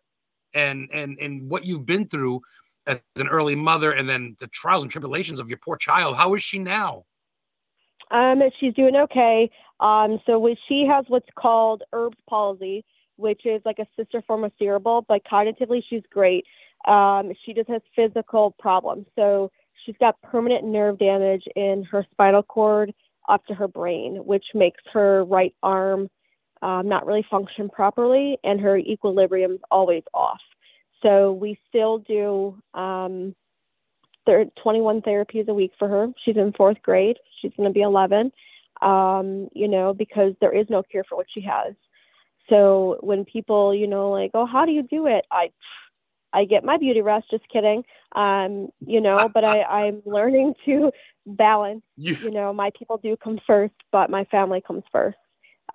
and 0.56 0.88
and 0.92 1.18
and 1.20 1.48
what 1.48 1.64
you've 1.64 1.86
been 1.86 2.08
through 2.08 2.40
as 2.86 3.00
an 3.16 3.28
early 3.28 3.54
mother, 3.54 3.92
and 3.92 4.08
then 4.08 4.36
the 4.40 4.46
trials 4.48 4.82
and 4.82 4.90
tribulations 4.90 5.38
of 5.38 5.48
your 5.48 5.58
poor 5.58 5.76
child. 5.76 6.16
How 6.16 6.34
is 6.34 6.42
she 6.42 6.58
now? 6.58 7.04
Um, 8.10 8.40
she's 8.58 8.74
doing 8.74 8.96
okay. 8.96 9.50
Um, 9.80 10.20
so 10.26 10.54
she 10.68 10.86
has 10.88 11.04
what's 11.08 11.28
called 11.36 11.82
Erb's 11.92 12.18
palsy, 12.28 12.84
which 13.16 13.44
is 13.44 13.60
like 13.64 13.78
a 13.78 13.86
sister 13.96 14.22
form 14.26 14.44
of 14.44 14.52
cerebral, 14.58 15.04
but 15.06 15.22
cognitively 15.24 15.82
she's 15.88 16.02
great. 16.10 16.44
Um, 16.86 17.32
she 17.44 17.52
just 17.52 17.68
has 17.68 17.82
physical 17.94 18.54
problems. 18.58 19.06
So 19.16 19.50
she's 19.84 19.96
got 19.98 20.20
permanent 20.22 20.64
nerve 20.64 20.98
damage 20.98 21.44
in 21.56 21.84
her 21.90 22.06
spinal 22.12 22.42
cord 22.42 22.94
up 23.28 23.44
to 23.46 23.54
her 23.54 23.66
brain, 23.68 24.24
which 24.24 24.44
makes 24.54 24.80
her 24.92 25.24
right 25.24 25.54
arm 25.62 26.08
um, 26.62 26.88
not 26.88 27.06
really 27.06 27.24
function 27.30 27.68
properly, 27.68 28.38
and 28.44 28.60
her 28.60 28.76
equilibrium's 28.78 29.60
always 29.70 30.02
off. 30.14 30.40
So 31.02 31.32
we 31.32 31.58
still 31.68 31.98
do 31.98 32.60
um, 32.74 33.34
thir- 34.24 34.50
21 34.62 35.02
therapies 35.02 35.48
a 35.48 35.54
week 35.54 35.72
for 35.78 35.88
her. 35.88 36.08
She's 36.24 36.36
in 36.36 36.52
fourth 36.52 36.80
grade. 36.82 37.18
She's 37.40 37.52
going 37.56 37.68
to 37.68 37.74
be 37.74 37.82
11, 37.82 38.32
um, 38.82 39.48
you 39.54 39.68
know, 39.68 39.94
because 39.94 40.34
there 40.40 40.56
is 40.56 40.66
no 40.70 40.82
cure 40.82 41.04
for 41.08 41.16
what 41.16 41.26
she 41.32 41.42
has. 41.42 41.74
So 42.48 42.98
when 43.00 43.24
people, 43.24 43.74
you 43.74 43.86
know, 43.86 44.10
like, 44.10 44.30
oh, 44.34 44.46
how 44.46 44.64
do 44.64 44.72
you 44.72 44.82
do 44.82 45.06
it? 45.06 45.24
I, 45.30 45.50
I 46.32 46.44
get 46.44 46.64
my 46.64 46.76
beauty 46.76 47.02
rest. 47.02 47.30
Just 47.30 47.48
kidding. 47.48 47.84
Um, 48.14 48.68
you 48.86 49.00
know, 49.00 49.28
but 49.32 49.44
I, 49.44 49.62
I'm 49.62 50.02
learning 50.04 50.54
to 50.64 50.92
balance. 51.26 51.82
You, 51.96 52.16
You 52.22 52.30
know, 52.30 52.52
my 52.52 52.70
people 52.78 52.98
do 52.98 53.16
come 53.16 53.40
first, 53.46 53.74
but 53.90 54.10
my 54.10 54.24
family 54.24 54.62
comes 54.64 54.84
first. 54.92 55.18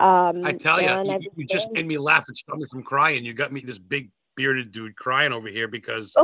Um, 0.02 0.44
I 0.44 0.52
tell 0.52 0.82
you, 0.82 0.90
you, 1.20 1.32
you 1.36 1.46
just 1.46 1.72
made 1.72 1.86
me 1.86 2.00
laugh 2.00 2.26
and 2.28 2.36
stop 2.36 2.58
me 2.58 2.66
from 2.66 2.82
crying. 2.82 3.24
You 3.24 3.34
got 3.34 3.52
me 3.52 3.62
this 3.62 3.78
big 3.78 4.10
bearded 4.36 4.72
dude 4.72 4.96
crying 4.96 5.32
over 5.32 5.48
here 5.48 5.68
because 5.68 6.16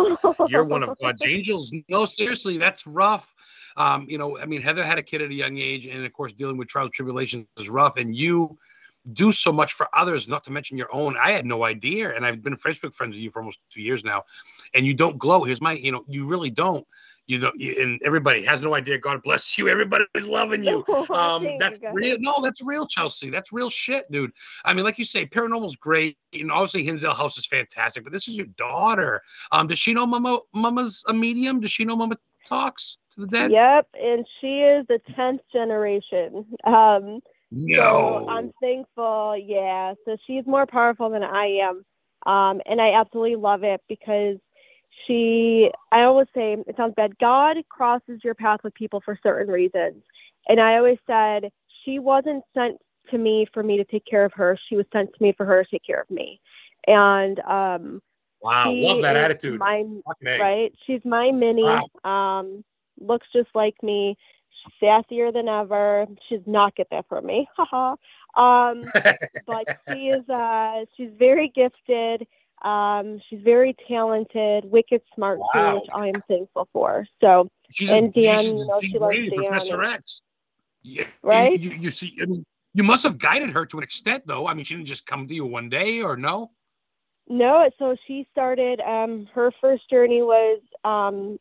you're 0.47 0.63
one 0.63 0.81
of 0.81 0.97
God's 0.99 1.21
angels. 1.25 1.71
No, 1.87 2.05
seriously, 2.05 2.57
that's 2.57 2.87
rough. 2.87 3.31
Um, 3.75 4.07
you 4.09 4.17
know, 4.17 4.39
I 4.39 4.47
mean, 4.47 4.63
Heather 4.63 4.83
had 4.83 4.97
a 4.97 5.03
kid 5.03 5.21
at 5.21 5.29
a 5.29 5.33
young 5.33 5.59
age, 5.59 5.85
and 5.85 6.03
of 6.03 6.11
course, 6.11 6.33
dealing 6.33 6.57
with 6.57 6.67
trials 6.67 6.87
and 6.87 6.93
tribulations 6.93 7.45
is 7.57 7.69
rough. 7.69 7.97
And 7.97 8.15
you 8.15 8.57
do 9.13 9.31
so 9.31 9.53
much 9.53 9.73
for 9.73 9.87
others, 9.93 10.27
not 10.27 10.43
to 10.45 10.51
mention 10.51 10.75
your 10.75 10.93
own. 10.93 11.15
I 11.21 11.31
had 11.31 11.45
no 11.45 11.63
idea, 11.63 12.15
and 12.15 12.25
I've 12.25 12.41
been 12.41 12.57
Facebook 12.57 12.95
friends 12.95 13.15
with 13.15 13.21
you 13.21 13.29
for 13.29 13.39
almost 13.41 13.59
two 13.71 13.81
years 13.81 14.03
now, 14.03 14.23
and 14.73 14.87
you 14.87 14.95
don't 14.95 15.19
glow. 15.19 15.43
Here's 15.43 15.61
my, 15.61 15.73
you 15.73 15.91
know, 15.91 16.03
you 16.07 16.25
really 16.25 16.49
don't. 16.49 16.85
You 17.27 17.51
you, 17.55 17.75
and 17.81 18.01
everybody 18.03 18.43
has 18.43 18.61
no 18.61 18.73
idea. 18.73 18.97
God 18.97 19.21
bless 19.21 19.57
you. 19.57 19.67
Everybody's 19.67 20.27
loving 20.27 20.63
you. 20.63 20.83
Um, 21.09 21.47
that's 21.59 21.81
you, 21.81 21.91
real. 21.91 22.17
No, 22.19 22.41
that's 22.41 22.63
real, 22.63 22.87
Chelsea. 22.87 23.29
That's 23.29 23.51
real 23.53 23.69
shit, 23.69 24.09
dude. 24.11 24.31
I 24.65 24.73
mean, 24.73 24.83
like 24.85 24.97
you 24.97 25.05
say, 25.05 25.25
paranormal's 25.25 25.75
great, 25.75 26.17
and 26.33 26.51
obviously 26.51 26.83
Hinsdale 26.83 27.13
House 27.13 27.37
is 27.37 27.45
fantastic. 27.45 28.03
But 28.03 28.13
this 28.13 28.27
is 28.27 28.35
your 28.35 28.45
daughter. 28.57 29.21
Um, 29.51 29.67
does 29.67 29.79
she 29.79 29.93
know 29.93 30.05
Mama? 30.05 30.39
Mama's 30.53 31.03
a 31.07 31.13
medium. 31.13 31.59
Does 31.59 31.71
she 31.71 31.85
know 31.85 31.95
Mama 31.95 32.17
talks 32.45 32.97
to 33.15 33.21
the 33.21 33.27
dead? 33.27 33.51
Yep, 33.51 33.87
and 34.01 34.25
she 34.39 34.59
is 34.61 34.85
the 34.87 34.99
tenth 35.15 35.41
generation. 35.51 36.45
Um, 36.65 37.21
No. 37.51 38.25
So 38.25 38.29
I'm 38.29 38.51
thankful. 38.61 39.37
Yeah. 39.37 39.93
So 40.05 40.17
she's 40.25 40.45
more 40.45 40.65
powerful 40.65 41.09
than 41.09 41.23
I 41.23 41.59
am. 41.61 41.85
Um, 42.25 42.61
and 42.65 42.81
I 42.81 42.93
absolutely 42.93 43.37
love 43.37 43.63
it 43.63 43.81
because 43.87 44.37
she, 45.05 45.69
I 45.91 46.03
always 46.03 46.27
say, 46.33 46.57
it 46.67 46.75
sounds 46.75 46.93
bad, 46.95 47.17
God 47.19 47.57
crosses 47.69 48.21
your 48.23 48.35
path 48.35 48.61
with 48.63 48.73
people 48.73 49.01
for 49.03 49.19
certain 49.21 49.51
reasons. 49.51 50.03
And 50.47 50.59
I 50.59 50.77
always 50.77 50.97
said, 51.05 51.51
she 51.83 51.99
wasn't 51.99 52.43
sent 52.53 52.77
to 53.11 53.17
me 53.17 53.47
for 53.53 53.63
me 53.63 53.77
to 53.77 53.85
take 53.85 54.05
care 54.05 54.25
of 54.25 54.33
her. 54.33 54.57
She 54.69 54.75
was 54.75 54.85
sent 54.91 55.13
to 55.13 55.23
me 55.23 55.33
for 55.35 55.45
her 55.45 55.63
to 55.63 55.69
take 55.69 55.85
care 55.85 56.01
of 56.01 56.09
me. 56.09 56.41
And 56.87 57.39
um, 57.41 58.01
wow, 58.41 58.71
love 58.71 59.01
that 59.01 59.15
attitude. 59.15 59.59
My, 59.59 59.85
right? 60.39 60.73
She's 60.85 61.01
my 61.05 61.31
mini. 61.31 61.63
Um, 62.03 62.63
looks 62.99 63.27
just 63.33 63.49
like 63.53 63.75
me. 63.83 64.17
She's 64.49 64.73
sassier 64.89 65.33
than 65.33 65.47
ever. 65.47 66.05
She's 66.27 66.41
not 66.45 66.75
get 66.75 66.87
that 66.91 67.05
from 67.07 67.25
me. 67.25 67.47
Haha. 67.57 67.95
um, 68.35 68.81
but 69.45 69.67
she 69.87 70.09
is. 70.09 70.27
Uh, 70.29 70.85
she's 70.95 71.11
very 71.17 71.51
gifted. 71.53 72.27
Um, 72.63 73.21
she's 73.29 73.41
very 73.41 73.75
talented, 73.87 74.65
wicked 74.65 75.01
smart 75.13 75.39
too, 75.53 75.75
which 75.75 75.89
I 75.93 76.07
am 76.07 76.23
thankful 76.27 76.67
for. 76.73 77.05
So 77.21 77.49
She's 77.69 77.89
and 77.89 78.11
she's 78.13 78.43
you 78.45 78.65
know, 78.65 78.79
she 78.81 78.97
loves 78.97 79.17
Dan 79.17 79.29
Professor 79.35 79.83
X. 79.83 80.21
Yeah, 80.83 81.05
Right? 81.21 81.59
You, 81.59 81.71
you, 81.71 81.77
you 81.77 81.91
see, 81.91 82.17
I 82.21 82.25
mean, 82.25 82.45
you 82.73 82.83
must 82.83 83.03
have 83.03 83.17
guided 83.17 83.49
her 83.51 83.65
to 83.65 83.77
an 83.77 83.83
extent, 83.83 84.23
though. 84.25 84.47
I 84.47 84.53
mean, 84.53 84.63
she 84.63 84.75
didn't 84.75 84.87
just 84.87 85.05
come 85.05 85.27
to 85.27 85.33
you 85.33 85.45
one 85.45 85.69
day, 85.69 86.01
or 86.01 86.15
no? 86.15 86.51
No, 87.27 87.69
so 87.77 87.95
she 88.07 88.27
started. 88.31 88.79
Um, 88.81 89.27
her 89.33 89.51
first 89.59 89.89
journey 89.89 90.21
was. 90.21 90.61
Um, 90.83 91.39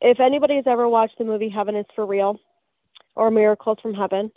if 0.00 0.20
anybody's 0.20 0.66
ever 0.66 0.88
watched 0.88 1.18
the 1.18 1.24
movie 1.24 1.48
Heaven 1.48 1.74
is 1.74 1.86
for 1.94 2.04
Real, 2.04 2.38
or 3.16 3.30
Miracles 3.30 3.78
from 3.82 3.94
Heaven, 3.94 4.30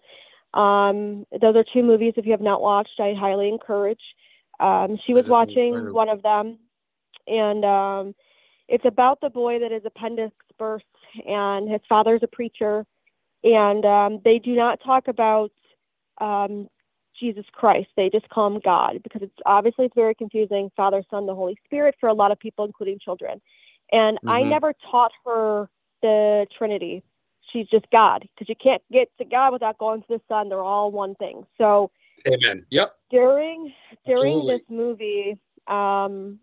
um, 0.54 1.26
those 1.40 1.56
are 1.56 1.66
two 1.74 1.84
movies. 1.84 2.14
If 2.16 2.26
you 2.26 2.32
have 2.32 2.42
not 2.42 2.62
watched, 2.62 3.00
I 3.00 3.14
highly 3.14 3.50
encourage. 3.50 4.02
Um, 4.60 4.98
she 5.06 5.14
was 5.14 5.26
watching 5.28 5.94
one 5.94 6.10
of 6.10 6.24
them, 6.24 6.58
and 7.28 7.64
um, 7.66 8.16
it's 8.68 8.86
about 8.86 9.22
the 9.22 9.30
boy 9.30 9.60
that 9.60 9.72
his 9.72 9.84
appendix 9.86 10.36
burst, 10.58 10.86
and 11.28 11.70
his 11.70 11.82
father's 11.88 12.22
a 12.24 12.28
preacher, 12.28 12.86
and 13.44 13.86
um, 13.86 14.22
they 14.24 14.40
do 14.40 14.56
not 14.56 14.80
talk 14.84 15.08
about 15.08 15.52
um, 16.20 16.68
Jesus 17.20 17.46
Christ. 17.52 17.90
They 17.96 18.10
just 18.10 18.28
call 18.30 18.48
him 18.48 18.62
God 18.64 19.02
because 19.04 19.22
it's 19.22 19.34
obviously 19.46 19.86
it's 19.86 19.96
very 19.96 20.16
confusing. 20.16 20.72
Father, 20.76 21.04
Son, 21.10 21.26
the 21.26 21.36
Holy 21.36 21.58
Spirit 21.66 21.96
for 22.00 22.10
a 22.10 22.14
lot 22.14 22.32
of 22.32 22.40
people, 22.40 22.66
including 22.66 23.00
children. 23.00 23.42
And 23.92 24.20
I 24.28 24.42
Mhm. 24.44 24.50
never 24.50 24.74
taught 24.74 25.12
her 25.26 25.70
the 26.02 26.48
Trinity. 26.52 27.04
She's 27.52 27.68
just 27.70 27.90
God 27.90 28.28
because 28.34 28.50
you 28.50 28.56
can't 28.56 28.84
get 28.92 29.10
to 29.18 29.26
God 29.26 29.54
without 29.54 29.78
going 29.78 30.02
to 30.02 30.08
the 30.08 30.22
Son. 30.28 30.50
They're 30.50 30.62
all 30.62 30.92
one 30.92 31.16
thing. 31.16 31.46
So 31.58 31.92
Amen. 32.26 32.66
Yep. 32.70 32.94
during 33.10 33.74
during 34.06 34.46
Absolutely. 34.46 34.56
this 34.58 34.62
movie, 34.70 35.38
um, 35.68 36.40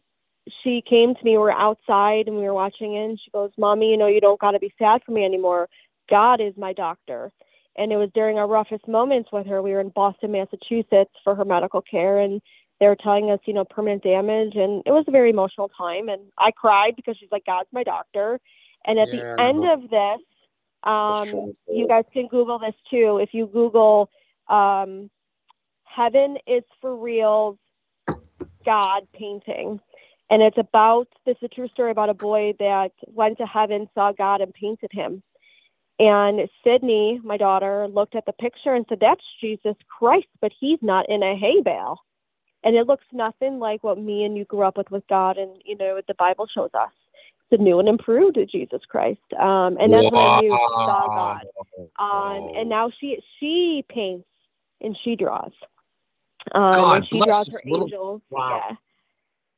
she 0.62 0.82
came 0.88 1.14
to 1.14 1.24
me. 1.24 1.32
We 1.32 1.38
were 1.38 1.52
outside 1.52 2.26
and 2.28 2.36
we 2.36 2.42
were 2.44 2.54
watching 2.54 2.94
it. 2.94 3.04
And 3.04 3.20
she 3.22 3.30
goes, 3.30 3.50
"Mommy, 3.58 3.90
you 3.90 3.96
know 3.96 4.06
you 4.06 4.20
don't 4.20 4.40
got 4.40 4.52
to 4.52 4.58
be 4.58 4.72
sad 4.78 5.02
for 5.04 5.12
me 5.12 5.24
anymore. 5.24 5.68
God 6.08 6.40
is 6.40 6.56
my 6.56 6.72
doctor." 6.72 7.30
And 7.76 7.92
it 7.92 7.96
was 7.96 8.10
during 8.14 8.38
our 8.38 8.46
roughest 8.46 8.86
moments 8.86 9.30
with 9.32 9.46
her. 9.46 9.60
We 9.60 9.72
were 9.72 9.80
in 9.80 9.88
Boston, 9.90 10.32
Massachusetts, 10.32 11.12
for 11.24 11.34
her 11.34 11.44
medical 11.44 11.82
care, 11.82 12.20
and 12.20 12.40
they 12.80 12.86
were 12.86 12.96
telling 12.96 13.30
us, 13.30 13.40
you 13.46 13.52
know, 13.54 13.64
permanent 13.64 14.02
damage, 14.02 14.54
and 14.56 14.82
it 14.86 14.92
was 14.92 15.04
a 15.08 15.10
very 15.12 15.30
emotional 15.30 15.68
time. 15.76 16.08
And 16.08 16.22
I 16.38 16.50
cried 16.52 16.96
because 16.96 17.16
she's 17.18 17.32
like, 17.32 17.46
"God's 17.46 17.68
my 17.72 17.82
doctor." 17.82 18.40
And 18.86 18.98
at 18.98 19.08
Yeah, 19.10 19.34
the 19.36 19.42
end 19.42 19.64
of 19.68 19.90
this, 19.90 20.20
um, 20.84 21.52
you 21.68 21.88
guys 21.88 22.04
can 22.12 22.28
Google 22.28 22.58
this 22.58 22.74
too. 22.90 23.18
If 23.18 23.32
you 23.32 23.46
Google 23.46 24.10
um, 24.48 25.10
"Heaven 25.94 26.38
is 26.46 26.64
for 26.80 26.96
Reals 26.96 27.58
God 28.64 29.06
painting, 29.12 29.80
and 30.30 30.42
it's 30.42 30.58
about 30.58 31.06
this 31.24 31.36
is 31.36 31.44
a 31.44 31.48
true 31.48 31.68
story 31.68 31.90
about 31.90 32.08
a 32.08 32.14
boy 32.14 32.54
that 32.58 32.92
went 33.06 33.38
to 33.38 33.46
heaven, 33.46 33.88
saw 33.94 34.12
God, 34.12 34.40
and 34.40 34.52
painted 34.54 34.90
him. 34.92 35.22
And 35.98 36.48
Sydney, 36.64 37.20
my 37.22 37.36
daughter, 37.36 37.86
looked 37.86 38.16
at 38.16 38.26
the 38.26 38.32
picture 38.32 38.74
and 38.74 38.84
said, 38.88 39.00
"That's 39.00 39.24
Jesus 39.40 39.76
Christ, 39.88 40.26
but 40.40 40.52
he's 40.58 40.82
not 40.82 41.08
in 41.08 41.22
a 41.22 41.36
hay 41.36 41.60
bale." 41.60 42.00
And 42.64 42.74
it 42.74 42.86
looks 42.86 43.04
nothing 43.12 43.58
like 43.58 43.84
what 43.84 43.98
me 43.98 44.24
and 44.24 44.36
you 44.36 44.44
grew 44.46 44.62
up 44.62 44.76
with 44.76 44.90
with 44.90 45.06
God, 45.06 45.38
and 45.38 45.60
you 45.64 45.76
know 45.76 45.94
what 45.94 46.06
the 46.06 46.14
Bible 46.14 46.46
shows 46.46 46.70
us. 46.74 46.90
It's 47.50 47.60
a 47.60 47.62
new 47.62 47.78
and 47.78 47.88
improved 47.88 48.38
Jesus 48.50 48.84
Christ, 48.88 49.32
um, 49.38 49.76
and 49.78 49.92
that's 49.92 50.10
when 50.10 50.20
I 50.20 50.40
knew 50.40 50.50
saw 50.50 51.06
God. 51.06 51.46
Um, 51.98 52.48
and 52.56 52.68
now 52.68 52.90
she 52.98 53.22
she 53.38 53.84
paints 53.88 54.26
and 54.80 54.96
she 55.04 55.14
draws. 55.14 55.52
Um, 56.52 56.70
God 56.70 57.06
she 57.10 57.20
draws 57.20 57.48
her 57.48 57.60
little- 57.64 57.86
angels. 57.86 58.22
wow. 58.30 58.62
Yeah. 58.68 58.76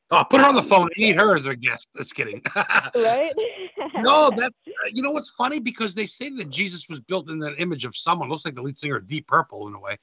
Oh, 0.09 0.23
put 0.23 0.39
her 0.39 0.47
on 0.47 0.55
the 0.55 0.63
phone. 0.63 0.87
I 0.97 0.99
need 1.01 1.17
her 1.17 1.35
as 1.35 1.47
a 1.47 1.55
guest. 1.55 1.89
That's 1.93 2.13
kidding. 2.13 2.41
Right? 2.95 3.33
no, 3.97 4.31
that's 4.37 4.55
you 4.93 5.01
know 5.01 5.11
what's 5.11 5.29
funny 5.31 5.59
because 5.59 5.93
they 5.93 6.05
say 6.05 6.29
that 6.29 6.49
Jesus 6.49 6.87
was 6.87 6.99
built 6.99 7.29
in 7.29 7.39
the 7.39 7.55
image 7.57 7.85
of 7.85 7.95
someone. 7.95 8.29
Looks 8.29 8.45
like 8.45 8.55
the 8.55 8.61
lead 8.61 8.77
singer 8.77 8.97
of 8.97 9.07
Deep 9.07 9.27
Purple 9.27 9.67
in 9.67 9.73
a 9.73 9.79
way. 9.79 9.97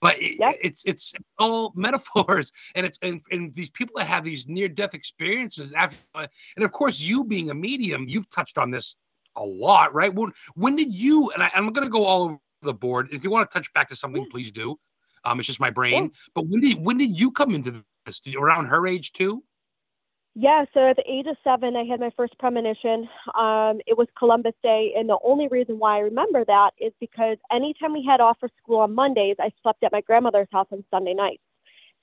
but 0.00 0.20
it, 0.20 0.38
yep. 0.38 0.56
it's 0.60 0.84
it's 0.84 1.14
all 1.38 1.72
metaphors 1.74 2.52
and 2.74 2.84
it's 2.84 2.98
and, 3.02 3.20
and 3.30 3.54
these 3.54 3.70
people 3.70 3.94
that 3.96 4.06
have 4.06 4.24
these 4.24 4.46
near 4.48 4.68
death 4.68 4.94
experiences 4.94 5.72
after 5.72 6.28
and 6.56 6.64
of 6.64 6.72
course 6.72 7.00
you 7.00 7.24
being 7.24 7.50
a 7.50 7.54
medium 7.54 8.06
you've 8.08 8.28
touched 8.30 8.58
on 8.58 8.70
this 8.70 8.96
a 9.36 9.44
lot 9.44 9.94
right 9.94 10.12
when 10.12 10.30
when 10.54 10.76
did 10.76 10.92
you 10.92 11.30
and 11.30 11.42
I, 11.42 11.50
am 11.54 11.72
going 11.72 11.86
to 11.86 11.90
go 11.90 12.04
all 12.04 12.24
over 12.24 12.38
the 12.62 12.74
board 12.74 13.08
if 13.12 13.24
you 13.24 13.30
want 13.30 13.48
to 13.48 13.54
touch 13.54 13.72
back 13.72 13.88
to 13.88 13.96
something 13.96 14.22
yeah. 14.22 14.28
please 14.30 14.52
do 14.52 14.76
um 15.24 15.38
it's 15.38 15.46
just 15.46 15.60
my 15.60 15.70
brain 15.70 16.10
but 16.34 16.46
when 16.46 16.60
did 16.60 16.82
when 16.84 16.98
did 16.98 17.18
you 17.18 17.30
come 17.30 17.54
into 17.54 17.84
this 18.06 18.20
around 18.36 18.66
her 18.66 18.86
age 18.86 19.12
too 19.12 19.42
yeah, 20.34 20.64
so 20.72 20.88
at 20.88 20.96
the 20.96 21.04
age 21.06 21.26
of 21.26 21.36
seven, 21.44 21.76
I 21.76 21.84
had 21.84 22.00
my 22.00 22.10
first 22.16 22.38
premonition. 22.38 23.06
Um, 23.38 23.80
it 23.86 23.98
was 23.98 24.08
Columbus 24.18 24.54
Day, 24.62 24.94
and 24.96 25.06
the 25.06 25.18
only 25.22 25.46
reason 25.48 25.78
why 25.78 25.96
I 25.96 26.00
remember 26.00 26.42
that 26.46 26.70
is 26.80 26.92
because 27.00 27.36
anytime 27.52 27.92
we 27.92 28.02
had 28.02 28.22
off 28.22 28.38
for 28.40 28.48
school 28.62 28.78
on 28.78 28.94
Mondays, 28.94 29.36
I 29.38 29.50
slept 29.62 29.84
at 29.84 29.92
my 29.92 30.00
grandmother's 30.00 30.48
house 30.50 30.68
on 30.72 30.84
Sunday 30.90 31.12
nights. 31.12 31.42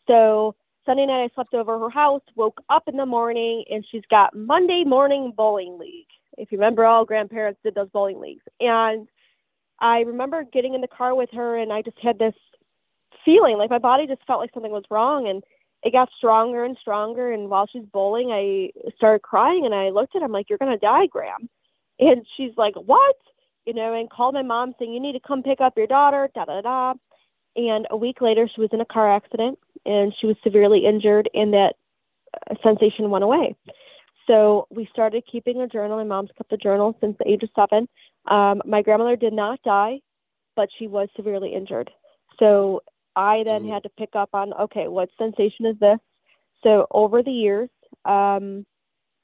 So 0.07 0.55
Sunday 0.85 1.07
night, 1.07 1.23
I 1.23 1.29
slept 1.33 1.55
over 1.55 1.79
her 1.79 1.89
house, 1.89 2.21
woke 2.35 2.61
up 2.69 2.83
in 2.87 2.97
the 2.97 3.05
morning, 3.05 3.63
and 3.71 3.83
she's 3.91 4.05
got 4.11 4.35
Monday 4.35 4.83
morning 4.85 5.33
bowling 5.35 5.79
league. 5.79 6.07
If 6.37 6.51
you 6.51 6.59
remember, 6.59 6.85
all 6.85 7.05
grandparents 7.05 7.59
did 7.63 7.73
those 7.73 7.89
bowling 7.89 8.19
leagues. 8.19 8.43
And 8.59 9.07
I 9.79 10.01
remember 10.01 10.43
getting 10.43 10.75
in 10.75 10.81
the 10.81 10.87
car 10.87 11.15
with 11.15 11.29
her, 11.33 11.57
and 11.57 11.73
I 11.73 11.81
just 11.81 11.97
had 11.99 12.19
this 12.19 12.35
feeling 13.25 13.57
like 13.57 13.69
my 13.69 13.77
body 13.79 14.07
just 14.07 14.25
felt 14.25 14.39
like 14.39 14.53
something 14.53 14.71
was 14.71 14.83
wrong. 14.89 15.27
And 15.27 15.43
it 15.83 15.93
got 15.93 16.09
stronger 16.17 16.63
and 16.63 16.77
stronger. 16.79 17.31
And 17.31 17.49
while 17.49 17.67
she's 17.67 17.85
bowling, 17.85 18.31
I 18.31 18.71
started 18.95 19.21
crying 19.21 19.65
and 19.65 19.73
I 19.73 19.89
looked 19.89 20.15
at 20.15 20.21
him 20.21 20.31
like, 20.31 20.49
You're 20.49 20.57
going 20.57 20.71
to 20.71 20.77
die, 20.77 21.07
Graham. 21.07 21.49
And 21.99 22.25
she's 22.35 22.51
like, 22.57 22.75
What? 22.75 23.15
You 23.65 23.73
know, 23.73 23.93
and 23.93 24.09
called 24.09 24.33
my 24.33 24.41
mom 24.41 24.73
saying, 24.77 24.93
You 24.93 24.99
need 24.99 25.13
to 25.13 25.19
come 25.25 25.43
pick 25.43 25.61
up 25.61 25.77
your 25.77 25.87
daughter, 25.87 26.29
da 26.33 26.45
da 26.45 26.61
da. 26.61 26.93
And 27.55 27.87
a 27.89 27.97
week 27.97 28.21
later, 28.21 28.47
she 28.53 28.61
was 28.61 28.69
in 28.73 28.81
a 28.81 28.85
car 28.85 29.13
accident 29.13 29.59
and 29.85 30.13
she 30.19 30.27
was 30.27 30.35
severely 30.43 30.85
injured, 30.85 31.29
and 31.33 31.53
that 31.53 31.75
uh, 32.49 32.55
sensation 32.61 33.09
went 33.09 33.23
away. 33.23 33.55
So 34.27 34.67
we 34.69 34.87
started 34.91 35.23
keeping 35.29 35.61
a 35.61 35.67
journal. 35.67 35.97
My 35.97 36.03
mom's 36.03 36.29
kept 36.37 36.53
a 36.53 36.57
journal 36.57 36.95
since 37.01 37.17
the 37.17 37.27
age 37.27 37.41
of 37.43 37.49
seven. 37.55 37.87
Um, 38.27 38.61
my 38.65 38.81
grandmother 38.81 39.15
did 39.15 39.33
not 39.33 39.61
die, 39.63 40.01
but 40.55 40.69
she 40.77 40.87
was 40.87 41.07
severely 41.15 41.53
injured. 41.53 41.89
So 42.37 42.83
I 43.15 43.43
then 43.43 43.63
mm. 43.63 43.73
had 43.73 43.83
to 43.83 43.89
pick 43.89 44.15
up 44.15 44.29
on 44.33 44.53
okay, 44.53 44.87
what 44.87 45.09
sensation 45.17 45.65
is 45.65 45.77
this? 45.79 45.99
So 46.63 46.87
over 46.91 47.23
the 47.23 47.31
years, 47.31 47.69
um, 48.05 48.65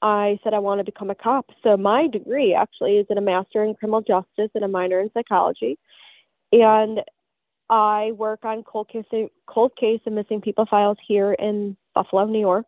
I 0.02 0.40
said 0.44 0.54
I 0.54 0.60
want 0.60 0.80
to 0.80 0.84
become 0.84 1.10
a 1.10 1.16
cop. 1.16 1.50
So 1.64 1.78
my 1.78 2.08
degree 2.08 2.54
actually 2.54 2.98
is 2.98 3.08
in 3.10 3.18
a 3.18 3.22
master 3.22 3.64
in 3.64 3.76
criminal 3.76 4.02
justice 4.02 4.52
and 4.54 4.64
a 4.64 4.68
minor 4.68 5.00
in 5.00 5.10
psychology, 5.14 5.78
and 6.52 7.02
I 7.70 8.12
work 8.16 8.46
on 8.46 8.64
cold 8.64 8.90
case, 8.90 9.06
cold 9.48 9.72
case 9.80 10.02
and 10.06 10.16
missing 10.16 10.42
people 10.42 10.66
files 10.70 10.98
here 11.08 11.34
in 11.34 11.76
Buffalo, 11.94 12.26
New 12.26 12.40
York. 12.40 12.68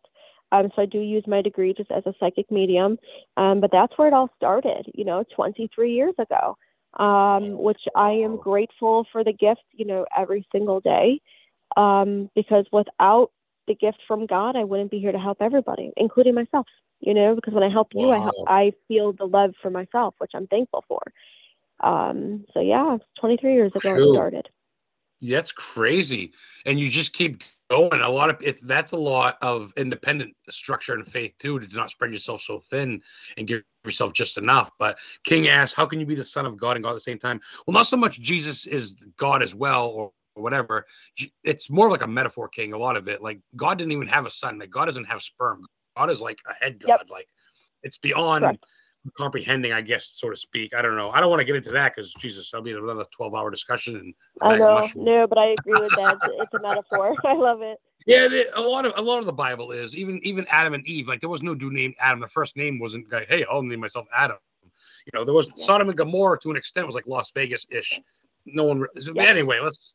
Um, 0.50 0.70
so 0.74 0.82
I 0.82 0.86
do 0.86 0.98
use 0.98 1.24
my 1.26 1.42
degree 1.42 1.74
just 1.74 1.90
as 1.90 2.04
a 2.06 2.14
psychic 2.18 2.50
medium, 2.50 2.98
um, 3.36 3.60
but 3.60 3.70
that's 3.70 3.92
where 3.96 4.08
it 4.08 4.14
all 4.14 4.30
started. 4.36 4.90
You 4.94 5.04
know, 5.04 5.22
23 5.36 5.92
years 5.92 6.14
ago 6.18 6.56
um, 6.94 7.58
which 7.62 7.80
I 7.94 8.10
am 8.10 8.36
grateful 8.36 9.06
for 9.12 9.24
the 9.24 9.32
gift, 9.32 9.62
you 9.72 9.84
know, 9.84 10.06
every 10.16 10.46
single 10.52 10.80
day. 10.80 11.20
Um, 11.76 12.30
because 12.34 12.66
without 12.72 13.30
the 13.66 13.74
gift 13.74 13.98
from 14.08 14.26
God, 14.26 14.56
I 14.56 14.64
wouldn't 14.64 14.90
be 14.90 14.98
here 14.98 15.12
to 15.12 15.18
help 15.18 15.38
everybody, 15.40 15.92
including 15.96 16.34
myself. 16.34 16.66
You 17.00 17.14
know, 17.14 17.36
because 17.36 17.54
when 17.54 17.62
I 17.62 17.70
help 17.70 17.88
you, 17.94 18.08
wow. 18.08 18.14
I 18.14 18.20
help, 18.20 18.34
I 18.48 18.72
feel 18.88 19.12
the 19.12 19.26
love 19.26 19.54
for 19.62 19.70
myself, 19.70 20.14
which 20.18 20.32
I'm 20.34 20.48
thankful 20.48 20.84
for. 20.88 21.00
Um, 21.80 22.44
so 22.52 22.60
yeah, 22.60 22.96
23 23.20 23.52
years 23.52 23.72
ago 23.74 23.90
I 23.92 24.12
started. 24.12 24.48
That's 25.20 25.52
crazy, 25.52 26.32
and 26.66 26.78
you 26.78 26.90
just 26.90 27.12
keep 27.12 27.42
going. 27.70 28.00
A 28.00 28.08
lot 28.08 28.30
of 28.30 28.36
it, 28.42 28.66
that's 28.66 28.92
a 28.92 28.96
lot 28.96 29.38
of 29.42 29.72
independent 29.76 30.34
structure 30.48 30.94
and 30.94 31.06
faith 31.06 31.34
too, 31.38 31.58
to 31.58 31.76
not 31.76 31.90
spread 31.90 32.12
yourself 32.12 32.42
so 32.42 32.58
thin 32.58 33.02
and 33.36 33.46
give 33.46 33.62
yourself 33.84 34.12
just 34.12 34.38
enough. 34.38 34.70
But 34.78 34.98
King 35.24 35.48
asks, 35.48 35.74
how 35.74 35.86
can 35.86 36.00
you 36.00 36.06
be 36.06 36.14
the 36.14 36.24
son 36.24 36.46
of 36.46 36.56
God 36.56 36.76
and 36.76 36.82
God 36.82 36.90
at 36.90 36.94
the 36.94 37.00
same 37.00 37.18
time? 37.18 37.40
Well, 37.66 37.74
not 37.74 37.86
so 37.86 37.96
much 37.96 38.20
Jesus 38.20 38.66
is 38.66 38.94
God 39.16 39.42
as 39.42 39.54
well, 39.54 39.88
or 39.88 40.12
whatever. 40.34 40.86
It's 41.44 41.70
more 41.70 41.90
like 41.90 42.02
a 42.02 42.06
metaphor, 42.06 42.48
King. 42.48 42.72
A 42.72 42.78
lot 42.78 42.96
of 42.96 43.08
it, 43.08 43.22
like 43.22 43.40
God 43.56 43.78
didn't 43.78 43.92
even 43.92 44.08
have 44.08 44.26
a 44.26 44.30
son. 44.30 44.58
Like 44.58 44.70
God 44.70 44.86
doesn't 44.86 45.06
have 45.06 45.22
sperm. 45.22 45.66
God 45.96 46.10
is 46.10 46.20
like 46.20 46.38
a 46.48 46.54
head 46.54 46.78
God. 46.78 46.88
Yep. 46.88 47.06
Like 47.10 47.28
it's 47.82 47.98
beyond. 47.98 48.42
Correct 48.44 48.64
comprehending, 49.16 49.72
I 49.72 49.80
guess, 49.80 50.06
so 50.06 50.30
to 50.30 50.36
speak. 50.36 50.74
I 50.74 50.82
don't 50.82 50.96
know. 50.96 51.10
I 51.10 51.20
don't 51.20 51.30
want 51.30 51.40
to 51.40 51.46
get 51.46 51.56
into 51.56 51.70
that 51.72 51.94
because 51.94 52.12
Jesus, 52.14 52.50
that'll 52.50 52.64
be 52.64 52.72
another 52.72 53.04
twelve-hour 53.10 53.50
discussion. 53.50 53.96
And 53.96 54.14
I 54.42 54.58
know, 54.58 54.88
no, 54.96 55.26
but 55.26 55.38
I 55.38 55.54
agree 55.58 55.80
with 55.80 55.92
that. 55.92 56.18
it's 56.22 56.54
a 56.54 56.60
metaphor. 56.60 57.14
I 57.24 57.34
love 57.34 57.62
it. 57.62 57.78
Yeah, 58.06 58.28
a 58.56 58.60
lot 58.60 58.86
of 58.86 58.92
a 58.96 59.02
lot 59.02 59.18
of 59.18 59.26
the 59.26 59.32
Bible 59.32 59.72
is 59.72 59.96
even 59.96 60.20
even 60.22 60.46
Adam 60.50 60.74
and 60.74 60.86
Eve. 60.86 61.08
Like 61.08 61.20
there 61.20 61.28
was 61.28 61.42
no 61.42 61.54
dude 61.54 61.72
named 61.72 61.94
Adam. 62.00 62.20
The 62.20 62.28
first 62.28 62.56
name 62.56 62.78
wasn't 62.78 63.10
like, 63.12 63.28
hey, 63.28 63.44
I'll 63.50 63.62
name 63.62 63.80
myself 63.80 64.06
Adam. 64.16 64.38
You 64.62 65.18
know, 65.18 65.24
there 65.24 65.34
was 65.34 65.48
yeah. 65.48 65.64
Sodom 65.64 65.88
and 65.88 65.96
Gomorrah 65.96 66.38
to 66.40 66.50
an 66.50 66.56
extent 66.56 66.86
was 66.86 66.94
like 66.94 67.06
Las 67.06 67.32
Vegas 67.32 67.66
ish. 67.70 68.00
No 68.46 68.64
one. 68.64 68.86
Yeah. 69.14 69.24
Anyway, 69.24 69.58
let's 69.60 69.92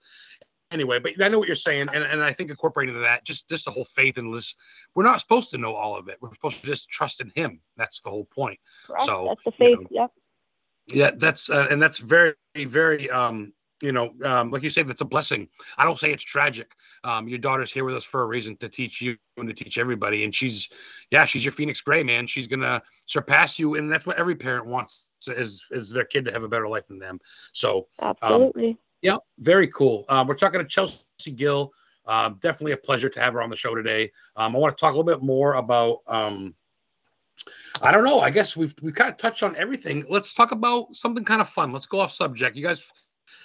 anyway, 0.73 0.99
but 0.99 1.21
I 1.21 1.27
know 1.27 1.39
what 1.39 1.47
you're 1.47 1.55
saying, 1.55 1.89
and, 1.93 2.03
and 2.03 2.23
I 2.23 2.33
think 2.33 2.49
incorporating 2.49 2.99
that, 3.01 3.23
just 3.23 3.47
just 3.47 3.65
the 3.65 3.71
whole 3.71 3.85
faith 3.85 4.17
in 4.17 4.31
this, 4.31 4.55
we're 4.95 5.03
not 5.03 5.21
supposed 5.21 5.51
to 5.51 5.57
know 5.57 5.75
all 5.75 5.95
of 5.95 6.09
it. 6.09 6.17
We're 6.21 6.33
supposed 6.33 6.61
to 6.61 6.67
just 6.67 6.89
trust 6.89 7.21
in 7.21 7.31
Him. 7.35 7.61
That's 7.77 8.01
the 8.01 8.09
whole 8.09 8.25
point. 8.25 8.59
Correct. 8.87 9.05
So 9.05 9.25
that's 9.27 9.43
the 9.45 9.51
faith. 9.51 9.77
You 9.79 9.83
know, 9.83 9.87
yep. 9.91 10.11
Yeah, 10.91 11.11
that's 11.15 11.49
uh, 11.49 11.67
and 11.69 11.81
that's 11.81 11.99
very 11.99 12.33
very 12.55 13.09
um 13.09 13.53
you 13.81 13.91
know 13.91 14.13
um, 14.25 14.51
like 14.51 14.63
you 14.63 14.69
say 14.69 14.83
that's 14.83 15.01
a 15.01 15.05
blessing. 15.05 15.47
I 15.77 15.85
don't 15.85 15.97
say 15.97 16.11
it's 16.11 16.23
tragic. 16.23 16.73
Um, 17.03 17.27
your 17.27 17.39
daughter's 17.39 17.71
here 17.71 17.85
with 17.85 17.95
us 17.95 18.03
for 18.03 18.23
a 18.23 18.27
reason 18.27 18.57
to 18.57 18.69
teach 18.69 19.01
you 19.01 19.15
and 19.37 19.47
to 19.47 19.53
teach 19.53 19.77
everybody, 19.77 20.23
and 20.25 20.35
she's 20.35 20.69
yeah 21.11 21.25
she's 21.25 21.45
your 21.45 21.53
Phoenix 21.53 21.79
Gray 21.81 22.03
man. 22.03 22.27
She's 22.27 22.47
gonna 22.47 22.81
surpass 23.05 23.57
you, 23.57 23.75
and 23.75 23.91
that's 23.91 24.05
what 24.05 24.17
every 24.17 24.35
parent 24.35 24.67
wants 24.67 25.07
is 25.27 25.65
is 25.71 25.89
their 25.89 26.05
kid 26.05 26.25
to 26.25 26.31
have 26.31 26.43
a 26.43 26.49
better 26.49 26.67
life 26.67 26.87
than 26.87 26.99
them. 26.99 27.19
So 27.53 27.87
um, 27.99 28.15
absolutely. 28.21 28.69
Um, 28.71 28.77
yeah, 29.03 29.17
very 29.37 29.67
cool. 29.67 30.05
Um, 30.09 30.27
we're 30.27 30.35
talking 30.35 30.59
to 30.59 30.65
Chelsea 30.65 30.97
Gill. 31.35 31.73
Uh, 32.05 32.29
definitely 32.39 32.71
a 32.71 32.77
pleasure 32.77 33.09
to 33.09 33.19
have 33.19 33.33
her 33.33 33.41
on 33.41 33.49
the 33.49 33.55
show 33.55 33.75
today. 33.75 34.11
Um, 34.35 34.55
I 34.55 34.59
want 34.59 34.75
to 34.75 34.81
talk 34.81 34.93
a 34.93 34.97
little 34.97 35.03
bit 35.03 35.23
more 35.23 35.55
about. 35.55 35.99
Um, 36.07 36.55
I 37.81 37.91
don't 37.91 38.05
know. 38.05 38.19
I 38.19 38.29
guess 38.29 38.55
we've 38.55 38.73
we 38.81 38.91
kind 38.91 39.11
of 39.11 39.17
touched 39.17 39.43
on 39.43 39.55
everything. 39.57 40.05
Let's 40.09 40.33
talk 40.33 40.51
about 40.51 40.93
something 40.95 41.25
kind 41.25 41.41
of 41.41 41.49
fun. 41.49 41.73
Let's 41.73 41.85
go 41.85 41.99
off 41.99 42.11
subject. 42.11 42.55
You 42.55 42.63
guys 42.63 42.89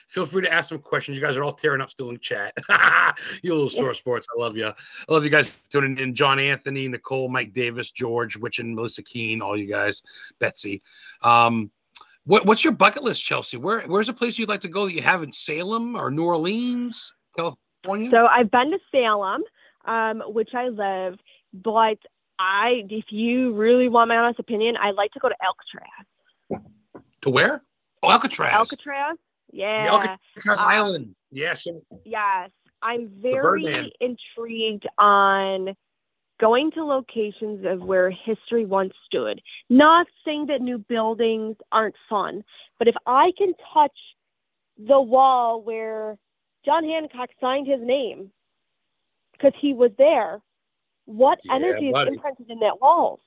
feel 0.07 0.27
free 0.27 0.43
to 0.43 0.53
ask 0.53 0.69
some 0.69 0.79
questions. 0.79 1.19
You 1.19 1.25
guys 1.25 1.37
are 1.37 1.43
all 1.43 1.53
tearing 1.53 1.81
up 1.81 1.91
still 1.91 2.11
in 2.11 2.19
chat. 2.19 2.55
you 3.43 3.53
little 3.53 3.71
sore 3.71 3.95
sports. 3.95 4.27
I 4.37 4.41
love 4.41 4.57
you. 4.57 4.67
I 4.67 5.13
love 5.13 5.25
you 5.25 5.31
guys 5.31 5.57
tuning 5.71 5.99
in. 5.99 6.15
John 6.15 6.39
Anthony, 6.39 6.87
Nicole, 6.87 7.29
Mike 7.29 7.53
Davis, 7.53 7.91
George, 7.91 8.37
Witch, 8.37 8.61
and 8.61 8.75
Melissa 8.75 9.03
Keene. 9.03 9.43
All 9.43 9.57
you 9.57 9.67
guys, 9.67 10.03
Betsy. 10.39 10.83
Um, 11.23 11.71
what, 12.29 12.45
what's 12.45 12.63
your 12.63 12.75
bucket 12.75 13.03
list, 13.03 13.25
Chelsea? 13.25 13.57
Where 13.57 13.81
where's 13.87 14.11
a 14.11 14.13
place 14.13 14.39
you'd 14.39 14.51
like 14.51 14.61
to 14.61 14.69
go 14.69 14.85
that 14.85 14.93
you 14.93 15.01
haven't? 15.01 15.35
Salem 15.35 15.97
or 15.97 16.11
New 16.11 16.25
Orleans, 16.25 17.11
California? 17.35 18.11
So 18.11 18.27
I've 18.27 18.51
been 18.51 18.71
to 18.71 18.79
Salem, 18.93 19.43
um, 19.87 20.23
which 20.27 20.51
I 20.55 20.69
love, 20.69 21.15
but 21.55 21.97
I, 22.39 22.85
if 22.91 23.07
you 23.09 23.55
really 23.55 23.89
want 23.89 24.09
my 24.09 24.19
honest 24.19 24.39
opinion, 24.39 24.77
I'd 24.77 24.95
like 24.95 25.11
to 25.13 25.21
go 25.21 25.31
to 25.31 25.35
Alcatraz. 25.43 26.63
To 27.23 27.31
where? 27.31 27.63
Oh, 28.03 28.11
Alcatraz. 28.11 28.53
Alcatraz. 28.53 29.17
Yeah. 29.51 29.85
The 29.85 30.11
Alcatraz 30.11 30.61
um, 30.61 30.69
Island. 30.69 31.15
Yes. 31.33 31.67
Yes. 32.05 32.51
I'm 32.83 33.11
very 33.21 33.91
intrigued 34.01 34.87
on 34.99 35.75
going 36.41 36.71
to 36.73 36.85
locations 36.85 37.65
of 37.67 37.81
where 37.81 38.11
history 38.11 38.65
once 38.65 38.93
stood. 39.07 39.41
Not 39.69 40.07
saying 40.25 40.47
that 40.47 40.61
new 40.61 40.79
buildings 40.79 41.57
aren't 41.73 41.97
fun, 42.09 42.45
but 42.79 42.89
if 42.89 42.95
I 43.07 43.33
can 43.37 43.53
touch 43.75 43.97
the 44.79 45.01
wall 45.01 45.63
where 45.63 46.17
John 46.65 46.85
Hancock 46.85 47.31
signed 47.41 47.67
his 47.67 47.81
name 47.81 48.31
because 49.33 49.53
he 49.61 49.73
was 49.73 49.91
there, 49.99 50.41
what 51.07 51.39
yeah, 51.45 51.55
energy 51.55 51.91
buddy. 51.93 52.11
is 52.11 52.17
imprinted 52.17 52.51
in 52.51 52.61
that 52.61 52.81
wall? 52.81 53.21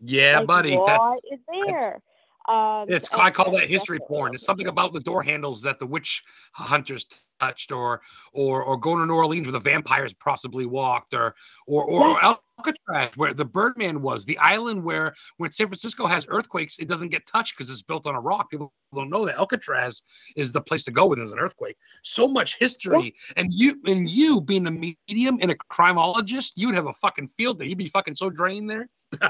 Yeah, 0.00 0.38
like, 0.38 0.46
buddy. 0.46 0.76
What 0.76 1.20
is 1.32 1.40
there? 1.66 2.00
Um, 2.46 2.86
it's 2.88 3.08
I 3.12 3.30
call 3.30 3.50
that 3.52 3.68
history 3.68 3.98
porn. 3.98 4.34
It's 4.34 4.44
something 4.44 4.68
about 4.68 4.92
the 4.92 5.00
door 5.00 5.22
handles 5.22 5.62
that 5.62 5.78
the 5.78 5.86
witch 5.86 6.22
hunters 6.52 7.06
touched, 7.40 7.72
or 7.72 8.02
or 8.32 8.62
or 8.62 8.76
going 8.76 8.98
to 8.98 9.06
New 9.06 9.14
Orleans 9.14 9.46
where 9.46 9.52
the 9.52 9.60
vampires 9.60 10.12
possibly 10.12 10.66
walked, 10.66 11.14
or 11.14 11.34
or 11.66 11.84
or 11.84 12.22
Alcatraz 12.22 13.16
where 13.16 13.32
the 13.32 13.46
Birdman 13.46 14.02
was, 14.02 14.26
the 14.26 14.36
island 14.38 14.84
where 14.84 15.14
when 15.38 15.50
San 15.52 15.68
Francisco 15.68 16.06
has 16.06 16.26
earthquakes, 16.28 16.78
it 16.78 16.86
doesn't 16.86 17.08
get 17.08 17.26
touched 17.26 17.56
because 17.56 17.70
it's 17.70 17.82
built 17.82 18.06
on 18.06 18.14
a 18.14 18.20
rock. 18.20 18.50
People 18.50 18.74
don't 18.94 19.08
know 19.08 19.24
that 19.24 19.38
Alcatraz 19.38 20.02
is 20.36 20.52
the 20.52 20.60
place 20.60 20.84
to 20.84 20.90
go 20.90 21.06
when 21.06 21.18
there's 21.18 21.32
an 21.32 21.38
earthquake. 21.38 21.76
So 22.02 22.28
much 22.28 22.58
history, 22.58 23.14
and 23.38 23.50
you 23.50 23.80
and 23.86 24.08
you 24.08 24.42
being 24.42 24.66
a 24.66 24.70
medium 24.70 25.38
and 25.40 25.50
a 25.50 25.56
criminologist, 25.70 26.52
you'd 26.56 26.74
have 26.74 26.86
a 26.86 26.92
fucking 26.92 27.28
field 27.28 27.58
day. 27.58 27.66
You'd 27.66 27.78
be 27.78 27.88
fucking 27.88 28.16
so 28.16 28.28
drained 28.28 28.68
there. 28.68 28.90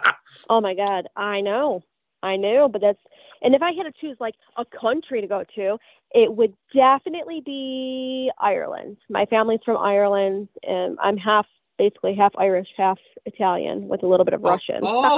oh 0.51 0.61
my 0.61 0.75
god, 0.75 1.07
I 1.17 1.41
know. 1.41 1.83
I 2.25 2.37
know, 2.37 2.69
but 2.69 2.81
that's 2.81 2.99
And 3.43 3.55
if 3.55 3.63
I 3.63 3.73
had 3.73 3.85
to 3.85 3.93
choose 4.01 4.17
like 4.21 4.35
a 4.57 4.65
country 4.65 5.21
to 5.21 5.27
go 5.27 5.45
to, 5.57 5.79
it 6.13 6.35
would 6.35 6.55
definitely 6.75 7.43
be 7.45 8.31
Ireland. 8.39 8.97
My 9.11 9.27
family's 9.27 9.61
from 9.65 9.77
Ireland, 9.77 10.49
and 10.63 10.97
I'm 11.03 11.17
half, 11.17 11.47
basically 11.79 12.15
half 12.15 12.33
Irish, 12.39 12.69
half 12.77 12.99
Italian, 13.27 13.89
with 13.89 14.03
a 14.03 14.07
little 14.07 14.25
bit 14.25 14.35
of 14.35 14.43
Russian. 14.43 14.81
Oh, 14.83 15.17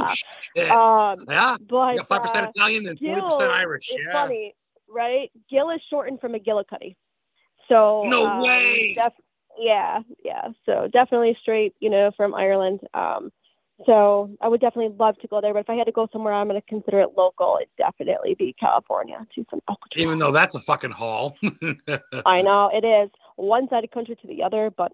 um, 0.70 1.24
yeah. 1.28 1.56
but 1.68 2.06
Five 2.06 2.22
percent 2.22 2.46
uh, 2.46 2.50
Italian 2.54 2.86
and 2.88 2.98
forty 2.98 3.20
percent 3.22 3.50
Irish. 3.52 3.90
is 3.90 3.98
Yeah. 4.04 4.12
funny, 4.12 4.54
right? 4.88 5.30
Gill 5.50 5.70
is 5.70 5.80
shortened 5.90 6.20
from 6.20 6.32
McGillicuddy. 6.32 6.96
So 7.68 8.04
No 8.06 8.24
um, 8.26 8.42
way. 8.42 8.94
def- 8.94 9.12
yeah, 9.58 10.00
yeah. 10.24 10.48
So 10.64 10.88
definitely 10.92 11.36
straight, 11.40 11.74
you 11.80 11.90
know, 11.90 12.10
from 12.16 12.34
Ireland. 12.34 12.80
Um, 12.94 13.32
so 13.84 14.30
I 14.40 14.48
would 14.48 14.60
definitely 14.60 14.96
love 14.98 15.18
to 15.18 15.28
go 15.28 15.40
there, 15.40 15.52
but 15.52 15.60
if 15.60 15.70
I 15.70 15.74
had 15.74 15.84
to 15.84 15.92
go 15.92 16.08
somewhere, 16.12 16.32
I'm 16.32 16.48
going 16.48 16.60
to 16.60 16.66
consider 16.66 17.00
it 17.00 17.10
local. 17.16 17.58
It'd 17.60 17.68
definitely 17.76 18.34
be 18.34 18.54
California 18.58 19.26
to 19.34 19.46
some 19.50 19.60
Alcatraz. 19.68 20.02
Even 20.02 20.18
though 20.18 20.32
that's 20.32 20.54
a 20.54 20.60
fucking 20.60 20.92
haul. 20.92 21.36
I 22.26 22.40
know 22.40 22.70
it 22.72 22.86
is 22.86 23.10
one 23.36 23.68
side 23.68 23.84
of 23.84 23.90
country 23.90 24.16
to 24.16 24.26
the 24.26 24.42
other, 24.42 24.70
but 24.74 24.92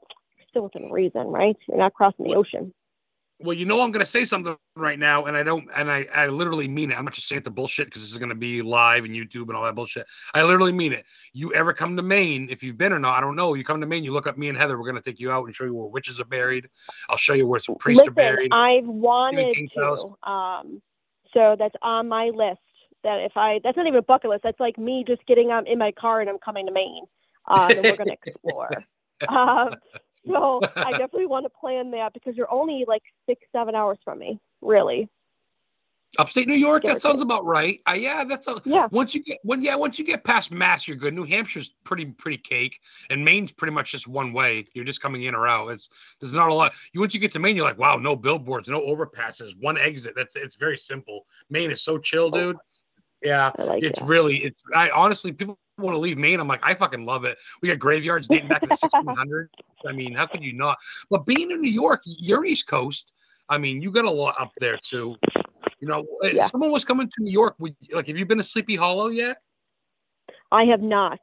still 0.51 0.65
within 0.65 0.91
reason, 0.91 1.29
right? 1.29 1.57
You're 1.69 1.79
not 1.79 1.95
crossing 1.95 2.27
the 2.27 2.35
ocean. 2.35 2.75
Well, 3.43 3.57
you 3.57 3.67
know 3.67 3.81
I'm 3.81 3.91
going 3.91 4.05
to 4.05 4.11
say 4.11 4.25
something 4.25 4.57
right 4.77 4.99
now, 4.99 5.25
and 5.25 5.37
I 5.37 5.43
don't, 5.43 5.69
and 5.75 5.91
I, 5.91 6.07
I 6.15 6.27
literally 6.29 6.69
mean 6.69 6.91
it. 6.91 6.99
I'm 6.99 7.05
not 7.05 7.15
just 7.15 7.29
saying 7.29 7.39
it 7.39 7.45
the 7.45 7.51
bullshit 7.51 7.87
because 7.87 8.03
this 8.03 8.13
is 8.13 8.19
going 8.19 8.29
to 8.29 8.35
be 8.35 8.63
live 8.63 9.05
and 9.05 9.15
YouTube 9.15 9.49
and 9.49 9.57
all 9.57 9.65
that 9.65 9.75
bullshit. 9.75 10.07
I 10.35 10.43
literally 10.43 10.73
mean 10.73 10.93
it. 10.93 11.05
You 11.33 11.53
ever 11.55 11.73
come 11.73 11.97
to 11.97 12.03
Maine, 12.03 12.49
if 12.51 12.63
you've 12.63 12.79
been 12.79 12.93
or 12.93 12.99
not, 12.99 13.19
I 13.19 13.21
don't 13.21 13.37
know. 13.37 13.55
You 13.55 13.65
come 13.65 13.81
to 13.81 13.87
Maine, 13.87 14.05
you 14.05 14.13
look 14.13 14.27
up 14.27 14.39
me 14.39 14.49
and 14.49 14.57
Heather. 14.57 14.79
We're 14.79 14.91
going 14.91 15.03
to 15.03 15.11
take 15.11 15.19
you 15.19 15.33
out 15.33 15.45
and 15.45 15.55
show 15.55 15.65
you 15.65 15.75
where 15.75 15.87
witches 15.87 16.21
are 16.21 16.25
buried. 16.25 16.69
I'll 17.09 17.17
show 17.17 17.35
you 17.35 17.47
where 17.47 17.59
some 17.61 17.75
priests 17.77 18.03
are 18.03 18.05
Listen, 18.05 18.15
buried. 18.15 18.53
I've 18.53 18.87
wanted 18.87 19.57
to. 19.75 20.15
Um, 20.23 20.81
so 21.35 21.57
that's 21.59 21.75
on 21.83 22.09
my 22.09 22.27
list. 22.27 22.61
That 23.05 23.21
if 23.21 23.33
I, 23.37 23.61
that's 23.65 23.77
not 23.77 23.87
even 23.87 23.99
a 23.99 24.03
bucket 24.03 24.31
list. 24.31 24.45
That's 24.45 24.61
like 24.61 24.79
me 24.79 25.05
just 25.07 25.27
getting 25.27 25.51
um, 25.51 25.67
in 25.67 25.79
my 25.79 25.91
car 25.91 26.21
and 26.21 26.31
I'm 26.31 26.39
coming 26.39 26.67
to 26.67 26.73
Maine, 26.73 27.03
um, 27.49 27.71
and 27.73 27.85
we're 27.85 27.97
going 27.97 28.09
to 28.09 28.17
explore. 28.25 28.85
um, 29.29 29.75
so 30.27 30.61
I 30.77 30.91
definitely 30.93 31.27
want 31.27 31.45
to 31.45 31.51
plan 31.51 31.91
that 31.93 32.13
because 32.13 32.37
you're 32.37 32.53
only 32.53 32.85
like 32.87 33.03
six, 33.29 33.43
seven 33.53 33.75
hours 33.75 33.99
from 34.05 34.19
me, 34.19 34.41
really. 34.61 35.09
Upstate 36.19 36.47
New 36.47 36.55
York, 36.55 36.83
that 36.83 37.01
sounds 37.01 37.23
about 37.23 37.47
right. 37.47 37.81
Uh, 37.89 37.93
yeah, 37.93 38.23
that's 38.23 38.47
a, 38.47 38.61
Yeah. 38.67 38.87
once 38.91 39.15
you 39.15 39.23
get 39.23 39.39
when 39.45 39.63
yeah 39.63 39.75
once 39.77 39.99
you 39.99 40.05
get 40.05 40.25
past 40.25 40.53
Mass, 40.53 40.87
you're 40.87 40.97
good. 40.97 41.15
New 41.15 41.25
Hampshire's 41.25 41.75
pretty 41.85 42.05
pretty 42.05 42.37
cake, 42.37 42.81
and 43.09 43.25
Maine's 43.25 43.51
pretty 43.51 43.73
much 43.73 43.93
just 43.93 44.07
one 44.07 44.35
way. 44.35 44.67
You're 44.75 44.85
just 44.85 45.01
coming 45.01 45.23
in 45.23 45.35
or 45.35 45.49
out. 45.49 45.69
It's 45.69 45.89
there's 46.21 46.35
not 46.35 46.51
a 46.51 46.55
lot. 46.55 46.75
You 46.93 47.01
once 47.01 47.15
you 47.15 47.21
get 47.21 47.33
to 47.33 47.39
Maine, 47.39 47.57
you're 47.57 47.65
like, 47.65 47.79
wow, 47.79 47.97
no 47.97 48.15
billboards, 48.15 48.69
no 48.69 48.83
overpasses, 48.83 49.59
one 49.59 49.79
exit. 49.79 50.13
That's 50.15 50.37
it's 50.37 50.57
very 50.57 50.77
simple. 50.77 51.25
Maine 51.49 51.71
is 51.71 51.81
so 51.81 51.97
chill, 51.97 52.31
dude. 52.31 52.59
Yeah, 53.23 53.53
like 53.59 53.83
it's 53.83 54.01
that. 54.01 54.07
really 54.07 54.39
it's. 54.39 54.63
I 54.75 54.91
honestly 54.91 55.33
people 55.33 55.59
want 55.79 55.95
to 55.95 56.01
leave 56.01 56.19
Maine. 56.19 56.41
I'm 56.41 56.49
like, 56.49 56.61
I 56.63 56.75
fucking 56.75 57.05
love 57.05 57.25
it. 57.25 57.39
We 57.61 57.69
got 57.69 57.79
graveyards 57.79 58.29
dating 58.29 58.49
back 58.49 58.61
to 58.63 58.69
the 58.69 58.75
1600s. 58.75 59.49
I 59.87 59.93
mean, 59.93 60.15
how 60.15 60.27
could 60.27 60.43
you 60.43 60.53
not? 60.53 60.79
But 61.11 61.27
being 61.27 61.51
in 61.51 61.61
New 61.61 61.71
York, 61.71 62.03
you're 62.05 62.45
East 62.45 62.67
Coast. 62.67 63.13
I 63.49 63.59
mean, 63.59 63.83
you 63.83 63.91
got 63.91 64.05
a 64.05 64.11
lot 64.11 64.35
up 64.41 64.53
there 64.59 64.79
too. 64.79 65.17
You 65.81 65.89
know, 65.89 66.07
if 66.23 66.35
Yeah. 66.35 66.47
someone 66.47 66.71
was 66.71 66.85
coming 66.85 67.09
to 67.09 67.23
New 67.23 67.33
York, 67.33 67.55
would 67.59 67.75
like, 67.93 68.07
have 68.07 68.17
you 68.17 68.27
been 68.27 68.39
to 68.39 68.45
Sleepy 68.45 68.77
Hollow 68.77 69.09
yet? 69.09 69.39
I 70.51 70.65
have 70.65 70.83
not. 70.83 71.21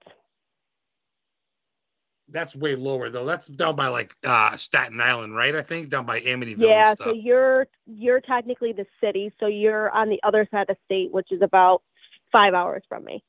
That's 2.32 2.56
way 2.56 2.76
lower 2.76 3.10
though. 3.10 3.26
That's 3.26 3.47
down 3.47 3.76
by 3.76 3.88
like 3.88 4.16
uh 4.24 4.56
Staten 4.58 5.02
Island, 5.02 5.36
right? 5.36 5.56
I 5.56 5.62
think 5.62 5.89
down 5.89 6.06
by 6.06 6.20
Amityville. 6.22 6.60
Yeah, 6.60 6.93
so 6.95 7.12
you're 7.12 7.68
you're 7.88 8.22
technically 8.22 8.72
the 8.72 8.86
city, 9.02 9.32
so 9.39 9.47
you're 9.47 9.89
on 9.89 10.10
the 10.10 10.22
other 10.24 10.47
side 10.52 10.70
of 10.70 10.76
the 10.76 10.78
state, 10.86 11.12
which 11.12 11.32
is 11.32 11.41
about 11.41 11.82
five 12.32 12.53
hours 12.53 12.84
from 12.88 13.03
me. 13.05 13.23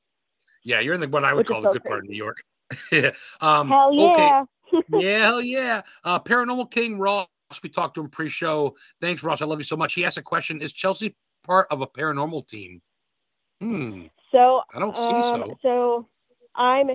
yeah, 0.65 0.81
you're 0.81 0.95
in 0.95 1.01
the 1.01 1.09
what 1.09 1.25
I 1.25 1.33
would 1.33 1.39
which 1.39 1.49
call 1.49 1.61
the 1.63 1.69
so 1.69 1.73
good 1.75 1.85
part 1.85 2.01
of 2.01 2.09
New 2.09 2.17
York. 2.17 2.43
yeah. 2.93 3.11
Um, 3.41 3.69
Hell 3.69 3.93
Okay. 3.99 4.27
yeah! 4.27 4.45
yeah, 5.01 5.19
hell 5.19 5.41
yeah. 5.41 5.83
Uh, 6.05 6.21
Paranormal 6.21 6.71
King 6.71 6.99
Ross, 6.99 7.27
we 7.63 7.69
talked 7.69 7.95
to 7.97 8.01
him 8.03 8.09
pre-show. 8.09 8.77
Thanks, 9.01 9.23
Ross. 9.25 9.43
I 9.43 9.45
love 9.47 9.59
you 9.59 9.65
so 9.65 9.77
much. 9.77 9.95
He 9.95 10.05
asked 10.05 10.19
a 10.19 10.23
question: 10.23 10.63
Is 10.63 10.73
Chelsea 10.73 11.17
part 11.45 11.67
of 11.71 11.81
a 11.81 11.87
paranormal 11.87 12.47
team? 12.47 12.81
Hmm. 13.61 14.05
So 14.31 14.63
I 14.73 14.79
don't 14.79 14.95
see 14.95 15.11
um, 15.11 15.23
so. 15.23 15.59
so 15.63 16.09
I'm 16.55 16.91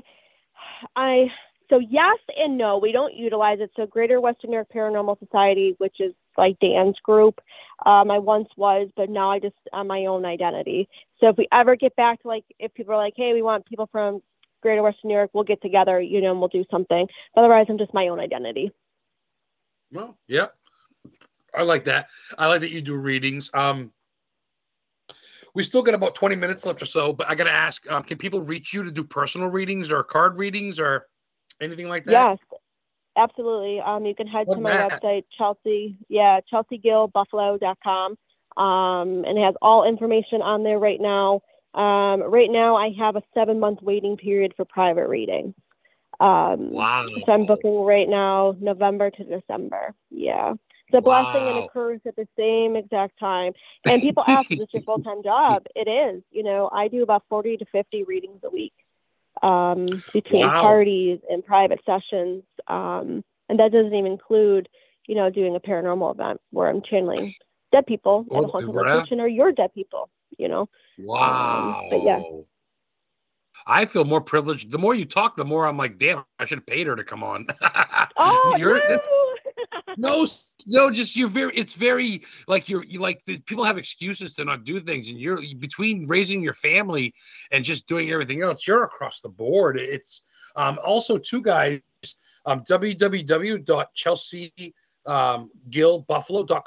I 0.96 1.28
so 1.70 1.80
yes 1.80 2.18
and 2.38 2.58
no. 2.58 2.78
We 2.78 2.92
don't 2.92 3.14
utilize 3.14 3.60
it. 3.60 3.72
So 3.76 3.86
Greater 3.86 4.22
Western 4.22 4.52
New 4.52 4.56
York 4.58 4.70
Paranormal 4.74 5.20
Society, 5.20 5.76
which 5.78 6.00
is 6.00 6.14
like 6.38 6.60
Dan's 6.60 7.00
group, 7.00 7.42
um, 7.86 8.10
I 8.12 8.20
once 8.20 8.50
was, 8.58 8.90
but 8.96 9.10
now 9.10 9.32
I 9.32 9.40
just 9.40 9.56
on 9.74 9.88
my 9.88 10.06
own 10.06 10.26
identity. 10.26 10.88
So 11.20 11.30
if 11.30 11.38
we 11.38 11.48
ever 11.52 11.76
get 11.76 11.96
back 11.96 12.22
to 12.22 12.28
like 12.28 12.46
if 12.60 12.74
people 12.74 12.94
are 12.94 12.98
like, 12.98 13.14
hey, 13.16 13.34
we 13.34 13.42
want 13.42 13.66
people 13.66 13.88
from 13.92 14.22
Greater 14.62 14.82
Western 14.82 15.10
New 15.10 15.16
York, 15.16 15.32
we'll 15.34 15.44
get 15.44 15.62
together, 15.62 16.00
you 16.00 16.22
know, 16.22 16.32
and 16.32 16.40
we'll 16.40 16.50
do 16.50 16.66
something. 16.72 17.08
Otherwise, 17.36 17.68
I'm 17.70 17.78
just 17.78 17.94
my 17.94 18.08
own 18.08 18.20
identity. 18.20 18.72
Well, 19.92 20.18
yeah. 20.28 20.48
I 21.54 21.64
like 21.64 21.86
that. 21.86 22.10
I 22.38 22.48
like 22.48 22.62
that 22.62 22.72
you 22.72 22.82
do 22.82 22.96
readings. 22.96 23.50
Um, 23.54 23.92
we 25.54 25.64
still 25.64 25.82
got 25.82 25.94
about 25.94 26.16
20 26.16 26.36
minutes 26.36 26.66
left 26.66 26.82
or 26.82 26.86
so, 26.86 27.14
but 27.14 27.30
I 27.30 27.36
got 27.36 27.46
to 27.46 27.52
ask 27.52 27.90
um, 27.90 28.04
can 28.04 28.18
people 28.18 28.42
reach 28.42 28.74
you 28.74 28.84
to 28.84 28.92
do 28.92 29.04
personal 29.04 29.48
readings 29.50 29.90
or 29.90 30.04
card 30.04 30.38
readings 30.38 30.80
or 30.80 31.08
anything 31.62 31.88
like 31.88 32.04
that? 32.06 32.12
Yes, 32.12 32.38
absolutely. 33.16 33.80
Um, 33.80 34.06
you 34.06 34.16
can 34.16 34.28
head 34.28 34.48
Oh, 34.48 34.56
to 34.56 34.62
my 34.62 34.72
Matt. 34.72 35.02
website, 35.02 35.26
Chelsea, 35.38 35.98
yeah, 36.10 36.40
chelseagillbuffalo.com. 36.52 38.18
Um, 38.58 39.26
and 39.26 39.38
it 39.38 39.44
has 39.44 39.56
all 39.62 39.84
information 39.88 40.42
on 40.42 40.64
there 40.64 40.80
right 40.80 41.00
now. 41.00 41.42
Um, 41.74 42.22
right 42.24 42.50
now, 42.50 42.76
I 42.76 42.92
have 42.98 43.16
a 43.16 43.24
seven 43.34 43.60
month 43.60 43.82
waiting 43.82 44.18
period 44.18 44.54
for 44.56 44.66
private 44.66 45.08
reading. 45.10 45.54
Um, 46.20 46.72
Wow. 46.72 47.08
So 47.26 47.32
I'm 47.34 47.46
booking 47.46 47.82
right 47.84 48.08
now, 48.08 48.56
November 48.60 49.10
to 49.12 49.24
December. 49.24 49.94
Yeah. 50.10 50.54
The 50.92 51.02
blessing 51.02 51.50
and 51.50 51.58
Wow. 51.58 51.60
a 51.60 51.64
curse 51.64 52.02
at 52.06 52.16
the 52.16 52.28
same 52.38 52.76
exact 52.76 53.20
time. 53.20 53.54
And 53.88 54.02
people 54.02 54.24
ask, 54.26 54.50
is 54.52 54.58
this 54.58 54.68
your 54.74 54.82
full 54.84 55.00
time 55.00 55.24
job? 55.24 55.64
It 55.76 55.88
is. 55.90 56.24
You 56.32 56.44
know, 56.44 56.70
I 56.72 56.88
do 56.88 57.04
about 57.04 57.24
40 57.30 57.58
to 57.58 57.66
50 57.66 58.04
readings 58.04 58.42
a 58.44 58.50
week 58.50 58.74
um, 59.42 60.04
between 60.14 60.46
Wow. 60.48 60.62
parties 60.62 61.20
and 61.30 61.46
private 61.46 61.80
sessions. 61.86 62.44
Um, 62.68 63.24
and 63.50 63.60
that 63.60 63.72
doesn't 63.72 63.94
even 63.94 64.12
include, 64.12 64.68
you 65.08 65.16
know, 65.16 65.30
doing 65.30 65.56
a 65.56 65.60
paranormal 65.60 66.14
event 66.14 66.42
where 66.52 66.68
I'm 66.70 66.82
channeling 66.82 67.36
dead 67.72 67.86
people 67.86 68.26
at 68.32 68.36
Oh, 68.38 68.44
a 68.44 68.48
haunted 68.48 68.70
location 68.74 69.20
or 69.20 69.28
your 69.28 69.52
dead 69.52 69.74
people, 69.74 70.10
you 70.38 70.48
know. 70.48 70.68
Wow. 70.98 71.82
Um, 71.84 71.90
but 71.90 72.04
yeah. 72.04 72.22
I 73.68 73.86
feel 73.86 74.04
more 74.06 74.22
privileged. 74.22 74.72
The 74.72 74.78
more 74.78 74.94
you 74.94 75.06
talk, 75.06 75.36
the 75.36 75.46
more 75.46 75.66
I'm 75.66 75.78
like, 75.78 75.98
damn, 75.98 76.24
I 76.40 76.46
should 76.46 76.60
have 76.60 76.66
paid 76.66 76.88
her 76.88 76.96
to 76.96 77.04
come 77.04 77.24
on. 77.24 77.48
Oh, 78.18 78.56
You're- 78.58 78.80
that's- 78.80 79.08
no! 79.98 80.28
no, 80.68 80.90
just 80.90 81.16
you're 81.16 81.30
very. 81.30 81.54
It's 81.56 81.76
very 81.76 82.24
like 82.48 82.70
you're 82.70 82.84
you 82.84 83.00
like 83.00 83.24
the, 83.26 83.40
people 83.40 83.64
have 83.64 83.78
excuses 83.78 84.34
to 84.34 84.46
not 84.46 84.64
do 84.64 84.80
things, 84.80 85.10
and 85.10 85.20
you're 85.20 85.40
between 85.60 86.08
raising 86.08 86.42
your 86.42 86.54
family 86.54 87.14
and 87.52 87.64
just 87.64 87.88
doing 87.88 88.12
everything 88.12 88.42
else. 88.42 88.68
You're 88.68 88.84
across 88.84 89.22
the 89.22 89.30
board. 89.30 89.80
It's 89.80 90.24
um, 90.56 90.80
also 90.84 91.18
two 91.18 91.42
guys. 91.42 91.82
Um, 92.46 92.62
www.chelsea 92.70 94.54
um, 95.06 95.52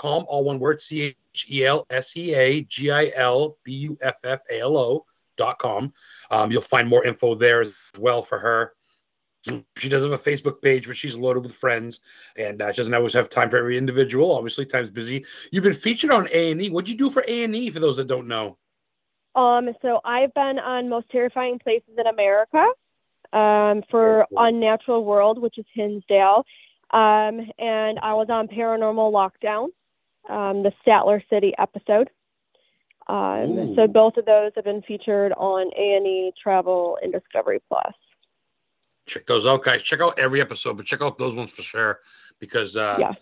all 0.02 0.44
one 0.44 0.58
word, 0.58 0.80
C 0.80 1.02
H 1.02 1.46
E 1.50 1.64
L 1.64 1.86
S 1.90 2.16
E 2.16 2.34
A 2.34 2.62
G 2.62 2.90
I 2.90 3.12
L 3.14 3.56
B 3.64 3.72
U 3.72 3.98
F 4.00 4.16
F 4.24 4.40
A 4.50 4.60
L 4.60 4.76
O 4.76 5.04
dot 5.36 5.58
com. 5.58 5.92
Um, 6.30 6.50
you'll 6.50 6.60
find 6.60 6.88
more 6.88 7.04
info 7.04 7.34
there 7.34 7.60
as 7.60 7.72
well 7.98 8.22
for 8.22 8.38
her. 8.38 8.74
She 9.76 9.88
does 9.88 10.02
have 10.02 10.12
a 10.12 10.18
Facebook 10.18 10.60
page, 10.60 10.86
but 10.86 10.96
she's 10.96 11.16
loaded 11.16 11.42
with 11.42 11.54
friends, 11.54 12.00
and 12.36 12.60
uh, 12.60 12.72
she 12.72 12.78
doesn't 12.78 12.92
always 12.94 13.12
have 13.12 13.28
time 13.28 13.48
for 13.50 13.56
every 13.56 13.78
individual. 13.78 14.32
Obviously, 14.36 14.66
time's 14.66 14.90
busy. 14.90 15.24
You've 15.52 15.64
been 15.64 15.72
featured 15.72 16.10
on 16.10 16.28
A 16.32 16.50
and 16.50 16.60
E. 16.60 16.70
What'd 16.70 16.90
you 16.90 16.96
do 16.96 17.08
for 17.08 17.24
A 17.26 17.44
and 17.44 17.54
E? 17.54 17.70
For 17.70 17.78
those 17.78 17.96
that 17.98 18.08
don't 18.08 18.26
know, 18.28 18.58
Um, 19.34 19.70
so 19.80 20.00
I've 20.04 20.34
been 20.34 20.58
on 20.58 20.88
Most 20.88 21.08
Terrifying 21.10 21.60
Places 21.60 21.94
in 21.96 22.06
America 22.06 22.66
um, 23.32 23.84
for 23.90 24.26
cool. 24.28 24.38
Unnatural 24.38 25.04
World, 25.04 25.40
which 25.40 25.56
is 25.58 25.66
Hinsdale. 25.72 26.44
Um, 26.90 27.50
and 27.58 27.98
I 28.00 28.14
was 28.14 28.28
on 28.30 28.48
Paranormal 28.48 29.12
Lockdown, 29.12 29.68
um, 30.28 30.62
the 30.62 30.72
Statler 30.84 31.22
City 31.30 31.54
episode. 31.58 32.10
Um, 33.06 33.74
so 33.74 33.86
both 33.86 34.16
of 34.16 34.26
those 34.26 34.52
have 34.56 34.64
been 34.64 34.82
featured 34.82 35.32
on 35.32 35.70
A&E 35.76 36.32
Travel 36.42 36.98
and 37.02 37.12
Discovery 37.12 37.62
Plus. 37.68 37.94
Check 39.08 39.26
those 39.26 39.46
out, 39.46 39.64
guys. 39.64 39.82
Check 39.82 40.00
out 40.00 40.18
every 40.18 40.40
episode, 40.40 40.76
but 40.76 40.86
check 40.86 41.02
out 41.02 41.18
those 41.18 41.34
ones 41.34 41.50
for 41.52 41.62
sure 41.62 42.00
because 42.38 42.76
uh, 42.76 42.96
Yeah. 42.98 43.12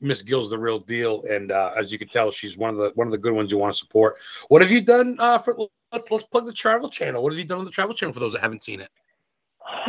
Miss- 0.00 0.22
Gill's 0.22 0.48
the 0.48 0.58
real 0.58 0.78
deal, 0.78 1.22
and 1.28 1.52
uh, 1.52 1.72
as 1.76 1.92
you 1.92 1.98
can 1.98 2.08
tell, 2.08 2.30
she's 2.30 2.56
one 2.56 2.70
of 2.70 2.76
the 2.76 2.92
one 2.94 3.06
of 3.06 3.10
the 3.10 3.18
good 3.18 3.34
ones 3.34 3.52
you 3.52 3.58
want 3.58 3.74
to 3.74 3.78
support. 3.78 4.16
What 4.48 4.62
have 4.62 4.70
you 4.70 4.80
done 4.80 5.16
uh, 5.18 5.38
for? 5.38 5.68
Let's 5.92 6.10
let's 6.10 6.24
plug 6.24 6.46
the 6.46 6.52
Travel 6.52 6.88
Channel. 6.88 7.22
What 7.22 7.32
have 7.32 7.38
you 7.38 7.44
done 7.44 7.58
on 7.58 7.64
the 7.64 7.70
Travel 7.70 7.94
Channel 7.94 8.14
for 8.14 8.20
those 8.20 8.32
that 8.32 8.40
haven't 8.40 8.64
seen 8.64 8.80
it? 8.80 8.88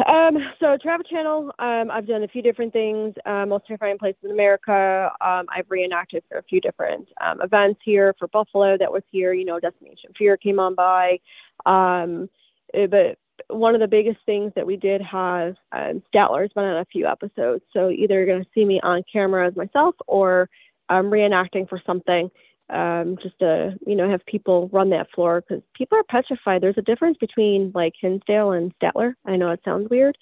Um, 0.08 0.38
so 0.60 0.78
Travel 0.78 1.04
Channel, 1.04 1.52
um, 1.60 1.92
I've 1.92 2.08
done 2.08 2.24
a 2.24 2.28
few 2.28 2.42
different 2.42 2.74
things. 2.74 3.14
Uh, 3.26 3.46
Most 3.46 3.66
Terrifying 3.68 3.98
Places 3.98 4.20
in 4.24 4.32
America. 4.32 5.12
Um, 5.22 5.46
I've 5.50 5.70
reenacted 5.70 6.24
for 6.30 6.38
a 6.38 6.44
few 6.44 6.62
different 6.62 7.08
um, 7.22 7.42
events 7.42 7.80
here 7.84 8.14
for 8.20 8.28
Buffalo 8.28 8.78
that 8.78 8.92
was 8.92 9.04
here. 9.12 9.34
You 9.34 9.46
know, 9.46 9.60
Destination 9.60 10.12
Fear 10.18 10.38
came 10.38 10.60
on 10.60 10.76
by. 10.76 11.20
Um, 11.66 12.30
eh, 12.74 12.88
but 12.88 13.18
one 13.50 13.76
of 13.76 13.82
the 13.82 13.88
biggest 13.88 14.20
things 14.26 14.52
that 14.56 14.66
we 14.66 14.78
did 14.78 15.02
have, 15.02 15.56
um, 15.72 16.02
Statler's 16.14 16.54
been 16.54 16.64
on 16.64 16.78
a 16.78 16.86
few 16.86 17.08
episodes. 17.08 17.64
So 17.74 17.90
either 17.90 18.16
you're 18.16 18.26
going 18.26 18.44
to 18.44 18.50
see 18.54 18.66
me 18.66 18.80
on 18.82 19.04
camera 19.12 19.48
as 19.48 19.56
myself 19.56 19.96
or 20.08 20.50
um, 20.90 21.06
reenacting 21.06 21.68
for 21.68 21.82
something 21.86 22.30
um, 22.70 23.18
just 23.22 23.38
to 23.40 23.78
you 23.86 23.96
know 23.96 24.10
have 24.10 24.26
people 24.26 24.70
run 24.72 24.90
that 24.90 25.12
floor 25.12 25.42
because 25.42 25.64
people 25.76 25.98
are 25.98 26.04
petrified. 26.04 26.62
There's 26.62 26.78
a 26.78 26.84
difference 26.84 27.18
between 27.18 27.72
like 27.76 27.94
Hinsdale 28.00 28.52
and 28.52 28.74
Statler. 28.80 29.14
I 29.26 29.36
know 29.36 29.52
it 29.52 29.62
sounds 29.66 29.90
weird, 29.90 30.18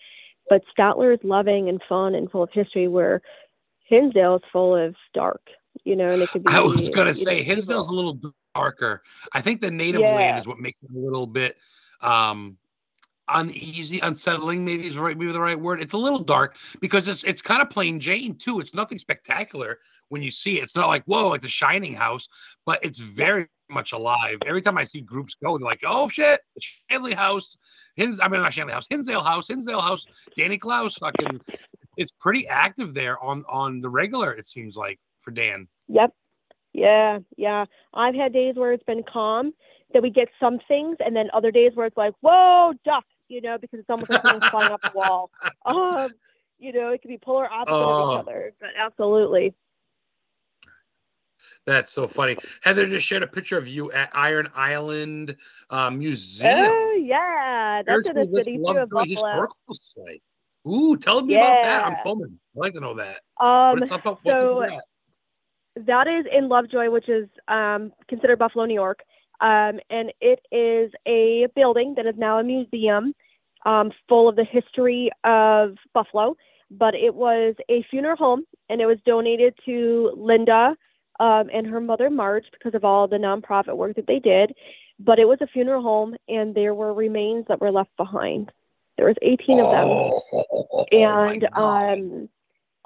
but 0.50 0.62
Statler 0.78 1.14
is 1.14 1.20
loving 1.24 1.70
and 1.70 1.82
fun 1.88 2.16
and 2.16 2.30
full 2.30 2.44
of 2.44 2.50
history, 2.52 2.88
where 2.88 3.22
Hinsdale 3.86 4.36
is 4.36 4.42
full 4.52 4.76
of 4.76 4.96
dark. 5.14 5.42
You 5.86 5.96
know, 5.96 6.08
and 6.08 6.22
it 6.22 6.30
could 6.30 6.44
be. 6.44 6.52
I 6.54 6.62
was 6.62 6.90
gonna 6.90 7.16
say 7.16 7.38
know, 7.38 7.44
Hinsdale's 7.44 7.90
a 7.90 7.96
little 7.96 8.20
darker. 8.56 9.04
I 9.34 9.42
think 9.42 9.62
the 9.62 9.72
native 9.72 10.02
yeah. 10.02 10.16
land 10.16 10.40
is 10.40 10.48
what 10.48 10.60
makes 10.60 10.78
it 10.84 10.92
a 10.96 11.00
little 11.00 11.28
bit 11.28 11.58
um 12.02 12.58
uneasy, 13.34 14.00
unsettling. 14.00 14.66
Maybe 14.66 14.88
is 14.88 14.98
right, 14.98 15.18
maybe 15.18 15.32
the 15.32 15.40
right 15.40 15.60
word. 15.60 15.82
It's 15.82 15.94
a 15.94 15.98
little 15.98 16.20
dark 16.20 16.58
because 16.80 17.08
it's 17.08 17.24
it's 17.24 17.42
kind 17.42 17.62
of 17.62 17.70
plain 17.70 18.00
Jane 18.00 18.36
too. 18.36 18.60
It's 18.60 18.74
nothing 18.74 19.00
spectacular 19.00 19.80
when 20.10 20.22
you 20.22 20.32
see 20.32 20.60
it. 20.60 20.64
It's 20.64 20.76
not 20.76 20.88
like 20.88 21.04
whoa, 21.06 21.30
like 21.30 21.42
the 21.42 21.50
Shining 21.50 21.94
House, 21.94 22.28
but 22.66 22.84
it's 22.84 23.00
very 23.00 23.48
much 23.70 23.94
alive. 23.94 24.38
Every 24.46 24.62
time 24.62 24.78
I 24.78 24.84
see 24.84 25.02
groups 25.02 25.36
go, 25.44 25.58
they're 25.58 25.66
like, 25.66 25.82
oh 25.86 26.10
shit, 26.10 26.42
Shanley 26.90 27.14
House, 27.14 27.58
Hins. 27.96 28.20
I 28.20 28.28
mean 28.28 28.42
not 28.42 28.54
Shanley 28.54 28.74
House, 28.74 28.88
Hinsdale 28.90 29.24
House, 29.24 29.48
Hinsdale 29.48 29.82
House, 29.82 30.06
Danny 30.38 30.58
Klaus. 30.58 30.96
Fucking, 30.96 31.42
it's 31.98 32.12
pretty 32.12 32.48
active 32.48 32.94
there 32.94 33.22
on 33.24 33.44
on 33.50 33.82
the 33.82 33.90
regular. 33.90 34.34
It 34.34 34.46
seems 34.46 34.78
like 34.78 35.00
for 35.20 35.32
Dan. 35.32 35.68
Yep. 35.88 36.14
Yeah, 36.74 37.20
yeah. 37.38 37.66
I've 37.94 38.16
had 38.16 38.34
days 38.34 38.56
where 38.56 38.72
it's 38.72 38.84
been 38.84 39.04
calm 39.04 39.54
that 39.94 40.02
we 40.02 40.10
get 40.10 40.30
some 40.40 40.60
things, 40.68 40.98
and 41.04 41.16
then 41.16 41.30
other 41.34 41.52
days 41.52 41.72
where 41.76 41.86
it's 41.86 41.98
like, 41.98 42.14
whoa, 42.22 42.74
duck, 42.86 43.04
you 43.32 43.42
know, 43.42 43.58
because 43.58 43.80
it's 43.80 43.90
almost 43.90 44.10
like 44.10 44.22
someone's 44.22 44.50
flying 44.50 44.72
up 44.72 44.82
the 44.82 44.92
wall. 44.94 45.32
Um, 45.66 46.10
you 46.60 46.74
know, 46.74 46.90
it 46.90 47.02
could 47.02 47.08
be 47.08 47.18
polar 47.18 47.52
opposite 47.52 47.74
oh. 47.74 47.80
of 47.80 47.88
each 47.88 47.94
oh. 47.94 48.20
other, 48.20 48.54
but 48.60 48.70
absolutely. 48.78 49.54
That's 51.66 51.92
so 51.92 52.08
funny. 52.08 52.38
Heather 52.62 52.88
just 52.88 53.06
shared 53.06 53.24
a 53.24 53.28
picture 53.28 53.58
of 53.58 53.68
you 53.68 53.92
at 53.92 54.12
Iron 54.14 54.50
Island 54.56 55.36
uh, 55.70 55.90
Museum. 55.92 56.68
Oh 56.72 57.00
yeah, 57.02 57.84
that's 57.86 58.10
in 58.10 58.16
the 58.16 58.30
city 58.36 58.58
too 58.58 58.78
of 58.78 58.90
Buffalo. 58.90 59.48
Site. 59.72 60.22
Ooh, 60.68 60.98
tell 60.98 61.22
me 61.22 61.36
yeah. 61.36 61.40
about 61.40 61.64
that. 61.64 61.86
I'm 61.86 61.96
filming. 62.04 62.40
I'd 62.56 62.60
like 62.60 62.74
to 62.74 62.80
know 62.80 62.96
that. 62.96 63.22
Um, 63.40 63.80
what's 63.80 63.92
up, 63.92 64.06
what's 64.06 64.22
so 64.26 64.66
that? 64.68 64.84
that 65.86 66.08
is 66.08 66.26
in 66.32 66.50
Lovejoy, 66.50 66.90
which 66.90 67.10
is 67.10 67.28
um, 67.48 67.94
considered 68.08 68.40
Buffalo, 68.40 68.66
New 68.66 68.74
York. 68.74 69.00
Um, 69.42 69.80
and 69.90 70.14
it 70.22 70.40
is 70.52 70.92
a 71.08 71.48
building 71.56 71.96
that 71.98 72.06
is 72.06 72.16
now 72.18 72.40
a 72.40 72.44
museum 72.44 73.14
um, 73.66 73.92
full 74.08 74.30
of 74.30 74.36
the 74.36 74.44
history 74.44 75.12
of 75.24 75.76
Buffalo. 75.94 76.38
But 76.70 76.96
it 76.96 77.14
was 77.14 77.56
a 77.70 77.84
funeral 77.90 78.16
home, 78.16 78.46
and 78.70 78.80
it 78.80 78.86
was 78.86 78.98
donated 79.06 79.56
to 79.66 80.14
Linda 80.16 80.78
um, 81.20 81.50
and 81.54 81.68
her 81.68 81.82
mother 81.82 82.10
Marge 82.10 82.46
because 82.52 82.74
of 82.76 82.86
all 82.86 83.08
the 83.08 83.18
nonprofit 83.18 83.76
work 83.76 83.96
that 83.98 84.08
they 84.08 84.20
did. 84.20 84.54
But 84.98 85.20
it 85.20 85.28
was 85.28 85.40
a 85.42 85.48
funeral 85.48 85.82
home, 85.82 86.16
and 86.30 86.56
there 86.56 86.74
were 86.74 86.94
remains 86.94 87.46
that 87.50 87.60
were 87.60 87.72
left 87.72 87.96
behind. 87.98 88.52
There 88.98 89.08
was 89.08 89.16
18 89.22 89.60
of 89.60 89.72
them, 89.72 89.88
oh, 89.90 90.86
and 90.92 91.48
um, 91.54 92.30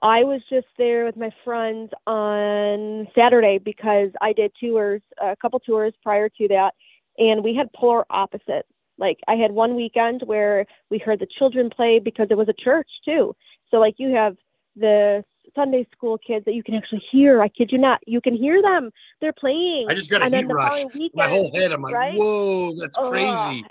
I 0.06 0.24
was 0.24 0.42
just 0.52 0.68
there 0.78 1.04
with 1.04 1.18
my 1.18 1.32
friends 1.44 1.90
on 2.06 3.08
Saturday 3.16 3.58
because 3.58 4.12
I 4.22 4.34
did 4.34 4.52
tours, 4.62 5.02
a 5.20 5.36
couple 5.36 5.60
tours 5.60 5.94
prior 6.04 6.30
to 6.30 6.48
that, 6.50 6.76
and 7.18 7.44
we 7.44 7.56
had 7.56 7.74
polar 7.74 8.06
opposites. 8.12 8.68
Like 9.00 9.18
I 9.28 9.34
had 9.34 9.52
one 9.52 9.76
weekend 9.76 10.22
where 10.24 10.68
we 10.92 11.00
heard 11.00 11.20
the 11.20 11.28
children 11.40 11.72
play 11.72 11.98
because 11.98 12.28
it 12.30 12.38
was 12.38 12.48
a 12.50 12.54
church 12.54 12.88
too. 13.04 13.36
So 13.72 13.78
like 13.78 13.96
you 13.98 14.14
have 14.14 14.38
the 14.76 15.26
Sunday 15.56 15.88
school 15.92 16.20
kids 16.20 16.46
that 16.46 16.54
you 16.54 16.62
can 16.62 16.76
actually 16.76 17.04
hear. 17.12 17.42
I 17.42 17.48
kid 17.48 17.72
you 17.72 17.80
not, 17.80 18.00
you 18.06 18.22
can 18.22 18.36
hear 18.36 18.62
them. 18.62 18.92
They're 19.22 19.34
playing. 19.34 19.88
I 19.90 19.96
just 19.96 20.12
got 20.12 20.22
a 20.22 20.26
and 20.26 20.36
heat 20.36 20.46
rush. 20.46 20.84
Weekend, 20.94 21.12
My 21.16 21.28
whole 21.28 21.52
head. 21.52 21.72
I'm 21.72 21.82
like, 21.82 21.96
right? 21.96 22.16
whoa, 22.16 22.76
that's 22.80 22.96
oh, 23.00 23.10
crazy. 23.10 23.66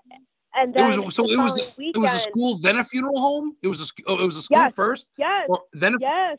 And 0.57 0.73
then 0.75 0.93
it 0.93 1.05
was 1.05 1.15
so 1.15 1.29
it 1.29 1.37
was 1.37 1.73
weekend, 1.77 1.97
it 1.97 1.99
was 1.99 2.15
a 2.15 2.19
school 2.21 2.59
then 2.59 2.77
a 2.77 2.85
funeral 2.85 3.21
home. 3.21 3.57
It 3.63 3.69
was 3.69 3.81
a 3.81 4.03
oh, 4.07 4.23
it 4.23 4.25
was 4.25 4.37
a 4.37 4.43
school 4.43 4.59
yes, 4.59 4.75
first. 4.75 5.13
Yes. 5.19 5.47
Or 5.49 5.63
then 5.73 5.95
a, 5.95 5.99
yes. 6.01 6.39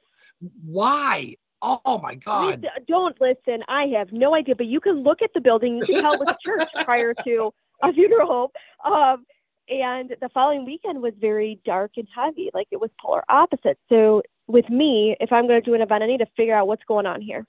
Why? 0.64 1.36
Oh 1.62 2.00
my 2.04 2.16
God! 2.16 2.68
Don't 2.88 3.20
listen. 3.20 3.64
I 3.68 3.86
have 3.98 4.12
no 4.12 4.36
idea, 4.36 4.56
but 4.56 4.68
you 4.68 4.80
can 4.80 5.04
look 5.04 5.22
at 5.22 5.32
the 5.34 5.42
building. 5.42 5.78
You 5.78 5.86
can 5.86 6.02
tell 6.02 6.14
it 6.14 6.20
was 6.20 6.30
a 6.30 6.38
church 6.46 6.68
prior 6.84 7.14
to 7.24 7.54
a 7.82 7.92
funeral 7.92 8.52
home. 8.84 8.94
Um, 8.94 9.26
and 9.68 10.16
the 10.22 10.30
following 10.30 10.66
weekend 10.66 11.02
was 11.02 11.14
very 11.20 11.60
dark 11.66 11.92
and 11.98 12.08
heavy, 12.16 12.52
like 12.54 12.68
it 12.72 12.80
was 12.80 12.92
polar 13.02 13.24
opposite. 13.30 13.80
So 13.90 14.22
with 14.48 14.70
me, 14.70 15.16
if 15.20 15.32
I'm 15.32 15.48
going 15.48 15.60
to 15.60 15.66
do 15.66 15.74
an 15.74 15.82
event, 15.82 16.04
I 16.04 16.08
need 16.08 16.20
to 16.20 16.28
figure 16.38 16.56
out 16.56 16.68
what's 16.68 16.84
going 16.88 17.08
on 17.08 17.20
here. 17.20 17.46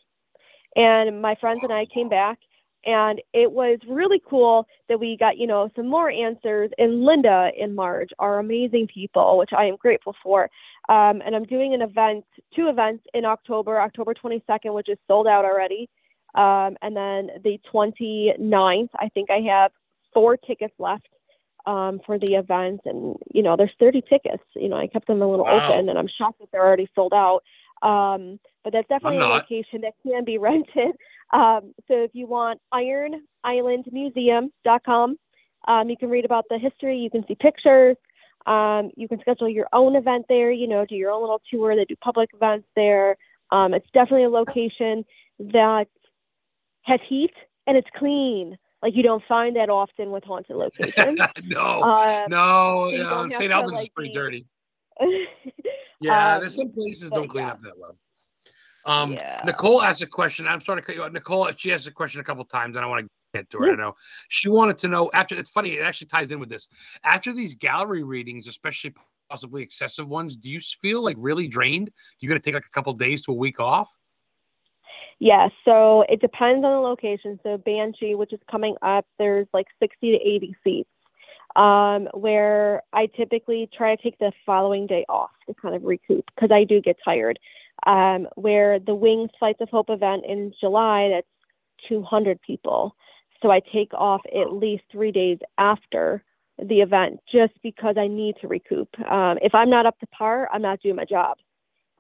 And 0.77 1.21
my 1.21 1.35
friends 1.35 1.61
and 1.63 1.73
I 1.73 1.87
came 1.87 2.09
back 2.09 2.39
and 2.87 3.21
it 3.35 3.51
was 3.51 3.79
really 3.89 4.23
cool 4.31 4.67
that 4.89 5.01
we 5.01 5.17
got, 5.19 5.37
you 5.37 5.47
know, 5.47 5.69
some 5.75 5.89
more 5.89 6.09
answers. 6.09 6.71
And 6.79 7.03
Linda 7.05 7.51
and 7.61 7.75
Marge 7.75 8.11
are 8.21 8.39
amazing 8.39 8.87
people, 8.87 9.39
which 9.39 9.51
I 9.57 9.65
am 9.65 9.77
grateful 9.77 10.15
for. 10.23 10.45
Um, 10.89 11.21
and 11.27 11.35
I'm 11.35 11.45
doing 11.45 11.75
an 11.75 11.83
event, 11.83 12.25
two 12.55 12.69
events 12.69 13.05
in 13.13 13.25
October, 13.25 13.81
October 13.81 14.15
22nd, 14.15 14.73
which 14.73 14.89
is 14.89 14.99
sold 15.09 15.27
out 15.27 15.45
already. 15.45 15.91
Um, 16.37 16.77
and 16.81 16.97
then 16.97 17.31
the 17.43 17.59
29th, 17.75 18.91
I 18.97 19.09
think 19.09 19.31
I 19.31 19.41
have 19.51 19.73
four 20.15 20.37
tickets 20.37 20.75
left 20.79 21.09
um, 21.67 22.01
for 22.07 22.21
the 22.21 22.35
event. 22.35 22.83
And, 22.85 23.17
you 23.35 23.43
know, 23.43 23.57
there's 23.57 23.75
30 23.81 24.03
tickets. 24.03 24.45
You 24.55 24.69
know, 24.69 24.77
I 24.77 24.87
kept 24.87 25.09
them 25.09 25.23
a 25.23 25.29
little 25.29 25.45
wow. 25.45 25.71
open 25.71 25.89
and 25.89 25.99
I'm 25.99 26.09
shocked 26.09 26.39
that 26.39 26.53
they're 26.53 26.65
already 26.65 26.89
sold 26.95 27.13
out. 27.13 27.43
Um, 27.83 28.39
but 28.65 28.73
that's 28.73 28.89
definitely 28.89 29.19
a 29.19 29.29
location 29.29 29.83
that 29.83 29.95
can 30.03 30.25
be 30.25 30.39
rented. 30.39 30.97
Um, 31.33 31.75
so 31.89 32.03
if 32.03 32.11
you 32.15 32.27
want 32.27 32.61
iron 32.73 33.23
ironislandmuseum.com, 33.45 35.17
um, 35.69 35.91
you 35.91 35.97
can 35.97 36.09
read 36.09 36.25
about 36.25 36.45
the 36.49 36.59
history, 36.59 36.99
you 36.99 37.11
can 37.11 37.25
see 37.27 37.35
pictures, 37.35 37.97
um, 38.47 38.91
you 38.97 39.09
can 39.09 39.21
schedule 39.21 39.49
your 39.49 39.67
own 39.73 39.97
event 39.97 40.27
there, 40.29 40.53
you 40.53 40.69
know, 40.69 40.87
do 40.87 40.95
your 40.95 41.11
own 41.11 41.21
little 41.21 41.43
tour. 41.51 41.75
They 41.75 41.85
do 41.85 41.97
public 41.97 42.31
events 42.33 42.69
there. 42.77 43.17
Um, 43.51 43.75
it's 43.75 43.89
definitely 43.93 44.25
a 44.25 44.31
location 44.31 45.05
that 45.39 45.89
has 46.83 47.01
heat 47.09 47.33
and 47.67 47.77
it's 47.77 47.89
clean. 47.97 48.57
Like 48.83 48.95
you 48.95 49.03
don't 49.03 49.23
find 49.29 49.57
that 49.57 49.69
often 49.69 50.11
with 50.11 50.23
haunted 50.25 50.57
locations. 50.57 51.19
no, 51.45 51.83
um, 51.83 52.25
no, 52.29 52.91
no. 52.91 53.29
St. 53.31 53.51
Albans 53.51 53.73
like, 53.73 53.83
is 53.85 53.89
pretty 53.89 54.13
dirty. 54.13 54.47
yeah, 56.01 56.35
um, 56.35 56.41
there's 56.41 56.57
some 56.57 56.71
places 56.71 57.11
don't 57.11 57.29
clean 57.29 57.47
yeah. 57.47 57.53
up 57.53 57.63
that 57.63 57.79
well. 57.79 57.97
Um, 58.87 59.13
yeah. 59.13 59.43
Nicole 59.45 59.83
asked 59.83 60.03
a 60.03 60.07
question. 60.07 60.47
I'm 60.47 60.61
sorry 60.61 60.81
to 60.81 60.87
cut 60.87 60.97
you 60.97 61.03
off. 61.03 61.13
Nicole, 61.13 61.51
she 61.57 61.73
asked 61.73 61.87
a 61.87 61.91
question 61.91 62.21
a 62.21 62.25
couple 62.25 62.45
times, 62.45 62.77
and 62.77 62.85
I 62.85 62.89
want 62.89 63.05
to 63.05 63.11
get 63.35 63.51
to 63.51 63.59
her. 63.59 63.73
I 63.73 63.75
know 63.77 63.95
she 64.29 64.49
wanted 64.49 64.79
to 64.79 64.89
know 64.89 65.11
after. 65.13 65.35
It's 65.35 65.51
funny. 65.51 65.71
It 65.71 65.83
actually 65.83 66.09
ties 66.09 66.31
in 66.31 66.41
with 66.41 66.49
this. 66.49 66.69
After 67.05 67.33
these 67.33 67.55
gallery 67.55 68.05
readings, 68.05 68.49
especially 68.49 68.95
possibly 69.29 69.63
excessive 69.63 70.09
ones, 70.09 70.37
do 70.37 70.49
you 70.49 70.61
feel 70.61 71.03
like 71.03 71.17
really 71.19 71.49
drained? 71.49 71.91
You 72.21 72.29
going 72.29 72.41
to 72.41 72.45
take 72.45 72.55
like 72.55 72.67
a 72.67 72.71
couple 72.71 72.93
days 72.95 73.23
to 73.23 73.33
a 73.33 73.35
week 73.35 73.61
off? 73.61 73.91
Yeah, 75.19 75.49
so 75.65 76.05
it 76.09 76.21
depends 76.21 76.65
on 76.65 76.73
the 76.73 76.79
location. 76.79 77.41
So 77.43 77.57
Banshee, 77.57 78.15
which 78.15 78.33
is 78.33 78.41
coming 78.51 78.77
up, 78.83 79.07
there's 79.19 79.47
like 79.55 79.67
60 79.81 80.13
to 80.13 80.17
80 80.17 80.57
seats. 80.63 80.91
Um, 81.57 82.09
where 82.13 82.83
I 82.93 83.07
typically 83.07 83.69
try 83.75 83.97
to 83.97 84.03
take 84.03 84.19
the 84.19 84.31
following 84.45 84.87
day 84.87 85.07
off 85.09 85.31
to 85.49 85.55
kind 85.55 85.75
of 85.75 85.85
recoup 85.85 86.27
because 86.35 86.51
I 86.53 86.65
do 86.65 86.83
get 86.83 86.97
tired 87.03 87.39
um, 87.85 88.27
where 88.37 88.79
the 88.79 88.95
Wings 88.95 89.31
Flights 89.39 89.61
of 89.61 89.69
Hope 89.69 89.91
event 89.91 90.25
in 90.27 90.53
July, 90.61 91.11
that's 91.11 91.27
200 91.89 92.41
people. 92.41 92.97
So 93.43 93.51
I 93.51 93.61
take 93.73 93.93
off 93.93 94.23
at 94.35 94.53
least 94.53 94.85
three 94.91 95.13
days 95.13 95.39
after 95.59 96.25
the 96.59 96.81
event 96.81 97.21
just 97.31 97.53
because 97.63 97.97
I 97.99 98.07
need 98.07 98.37
to 98.41 98.49
recoup. 98.49 98.89
Um, 99.11 99.39
if 99.43 99.55
I'm 99.55 99.69
not 99.69 99.85
up 99.85 99.99
to 100.01 100.07
par, 100.07 100.49
I'm 100.53 100.63
not 100.63 100.81
doing 100.81 100.97
my 100.97 101.05
job. 101.05 101.37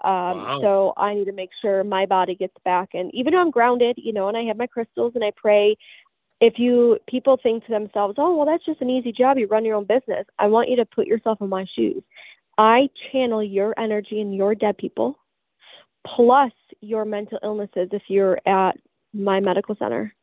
Um, 0.03 0.39
wow. 0.39 0.59
So 0.61 0.93
I 0.97 1.15
need 1.15 1.27
to 1.27 1.33
make 1.33 1.51
sure 1.61 1.85
my 1.85 2.07
body 2.07 2.35
gets 2.35 2.57
back. 2.65 2.91
And 2.95 3.11
even 3.15 3.33
though 3.33 3.41
I'm 3.41 3.51
grounded, 3.51 3.97
you 3.99 4.13
know, 4.13 4.29
and 4.29 4.37
I 4.37 4.45
have 4.45 4.57
my 4.57 4.67
crystals 4.67 5.13
and 5.15 5.25
I 5.25 5.33
pray, 5.37 5.77
if 6.41 6.59
you 6.59 6.99
people 7.09 7.39
think 7.43 7.65
to 7.65 7.73
themselves, 7.73 8.17
oh, 8.19 8.37
well, 8.37 8.47
that's 8.47 8.65
just 8.65 8.81
an 8.81 8.91
easy 8.91 9.13
job. 9.13 9.39
You 9.39 9.47
run 9.47 9.65
your 9.65 9.77
own 9.77 9.87
business. 9.87 10.27
I 10.39 10.47
want 10.49 10.69
you 10.69 10.77
to 10.77 10.85
put 10.85 11.07
yourself 11.07 11.41
in 11.41 11.49
my 11.49 11.67
shoes. 11.77 12.03
I 12.59 12.89
channel 13.11 13.43
your 13.43 13.79
energy 13.79 14.21
and 14.21 14.35
your 14.35 14.55
dead 14.55 14.79
people 14.79 15.19
plus 16.07 16.53
your 16.81 17.05
mental 17.05 17.39
illnesses 17.43 17.89
if 17.93 18.03
you're 18.09 18.39
at 18.47 18.73
my 19.13 19.41
medical 19.41 19.75
center. 19.77 20.15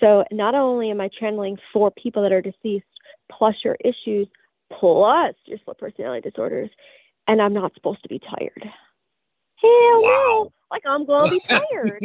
So 0.00 0.24
not 0.32 0.54
only 0.54 0.90
am 0.90 1.00
I 1.00 1.08
channeling 1.08 1.58
for 1.72 1.90
people 1.90 2.22
that 2.22 2.32
are 2.32 2.42
deceased, 2.42 2.86
plus 3.30 3.54
your 3.64 3.76
issues, 3.84 4.28
plus 4.72 5.34
your 5.44 5.58
split 5.58 5.78
personality 5.78 6.28
disorders, 6.28 6.70
and 7.28 7.40
I'm 7.40 7.52
not 7.52 7.74
supposed 7.74 8.02
to 8.02 8.08
be 8.08 8.18
tired. 8.18 8.64
Hell 9.62 10.02
Wow. 10.02 10.08
no! 10.08 10.52
Like 10.70 10.82
I'm 10.86 11.06
gonna 11.06 11.30
be 11.30 11.40
tired. 11.48 12.02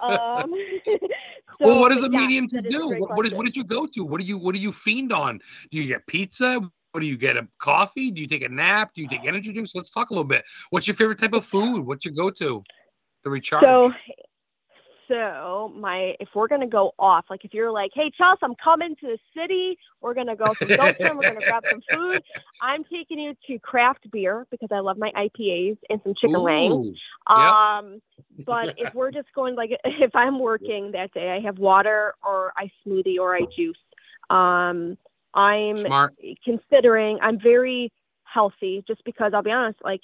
um, 0.00 0.52
well, 1.60 1.80
what 1.80 1.96
so, 1.96 2.04
a 2.04 2.10
yeah, 2.10 2.20
medium 2.20 2.48
to 2.48 2.58
is 2.58 2.72
do? 2.72 2.88
What, 2.88 3.16
what 3.16 3.26
is 3.26 3.34
what 3.34 3.48
is 3.48 3.56
your 3.56 3.64
go 3.64 3.86
to? 3.86 4.04
What 4.04 4.20
do 4.20 4.26
you 4.26 4.36
what 4.36 4.54
do 4.54 4.60
you 4.60 4.72
fiend 4.72 5.12
on? 5.12 5.40
Do 5.70 5.78
you 5.78 5.86
get 5.86 6.06
pizza? 6.06 6.60
What 6.92 7.00
do 7.00 7.06
you 7.06 7.16
get? 7.16 7.36
A 7.36 7.46
coffee? 7.58 8.10
Do 8.10 8.20
you 8.20 8.26
take 8.26 8.42
a 8.42 8.48
nap? 8.48 8.92
Do 8.94 9.02
you 9.02 9.08
take 9.08 9.24
energy 9.24 9.52
drinks? 9.52 9.74
Let's 9.74 9.90
talk 9.90 10.10
a 10.10 10.12
little 10.12 10.24
bit. 10.24 10.44
What's 10.70 10.88
your 10.88 10.96
favorite 10.96 11.18
type 11.18 11.34
of 11.34 11.44
food? 11.44 11.86
What's 11.86 12.04
your 12.04 12.14
go 12.14 12.30
to 12.30 12.64
to 13.24 13.30
recharge? 13.30 13.64
So, 13.64 13.92
so 15.10 15.72
my 15.76 16.14
if 16.20 16.28
we're 16.34 16.46
gonna 16.46 16.68
go 16.68 16.92
off, 16.98 17.24
like 17.28 17.44
if 17.44 17.52
you're 17.52 17.72
like, 17.72 17.90
hey 17.94 18.10
Chelsea, 18.16 18.38
I'm 18.42 18.54
coming 18.62 18.94
to 19.00 19.06
the 19.06 19.18
city, 19.36 19.76
we're 20.00 20.14
gonna 20.14 20.36
go 20.36 20.54
some 20.58 20.68
Goshen, 20.68 20.94
we're 21.16 21.24
gonna 21.24 21.40
grab 21.42 21.64
some 21.68 21.82
food. 21.90 22.22
I'm 22.62 22.84
taking 22.84 23.18
you 23.18 23.34
to 23.48 23.58
craft 23.58 24.10
beer 24.10 24.46
because 24.50 24.68
I 24.72 24.78
love 24.78 24.98
my 24.98 25.10
IPAs 25.16 25.78
and 25.88 26.00
some 26.04 26.14
chicken 26.20 26.42
wings. 26.42 26.96
Ooh. 27.28 27.34
Um, 27.34 28.00
but 28.46 28.74
if 28.78 28.94
we're 28.94 29.10
just 29.10 29.28
going 29.34 29.56
like 29.56 29.70
if 29.84 30.14
I'm 30.14 30.38
working 30.38 30.92
that 30.92 31.12
day, 31.12 31.30
I 31.30 31.44
have 31.44 31.58
water 31.58 32.14
or 32.24 32.52
I 32.56 32.70
smoothie 32.86 33.18
or 33.18 33.34
I 33.34 33.40
juice. 33.56 33.76
Um, 34.30 34.96
I'm 35.34 35.78
smart. 35.78 36.14
considering 36.44 37.18
I'm 37.20 37.40
very 37.40 37.92
healthy 38.22 38.84
just 38.86 39.02
because 39.04 39.32
I'll 39.34 39.42
be 39.42 39.50
honest, 39.50 39.80
like 39.84 40.02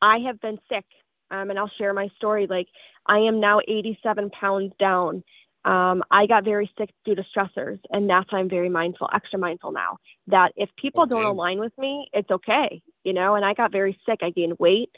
I 0.00 0.18
have 0.26 0.40
been 0.40 0.58
sick. 0.68 0.84
Um, 1.30 1.50
and 1.50 1.58
I'll 1.58 1.70
share 1.78 1.92
my 1.94 2.08
story. 2.16 2.46
Like 2.46 2.68
I 3.06 3.18
am 3.18 3.40
now 3.40 3.60
87 3.66 4.30
pounds 4.30 4.72
down. 4.78 5.22
Um, 5.64 6.02
I 6.10 6.26
got 6.26 6.44
very 6.44 6.70
sick 6.76 6.90
due 7.04 7.14
to 7.14 7.24
stressors, 7.34 7.78
and 7.90 8.08
that's 8.08 8.30
why 8.30 8.38
I'm 8.38 8.50
very 8.50 8.68
mindful, 8.68 9.08
extra 9.14 9.38
mindful 9.38 9.72
now. 9.72 9.98
That 10.26 10.52
if 10.56 10.68
people 10.76 11.06
don't 11.06 11.24
align 11.24 11.58
with 11.58 11.72
me, 11.78 12.08
it's 12.12 12.30
okay, 12.30 12.82
you 13.02 13.14
know. 13.14 13.34
And 13.34 13.44
I 13.44 13.54
got 13.54 13.72
very 13.72 13.98
sick. 14.06 14.18
I 14.22 14.30
gained 14.30 14.58
weight. 14.58 14.90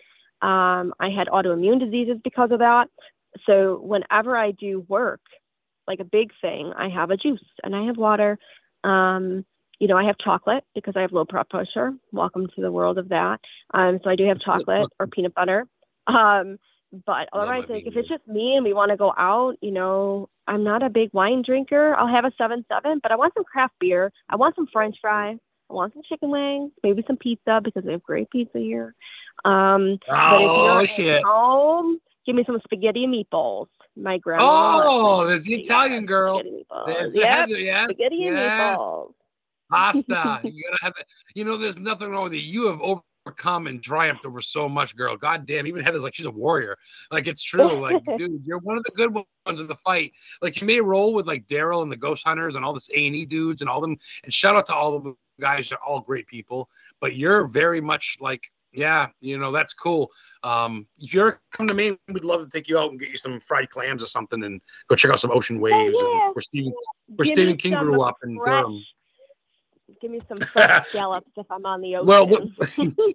Um, 0.42 0.92
I 0.98 1.10
had 1.16 1.28
autoimmune 1.28 1.78
diseases 1.78 2.18
because 2.22 2.50
of 2.50 2.58
that. 2.58 2.88
So 3.46 3.78
whenever 3.82 4.36
I 4.36 4.50
do 4.50 4.84
work, 4.88 5.20
like 5.86 6.00
a 6.00 6.04
big 6.04 6.32
thing, 6.40 6.72
I 6.76 6.88
have 6.88 7.10
a 7.10 7.16
juice 7.16 7.44
and 7.62 7.74
I 7.74 7.84
have 7.86 7.96
water. 7.96 8.38
Um, 8.82 9.44
you 9.78 9.88
know, 9.88 9.96
I 9.96 10.04
have 10.04 10.16
chocolate 10.18 10.64
because 10.74 10.94
I 10.96 11.02
have 11.02 11.12
low 11.12 11.24
blood 11.24 11.48
pressure. 11.48 11.92
Welcome 12.12 12.48
to 12.54 12.60
the 12.60 12.72
world 12.72 12.98
of 12.98 13.10
that. 13.10 13.40
Um, 13.74 14.00
so 14.02 14.10
I 14.10 14.16
do 14.16 14.26
have 14.26 14.40
chocolate 14.40 14.88
or 14.98 15.06
peanut 15.06 15.34
butter. 15.34 15.66
Um, 16.06 16.58
but 17.04 17.28
otherwise, 17.32 17.64
like 17.68 17.86
if 17.86 17.96
it's 17.96 18.08
just 18.08 18.26
me 18.26 18.54
and 18.56 18.64
we 18.64 18.72
want 18.72 18.90
to 18.90 18.96
go 18.96 19.12
out, 19.16 19.56
you 19.60 19.70
know, 19.70 20.28
I'm 20.46 20.62
not 20.64 20.82
a 20.82 20.88
big 20.88 21.10
wine 21.12 21.42
drinker. 21.44 21.94
I'll 21.94 22.06
have 22.06 22.24
a 22.24 22.32
seven 22.38 22.64
seven, 22.68 23.00
but 23.02 23.12
I 23.12 23.16
want 23.16 23.34
some 23.34 23.44
craft 23.44 23.74
beer. 23.80 24.12
I 24.28 24.36
want 24.36 24.54
some 24.54 24.66
French 24.72 24.96
fries. 25.00 25.38
I 25.68 25.74
want 25.74 25.92
some 25.94 26.02
chicken 26.08 26.30
wings, 26.30 26.70
maybe 26.82 27.02
some 27.06 27.16
pizza 27.16 27.60
because 27.62 27.84
we 27.84 27.92
have 27.92 28.02
great 28.02 28.30
pizza 28.30 28.58
here. 28.58 28.94
Um, 29.44 29.98
but 30.08 30.40
if 30.40 30.48
Oh 30.48 30.78
you're 30.78 30.86
shit! 30.86 31.08
at 31.18 31.22
home, 31.24 31.98
give 32.24 32.36
me 32.36 32.44
some 32.46 32.60
spaghetti 32.64 33.04
and 33.04 33.12
meatballs. 33.12 33.66
My 33.96 34.18
grandma. 34.18 34.82
Oh, 34.84 35.26
there's 35.26 35.44
the 35.44 35.54
Italian 35.54 36.06
girl. 36.06 36.38
Spaghetti 36.38 36.64
meatballs. 36.70 36.86
There's 36.86 37.12
the 37.14 37.18
Yep, 37.20 37.48
yes, 37.50 37.84
spaghetti 37.90 38.26
and 38.26 38.36
yes. 38.36 38.78
meatballs. 38.78 39.12
pasta. 39.70 40.40
you 40.44 40.62
gotta 40.64 40.82
have 40.84 40.94
it. 41.00 41.06
You 41.34 41.44
know, 41.44 41.56
there's 41.56 41.78
nothing 41.78 42.10
wrong 42.10 42.24
with 42.24 42.34
you. 42.34 42.40
You 42.40 42.66
have 42.68 42.80
overcome 43.26 43.66
and 43.66 43.82
triumphed 43.82 44.24
over 44.24 44.40
so 44.40 44.68
much, 44.68 44.96
girl. 44.96 45.16
God 45.16 45.46
damn, 45.46 45.66
even 45.66 45.82
Heather's 45.84 46.02
like 46.02 46.14
she's 46.14 46.26
a 46.26 46.30
warrior. 46.30 46.76
Like 47.10 47.26
it's 47.26 47.42
true. 47.42 47.80
Like, 47.80 48.02
dude, 48.16 48.42
you're 48.44 48.58
one 48.58 48.76
of 48.76 48.84
the 48.84 48.92
good 48.92 49.12
ones 49.12 49.60
of 49.60 49.68
the 49.68 49.74
fight. 49.74 50.12
Like 50.42 50.60
you 50.60 50.66
may 50.66 50.80
roll 50.80 51.12
with 51.12 51.26
like 51.26 51.46
Daryl 51.46 51.82
and 51.82 51.90
the 51.90 51.96
Ghost 51.96 52.26
Hunters 52.26 52.56
and 52.56 52.64
all 52.64 52.72
this 52.72 52.90
A 52.94 53.06
and 53.06 53.16
E 53.16 53.24
dudes 53.24 53.60
and 53.60 53.70
all 53.70 53.80
them. 53.80 53.96
And 54.24 54.32
shout 54.32 54.56
out 54.56 54.66
to 54.66 54.74
all 54.74 54.98
the 55.00 55.14
guys. 55.40 55.68
They're 55.68 55.82
all 55.82 56.00
great 56.00 56.26
people. 56.26 56.68
But 57.00 57.16
you're 57.16 57.46
very 57.46 57.80
much 57.80 58.16
like. 58.20 58.42
Yeah, 58.72 59.08
you 59.22 59.38
know 59.38 59.52
that's 59.52 59.72
cool. 59.72 60.10
Um, 60.42 60.86
if 60.98 61.14
you 61.14 61.22
ever 61.22 61.40
come 61.50 61.66
to 61.66 61.72
Maine, 61.72 61.96
we'd 62.08 62.24
love 62.24 62.42
to 62.42 62.48
take 62.50 62.68
you 62.68 62.78
out 62.78 62.90
and 62.90 63.00
get 63.00 63.08
you 63.08 63.16
some 63.16 63.40
fried 63.40 63.70
clams 63.70 64.02
or 64.02 64.06
something, 64.06 64.44
and 64.44 64.60
go 64.88 64.96
check 64.96 65.10
out 65.10 65.18
some 65.18 65.30
ocean 65.30 65.60
waves. 65.60 65.96
Yeah. 65.98 66.26
And 66.26 66.34
where 66.34 66.42
Stephen, 66.42 66.72
where 67.06 67.24
Give 67.24 67.34
Stephen 67.34 67.56
King 67.56 67.78
grew 67.78 68.02
up 68.02 68.16
in 68.22 68.36
fresh- 68.36 68.64
Durham. 68.64 68.84
Give 70.00 70.10
me 70.10 70.20
some 70.28 70.38
fresh 70.52 70.88
scallops 70.88 71.30
if 71.36 71.46
I'm 71.50 71.64
on 71.64 71.80
the 71.80 71.96
ocean. 71.96 72.06
Well, 72.08 72.26
what, 72.28 72.42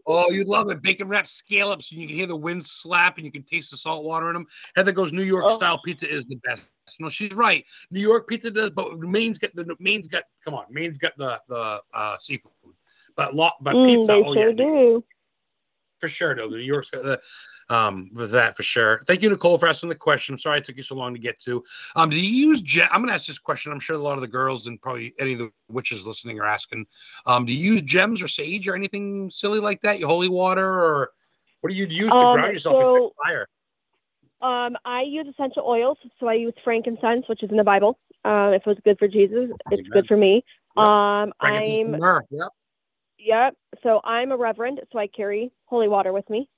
oh, 0.07 0.31
you'd 0.31 0.47
love 0.47 0.69
it. 0.69 0.81
Bacon 0.81 1.07
wrapped 1.07 1.27
scallops, 1.27 1.91
and 1.91 1.99
you 2.01 2.07
can 2.07 2.15
hear 2.15 2.27
the 2.27 2.35
wind 2.35 2.65
slap, 2.65 3.17
and 3.17 3.25
you 3.25 3.31
can 3.31 3.43
taste 3.43 3.71
the 3.71 3.77
salt 3.77 4.03
water 4.03 4.29
in 4.29 4.33
them. 4.33 4.47
Heather 4.75 4.91
goes, 4.91 5.11
New 5.13 5.23
York 5.23 5.45
Oh. 5.47 5.55
style 5.55 5.79
pizza 5.83 6.09
is 6.11 6.27
the 6.27 6.37
best. 6.37 6.65
No, 6.99 7.09
she's 7.09 7.33
right. 7.33 7.65
New 7.91 7.99
York 8.01 8.27
pizza 8.27 8.49
does, 8.51 8.69
but 8.69 8.97
Maine's 8.99 9.37
got 9.37 9.53
the 9.55 9.75
Maine's 9.79 10.07
got. 10.07 10.23
Come 10.43 10.53
on, 10.55 10.65
Maine's 10.69 10.97
got 10.97 11.15
the 11.17 11.39
the 11.47 11.81
uh, 11.93 12.17
seafood, 12.19 12.51
but 13.15 13.33
lot 13.35 13.53
but 13.61 13.75
Mm, 13.75 13.85
pizza. 13.85 14.13
they 14.13 14.23
oh 14.23 14.33
sure 14.33 14.47
yeah, 14.47 14.51
do. 14.51 15.03
for 15.99 16.07
sure. 16.09 16.35
No, 16.35 16.47
New 16.47 16.57
York's 16.57 16.89
got 16.89 17.03
the 17.03 17.21
um 17.71 18.11
with 18.13 18.31
that 18.31 18.55
for 18.55 18.63
sure. 18.63 19.01
Thank 19.07 19.23
you, 19.23 19.29
Nicole, 19.29 19.57
for 19.57 19.67
asking 19.67 19.89
the 19.89 19.95
question. 19.95 20.33
I'm 20.33 20.39
sorry 20.39 20.59
it 20.59 20.65
took 20.65 20.77
you 20.77 20.83
so 20.83 20.95
long 20.95 21.13
to 21.13 21.19
get 21.19 21.39
to. 21.41 21.63
Um, 21.95 22.09
do 22.09 22.19
you 22.19 22.47
use? 22.49 22.61
I'm 22.91 23.01
gonna 23.01 23.13
ask 23.13 23.25
this 23.25 23.39
question. 23.39 23.71
I'm 23.71 23.79
sure 23.79 23.95
a 23.95 23.99
lot 23.99 24.15
of 24.15 24.21
the 24.21 24.27
girls 24.27 24.67
and 24.67 24.81
probably 24.81 25.13
any 25.19 25.33
of 25.33 25.39
the 25.39 25.51
witches 25.69 26.05
listening 26.05 26.39
are 26.39 26.45
asking. 26.45 26.85
Um, 27.25 27.45
do 27.45 27.53
you 27.53 27.73
use 27.73 27.81
gems 27.81 28.21
or 28.21 28.27
sage 28.27 28.67
or 28.67 28.75
anything 28.75 29.29
silly 29.29 29.59
like 29.59 29.81
that? 29.81 29.99
You 29.99 30.07
holy 30.07 30.29
water 30.29 30.67
or 30.67 31.11
what 31.61 31.69
do 31.69 31.75
you 31.75 31.85
use 31.85 32.11
to 32.11 32.25
Um, 32.25 32.31
ground 32.33 32.53
yourself 32.53 32.77
so- 32.83 33.13
fire? 33.23 33.47
Um, 34.41 34.75
I 34.85 35.03
use 35.03 35.27
essential 35.27 35.63
oils, 35.67 35.99
so 36.19 36.27
I 36.27 36.33
use 36.33 36.53
frankincense, 36.63 37.27
which 37.29 37.43
is 37.43 37.51
in 37.51 37.57
the 37.57 37.63
Bible. 37.63 37.99
Um, 38.25 38.53
if 38.53 38.63
it 38.65 38.67
was 38.67 38.79
good 38.83 38.97
for 38.97 39.07
Jesus, 39.07 39.51
it's 39.69 39.71
Amen. 39.71 39.91
good 39.91 40.07
for 40.07 40.17
me. 40.17 40.43
Yep. 40.75 40.85
Um, 40.85 41.33
I'm. 41.39 41.91
Yep. 42.31 42.49
Yep. 43.19 43.55
So 43.83 44.01
I'm 44.03 44.31
a 44.31 44.37
reverend, 44.37 44.81
so 44.91 44.97
I 44.97 45.05
carry 45.05 45.51
holy 45.65 45.87
water 45.87 46.11
with 46.11 46.27
me. 46.27 46.49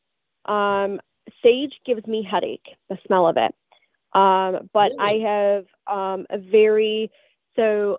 Um, 0.46 1.00
sage 1.42 1.74
gives 1.86 2.06
me 2.08 2.24
headache, 2.30 2.76
the 2.90 2.98
smell 3.06 3.28
of 3.28 3.38
it. 3.38 3.54
Um, 4.14 4.70
but 4.74 4.92
I 5.00 5.14
have 5.26 5.66
um, 5.88 6.26
a 6.30 6.38
very 6.38 7.10
so 7.56 7.98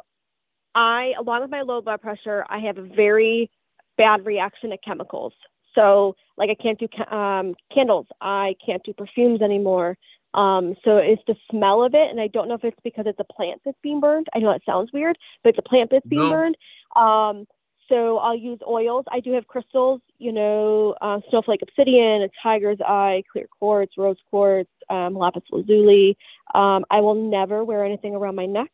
I, 0.74 1.12
along 1.18 1.42
with 1.42 1.50
my 1.50 1.62
low 1.62 1.80
blood 1.80 2.00
pressure, 2.00 2.44
I 2.48 2.58
have 2.58 2.78
a 2.78 2.82
very 2.82 3.50
bad 3.96 4.26
reaction 4.26 4.70
to 4.70 4.78
chemicals. 4.78 5.32
So 5.74 6.16
like 6.36 6.50
I 6.50 6.54
can't 6.54 6.78
do 6.78 6.88
um, 7.16 7.54
candles, 7.72 8.06
I 8.20 8.56
can't 8.64 8.82
do 8.84 8.92
perfumes 8.92 9.42
anymore. 9.42 9.96
Um, 10.34 10.74
so 10.84 10.96
it's 10.96 11.22
the 11.28 11.36
smell 11.48 11.84
of 11.84 11.94
it, 11.94 12.10
and 12.10 12.20
I 12.20 12.26
don't 12.26 12.48
know 12.48 12.54
if 12.54 12.64
it's 12.64 12.78
because 12.82 13.06
it's 13.06 13.20
a 13.20 13.32
plant 13.32 13.60
that's 13.64 13.78
being 13.82 14.00
burned. 14.00 14.26
I 14.34 14.40
know 14.40 14.50
that 14.50 14.62
sounds 14.66 14.90
weird, 14.92 15.16
but 15.42 15.50
it's 15.50 15.58
a 15.64 15.68
plant 15.68 15.90
that's 15.92 16.06
being 16.06 16.22
No. 16.22 16.30
burned. 16.30 16.56
Um, 16.96 17.46
so 17.88 18.18
I'll 18.18 18.36
use 18.36 18.58
oils. 18.66 19.04
I 19.12 19.20
do 19.20 19.32
have 19.32 19.46
crystals, 19.46 20.00
you 20.18 20.32
know, 20.32 20.94
uh, 21.00 21.20
snowflake 21.30 21.62
obsidian, 21.62 22.22
a 22.22 22.28
tiger's 22.42 22.78
eye, 22.80 23.22
clear 23.30 23.46
quartz, 23.58 23.94
rose 23.96 24.16
quartz, 24.30 24.70
um, 24.90 25.14
lapis 25.14 25.42
lazuli. 25.50 26.16
Um, 26.54 26.84
I 26.90 27.00
will 27.00 27.14
never 27.14 27.64
wear 27.64 27.84
anything 27.84 28.14
around 28.14 28.36
my 28.36 28.46
neck. 28.46 28.70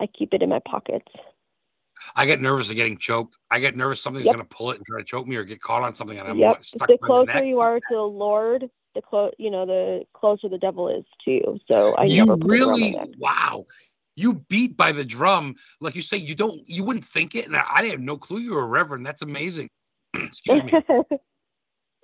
I 0.00 0.06
keep 0.06 0.34
it 0.34 0.42
in 0.42 0.48
my 0.48 0.60
pockets. 0.60 1.06
I 2.16 2.26
get 2.26 2.40
nervous 2.40 2.70
of 2.70 2.76
getting 2.76 2.96
choked. 2.96 3.36
I 3.50 3.60
get 3.60 3.76
nervous 3.76 4.02
something's 4.02 4.26
Yep. 4.26 4.34
gonna 4.34 4.44
pull 4.44 4.70
it 4.72 4.78
and 4.78 4.86
try 4.86 4.98
to 4.98 5.04
choke 5.04 5.26
me 5.26 5.36
or 5.36 5.44
get 5.44 5.60
caught 5.60 5.82
on 5.82 5.94
something 5.94 6.18
and 6.18 6.28
I'm 6.28 6.38
yep. 6.38 6.62
stuck 6.62 6.88
The 6.88 6.98
closer 6.98 7.44
you 7.44 7.60
are 7.60 7.78
to 7.78 7.84
the 7.90 8.00
Lord, 8.00 8.70
the 8.94 9.02
clo- 9.02 9.32
you 9.38 9.50
know, 9.50 9.66
the 9.66 10.04
closer 10.14 10.48
the 10.48 10.58
devil 10.58 10.88
is 10.88 11.04
to 11.24 11.30
you. 11.30 11.58
So 11.70 11.94
I 11.98 12.06
you 12.06 12.24
never 12.24 12.36
put 12.36 12.50
it 12.52 12.62
around 12.62 12.80
my 12.80 12.88
really 12.88 13.14
wow 13.18 13.66
you 14.16 14.34
beat 14.48 14.76
by 14.76 14.92
the 14.92 15.04
drum 15.04 15.54
like 15.80 15.94
you 15.94 16.02
say 16.02 16.16
you 16.16 16.34
don't 16.34 16.60
you 16.68 16.84
wouldn't 16.84 17.04
think 17.04 17.34
it 17.34 17.46
and 17.46 17.56
i, 17.56 17.64
I 17.66 17.84
have 17.86 18.00
no 18.00 18.16
clue 18.16 18.40
you 18.40 18.52
were 18.54 18.62
a 18.62 18.66
reverend 18.66 19.06
that's 19.06 19.22
amazing 19.22 19.68
excuse 20.14 20.62
me. 20.62 20.72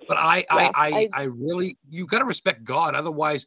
But 0.07 0.17
I, 0.17 0.45
I 0.49 0.63
Yeah, 0.63 0.71
i 0.75 0.87
I- 0.99 1.09
i 1.13 1.23
really 1.23 1.77
you 1.89 2.05
got 2.05 2.19
to 2.19 2.25
respect 2.25 2.63
god. 2.63 2.95
Otherwise 2.95 3.45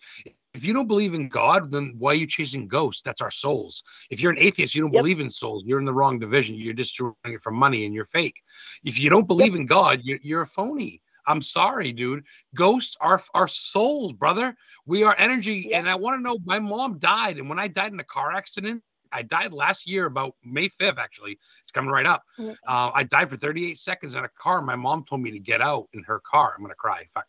if 0.52 0.64
you 0.64 0.72
don't 0.74 0.88
believe 0.88 1.14
in 1.14 1.28
god 1.28 1.70
then 1.70 1.94
why 1.96 2.11
are 2.12 2.16
you 2.16 2.26
chasing 2.26 2.66
ghosts? 2.68 3.02
That's 3.02 3.22
our 3.22 3.30
souls. 3.30 3.82
If 4.11 4.20
you're 4.20 4.32
an 4.32 4.38
atheist 4.38 4.74
you 4.74 4.82
don't 4.82 4.92
Yep. 4.92 5.00
believe 5.00 5.20
in 5.20 5.30
souls. 5.30 5.62
You're 5.64 5.78
in 5.78 5.84
the 5.86 5.94
wrong 5.94 6.18
division. 6.18 6.56
You're 6.56 6.74
just 6.74 6.96
doing 6.98 7.14
it 7.24 7.40
for 7.40 7.50
money 7.52 7.86
and 7.86 7.94
you're 7.94 8.04
fake. 8.04 8.42
If 8.84 8.98
you 8.98 9.08
don't 9.08 9.26
believe 9.28 9.54
in 9.54 9.64
god 9.64 10.00
you're, 10.02 10.18
you're 10.22 10.42
a 10.42 10.46
phony. 10.46 11.00
I'm 11.26 11.40
sorry 11.40 11.92
dude. 11.92 12.24
Ghosts 12.54 12.96
are 13.00 13.22
our 13.32 13.48
souls 13.48 14.12
brother. 14.12 14.54
We 14.84 15.02
are 15.04 15.14
energy 15.18 15.68
Yeah. 15.70 15.78
and 15.78 15.88
i 15.88 15.94
want 15.94 16.18
to 16.18 16.22
know 16.22 16.36
my 16.44 16.58
mom 16.58 16.98
died 16.98 17.38
and 17.38 17.48
when 17.48 17.58
i 17.58 17.68
died 17.68 17.92
in 17.92 18.00
a 18.00 18.04
car 18.04 18.32
accident 18.32 18.82
i 19.12 19.22
died 19.22 19.52
last 19.52 19.88
year 19.88 20.06
about 20.06 20.34
may 20.44 20.68
5th 20.68 20.98
actually 20.98 21.38
it's 21.62 21.72
coming 21.72 21.90
right 21.90 22.06
up 22.06 22.22
uh, 22.66 22.90
I 22.94 23.04
died 23.04 23.30
for 23.30 23.36
38 23.36 23.78
seconds 23.78 24.14
in 24.14 24.24
a 24.24 24.28
car. 24.28 24.61
My 24.61 24.76
mom 24.76 25.04
told 25.04 25.20
me 25.22 25.30
to 25.30 25.38
get 25.38 25.61
out 25.61 25.88
in 25.92 26.02
her 26.04 26.20
car. 26.20 26.54
I'm 26.56 26.62
gonna 26.62 26.74
cry. 26.74 27.04
Fuck. 27.12 27.26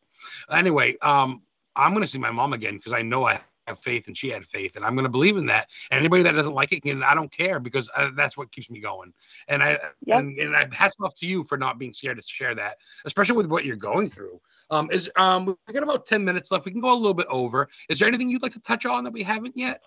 Anyway, 0.49 0.97
um, 1.01 1.41
I'm 1.75 1.93
gonna 1.93 2.07
see 2.07 2.19
my 2.19 2.31
mom 2.31 2.53
again 2.53 2.77
because 2.77 2.93
I 2.93 3.01
know 3.01 3.25
I 3.25 3.41
have 3.67 3.79
faith 3.79 4.07
and 4.07 4.17
she 4.17 4.29
had 4.29 4.45
faith, 4.45 4.75
and 4.75 4.83
I'm 4.83 4.95
gonna 4.95 5.09
believe 5.09 5.37
in 5.37 5.45
that. 5.47 5.69
And 5.89 5.99
anybody 5.99 6.23
that 6.23 6.33
doesn't 6.33 6.53
like 6.53 6.73
it, 6.73 6.81
can, 6.81 7.03
I 7.03 7.13
don't 7.13 7.31
care 7.31 7.59
because 7.59 7.89
uh, 7.95 8.11
that's 8.15 8.35
what 8.35 8.51
keeps 8.51 8.69
me 8.69 8.79
going. 8.79 9.13
And 9.47 9.63
I 9.63 9.79
Yep. 10.05 10.19
and, 10.19 10.37
and 10.39 10.55
I 10.55 10.67
hats 10.71 10.95
off 11.01 11.15
to 11.15 11.27
you 11.27 11.43
for 11.43 11.57
not 11.57 11.79
being 11.79 11.93
scared 11.93 12.17
to 12.17 12.23
share 12.23 12.55
that, 12.55 12.77
especially 13.05 13.37
with 13.37 13.47
what 13.47 13.65
you're 13.65 13.75
going 13.75 14.09
through. 14.09 14.41
Um, 14.69 14.89
is 14.91 15.11
um, 15.15 15.57
we 15.67 15.73
got 15.73 15.83
about 15.83 16.05
10 16.05 16.25
minutes 16.25 16.51
left. 16.51 16.65
We 16.65 16.71
can 16.71 16.81
go 16.81 16.93
a 16.93 16.95
little 16.95 17.13
bit 17.13 17.27
over. 17.29 17.67
Is 17.89 17.99
there 17.99 18.07
anything 18.07 18.29
you'd 18.29 18.41
like 18.41 18.53
to 18.53 18.61
touch 18.61 18.85
on 18.85 19.03
that 19.03 19.13
we 19.13 19.23
haven't 19.23 19.55
yet? 19.55 19.81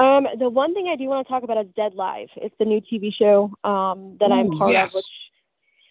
Um, 0.00 0.26
the 0.38 0.48
one 0.48 0.72
thing 0.72 0.88
I 0.90 0.96
do 0.96 1.04
want 1.04 1.26
to 1.26 1.30
talk 1.30 1.42
about 1.42 1.58
is 1.58 1.70
Dead 1.76 1.94
Live. 1.94 2.28
It's 2.36 2.54
the 2.58 2.64
new 2.64 2.80
TV 2.80 3.12
show 3.12 3.52
um, 3.64 4.16
that 4.18 4.32
I'm 4.32 4.50
part 4.56 4.72
yes. 4.72 4.94
of, 4.94 4.94
which 4.94 5.04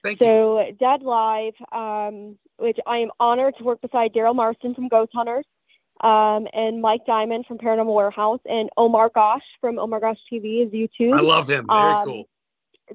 Thank 0.03 0.21
you. 0.21 0.25
So 0.25 0.71
Dead 0.79 1.03
Live, 1.03 1.53
um, 1.71 2.37
which 2.57 2.77
I 2.87 2.97
am 2.97 3.11
honored 3.19 3.55
to 3.57 3.63
work 3.63 3.81
beside 3.81 4.13
Daryl 4.13 4.35
Marston 4.35 4.73
from 4.73 4.87
Ghost 4.87 5.11
Hunters, 5.13 5.45
um, 6.01 6.47
and 6.53 6.81
Mike 6.81 7.05
Diamond 7.05 7.45
from 7.45 7.59
Paranormal 7.59 7.93
Warehouse, 7.93 8.39
and 8.45 8.69
Omar 8.77 9.11
Gosh 9.13 9.43
from 9.61 9.77
Omar 9.77 9.99
Gosh 9.99 10.17
TV 10.31 10.65
is 10.65 10.71
YouTube. 10.71 11.15
I 11.15 11.21
love 11.21 11.47
him. 11.47 11.67
Very 11.67 11.79
Um, 11.79 12.05
cool. 12.07 12.29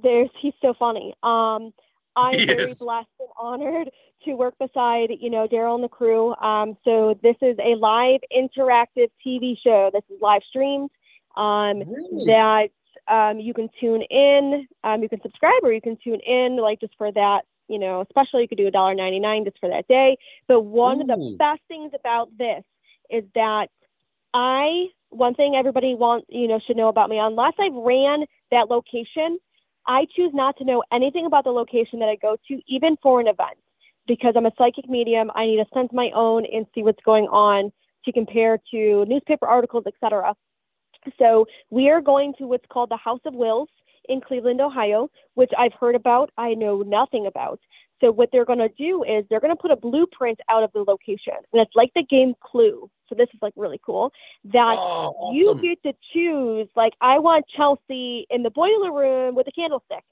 There's 0.03 0.31
he's 0.41 0.55
so 0.61 0.75
funny. 0.75 1.15
Um, 1.23 1.73
I'm 2.17 2.37
He 2.39 2.47
very 2.47 2.73
blessed 2.81 3.09
and 3.21 3.29
honored 3.39 3.91
to 4.25 4.35
work 4.35 4.55
beside 4.59 5.11
you 5.21 5.31
know 5.31 5.47
Daryl 5.47 5.77
and 5.77 5.85
the 5.85 5.89
crew. 5.89 6.35
Um, 6.37 6.77
so 6.85 7.17
this 7.23 7.37
is 7.41 7.57
a 7.63 7.77
live 7.77 8.21
interactive 8.37 9.11
TV 9.25 9.57
show. 9.63 9.91
This 9.93 10.03
is 10.11 10.21
live 10.21 10.43
streamed. 10.49 10.91
Um, 11.37 11.81
Really? 11.81 12.25
that 12.27 12.71
um, 13.09 13.39
you 13.39 13.53
can 13.55 13.69
tune 13.81 14.03
in. 14.03 14.67
Um, 14.83 15.03
you 15.03 15.09
can 15.09 15.21
subscribe 15.23 15.63
or 15.63 15.73
you 15.73 15.81
can 15.81 15.97
tune 16.03 16.21
in, 16.21 16.57
like 16.57 16.81
just 16.81 16.95
for 16.97 17.13
that, 17.13 17.43
you 17.69 17.79
know, 17.79 18.01
especially 18.03 18.43
you 18.43 18.49
could 18.49 18.59
do 18.59 18.71
$1.99 18.71 19.45
just 19.45 19.59
for 19.59 19.69
that 19.69 19.87
day. 19.89 20.17
But 20.47 20.63
one 20.63 21.01
of 21.01 21.07
the 21.07 21.37
best 21.39 21.61
things 21.69 21.93
about 21.99 22.29
this 22.39 22.63
is 23.11 23.25
that 23.35 23.69
I, 24.33 24.87
one 25.11 25.35
thing 25.35 25.55
everybody 25.55 25.95
wants, 25.95 26.27
you 26.29 26.49
know, 26.49 26.61
should 26.67 26.77
know 26.77 26.89
about 26.89 27.11
me, 27.11 27.19
unless 27.19 27.55
I've 27.59 27.75
ran 27.75 28.25
that 28.51 28.69
location, 28.69 29.39
I 29.87 30.07
choose 30.17 30.33
not 30.33 30.57
to 30.59 30.65
know 30.65 30.83
anything 30.93 31.27
about 31.27 31.45
the 31.45 31.51
location 31.51 31.99
that 32.01 32.09
I 32.09 32.17
go 32.17 32.37
to, 32.49 32.61
even 32.67 32.97
for 33.03 33.21
an 33.21 33.29
event, 33.29 33.59
because 34.07 34.35
I'm 34.37 34.47
a 34.47 34.53
psychic 34.57 34.89
medium. 34.89 35.31
I 35.35 35.47
need 35.47 35.57
to 35.57 35.67
sense 35.75 35.91
my 35.93 36.11
own 36.15 36.47
and 36.47 36.67
see 36.75 36.83
what's 36.83 37.03
going 37.05 37.27
on 37.27 37.71
to 38.07 38.13
compare 38.13 38.59
to 38.71 39.05
newspaper 39.07 39.47
articles, 39.47 39.85
etc. 39.87 40.35
So 41.19 41.47
we 41.71 41.91
are 41.91 42.01
going 42.01 42.35
to 42.39 42.47
what's 42.47 42.67
called 42.71 42.91
the 42.91 42.97
House 42.97 43.21
of 43.25 43.35
Wills 43.35 43.69
in 44.09 44.21
Cleveland, 44.21 44.61
Ohio, 44.61 45.11
which 45.35 45.51
I've 45.57 45.73
heard 45.75 45.95
about. 45.95 46.31
I 46.37 46.55
know 46.55 46.83
nothing 46.83 47.27
about. 47.27 47.61
So 48.01 48.11
what 48.11 48.29
they're 48.33 48.45
going 48.45 48.59
to 48.59 48.69
do 48.69 49.03
is 49.05 49.25
they're 49.31 49.41
going 49.41 49.55
to 49.55 49.61
put 49.61 49.71
a 49.71 49.77
blueprint 49.77 50.39
out 50.51 50.63
of 50.63 50.73
the 50.73 50.81
location, 50.81 51.35
and 51.53 51.63
it's 51.63 51.75
like 51.75 51.91
the 51.95 52.03
game 52.03 52.35
Clue. 52.41 52.91
So 53.09 53.15
this 53.15 53.29
is 53.33 53.39
like 53.41 53.53
really 53.57 53.81
cool 53.85 54.13
that 54.53 54.77
Oh, 54.79 55.33
you 55.33 55.55
get 55.61 55.83
to 55.85 55.95
choose. 56.13 56.69
Like 56.77 56.95
I 57.01 57.19
want 57.19 57.47
Chelsea 57.57 58.27
in 58.31 58.43
the 58.43 58.51
boiler 58.51 58.93
room 58.93 59.35
with 59.35 59.47
a 59.47 59.53
candlestick. 59.53 60.05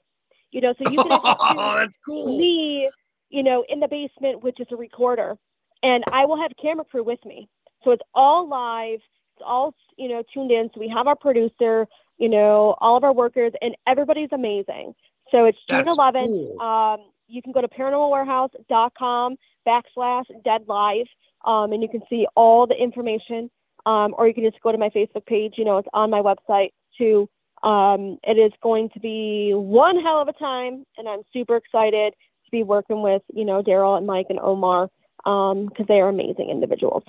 You 0.51 0.61
know, 0.61 0.73
so 0.81 0.89
you 0.89 0.97
can 1.03 1.19
oh, 1.23 1.75
that's 1.79 1.97
cool. 2.05 2.37
me, 2.37 2.89
you 3.29 3.43
know, 3.43 3.65
in 3.67 3.79
the 3.79 3.87
basement, 3.87 4.43
which 4.43 4.59
is 4.59 4.67
a 4.71 4.75
recorder, 4.75 5.37
and 5.81 6.03
I 6.11 6.25
will 6.25 6.41
have 6.41 6.51
camera 6.61 6.85
crew 6.85 7.03
with 7.03 7.23
me. 7.25 7.49
So 7.83 7.91
it's 7.91 8.03
all 8.13 8.47
live. 8.47 9.01
It's 9.35 9.43
all 9.45 9.73
you 9.97 10.09
know 10.09 10.23
tuned 10.33 10.51
in. 10.51 10.69
So 10.73 10.79
we 10.79 10.89
have 10.89 11.07
our 11.07 11.15
producer, 11.15 11.87
you 12.17 12.29
know, 12.29 12.75
all 12.79 12.97
of 12.97 13.03
our 13.03 13.13
workers, 13.13 13.53
and 13.61 13.75
everybody's 13.87 14.29
amazing. 14.31 14.93
So 15.31 15.45
it's 15.45 15.57
June 15.69 15.85
That's 15.85 15.97
11th. 15.97 16.25
cool. 16.25 16.61
Um, 16.61 16.99
you 17.27 17.41
can 17.41 17.51
go 17.51 17.61
to 17.61 17.67
paranormalwarehouse.com 17.67 19.35
backslash 19.67 20.25
dead 20.43 20.61
live, 20.67 21.07
um, 21.45 21.71
and 21.71 21.81
you 21.81 21.89
can 21.89 22.01
see 22.09 22.27
all 22.35 22.67
the 22.67 22.75
information. 22.75 23.49
Um, 23.85 24.15
or 24.17 24.27
you 24.27 24.33
can 24.33 24.45
just 24.45 24.61
go 24.61 24.71
to 24.71 24.77
my 24.77 24.89
Facebook 24.89 25.25
page. 25.25 25.55
You 25.57 25.65
know, 25.65 25.77
it's 25.77 25.89
on 25.93 26.09
my 26.09 26.21
website 26.21 26.69
too. 26.97 27.27
Um, 27.63 28.17
it 28.23 28.37
is 28.37 28.51
going 28.61 28.89
to 28.93 28.99
be 28.99 29.51
one 29.53 29.99
hell 30.01 30.21
of 30.21 30.27
a 30.27 30.33
time, 30.33 30.85
and 30.97 31.07
I'm 31.07 31.21
super 31.33 31.55
excited 31.57 32.13
to 32.13 32.51
be 32.51 32.63
working 32.63 33.01
with 33.01 33.23
you 33.33 33.45
know 33.45 33.63
Daryl 33.63 33.97
and 33.97 34.05
Mike 34.05 34.27
and 34.29 34.39
Omar 34.39 34.89
because 35.23 35.85
they 35.87 35.99
are 36.01 36.09
amazing 36.09 36.49
individuals. 36.49 37.03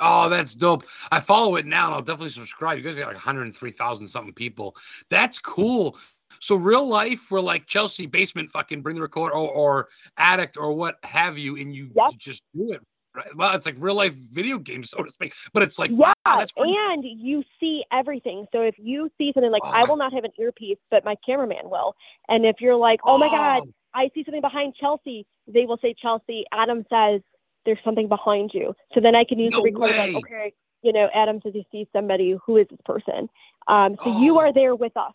Oh, 0.00 0.28
that's 0.28 0.54
dope. 0.54 0.84
I 1.12 1.20
follow 1.20 1.56
it 1.56 1.66
now 1.66 1.86
and 1.86 1.94
I'll 1.94 2.02
definitely 2.02 2.30
subscribe. 2.30 2.78
You 2.78 2.84
guys 2.84 2.96
got 2.96 3.06
like 3.06 3.16
103,000 3.16 4.08
something 4.08 4.32
people. 4.34 4.76
That's 5.10 5.38
cool. 5.38 5.98
So 6.40 6.56
real 6.56 6.86
life, 6.86 7.30
we're 7.30 7.40
like 7.40 7.66
Chelsea 7.66 8.06
basement, 8.06 8.50
fucking 8.50 8.82
bring 8.82 8.96
the 8.96 9.02
recorder 9.02 9.34
or, 9.34 9.48
or 9.50 9.88
addict 10.16 10.56
or 10.56 10.72
what 10.72 10.98
have 11.04 11.38
you, 11.38 11.56
and 11.56 11.74
you 11.74 11.90
Yep. 11.94 12.12
just 12.18 12.42
do 12.54 12.72
it. 12.72 12.80
Right? 13.14 13.34
Well, 13.36 13.54
it's 13.54 13.64
like 13.64 13.76
real 13.78 13.94
life 13.94 14.14
video 14.14 14.58
games, 14.58 14.90
so 14.90 15.02
to 15.02 15.10
speak. 15.10 15.34
But 15.52 15.62
it's 15.62 15.78
like, 15.78 15.92
yeah, 15.92 16.12
wow, 16.26 16.44
and 16.56 17.04
you 17.04 17.44
see 17.60 17.84
everything. 17.92 18.46
So 18.50 18.62
if 18.62 18.74
you 18.76 19.08
see 19.16 19.32
something 19.32 19.52
like 19.52 19.62
I 19.64 19.84
Oh. 19.84 19.86
will 19.86 19.96
not 19.96 20.12
have 20.12 20.24
an 20.24 20.32
earpiece, 20.38 20.78
but 20.90 21.04
my 21.04 21.14
cameraman 21.24 21.70
will. 21.70 21.94
And 22.28 22.44
if 22.44 22.56
you're 22.60 22.74
like, 22.76 23.00
oh 23.04 23.16
my 23.18 23.28
god, 23.28 23.62
oh. 23.62 23.72
I 23.94 24.10
see 24.14 24.24
something 24.24 24.40
behind 24.40 24.74
Chelsea, 24.74 25.26
they 25.46 25.64
will 25.64 25.78
say 25.80 25.94
Chelsea. 25.94 26.44
Adam 26.52 26.84
says 26.90 27.20
there's 27.64 27.78
something 27.84 28.08
behind 28.08 28.50
you. 28.54 28.74
So 28.94 29.00
then 29.00 29.14
I 29.14 29.24
can 29.24 29.38
use 29.38 29.52
No 29.52 29.58
the 29.58 29.64
recorder 29.64 29.96
like, 29.96 30.14
okay, 30.16 30.52
you 30.82 30.92
know, 30.92 31.08
Adam 31.14 31.40
says 31.42 31.52
he 31.54 31.66
sees 31.72 31.86
somebody. 31.92 32.36
Who 32.46 32.56
is 32.56 32.66
this 32.68 32.80
person? 32.84 33.28
Um, 33.68 33.96
so 34.02 34.20
you 34.20 34.36
Oh. 34.36 34.40
are 34.40 34.52
there 34.52 34.74
with 34.74 34.96
us. 34.96 35.12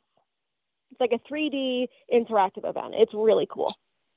It's 0.92 1.00
like 1.00 1.12
a 1.12 1.20
3D 1.32 1.88
interactive 2.14 2.68
event. 2.68 2.96
It's 2.98 3.14
really 3.14 3.48
cool. 3.50 3.72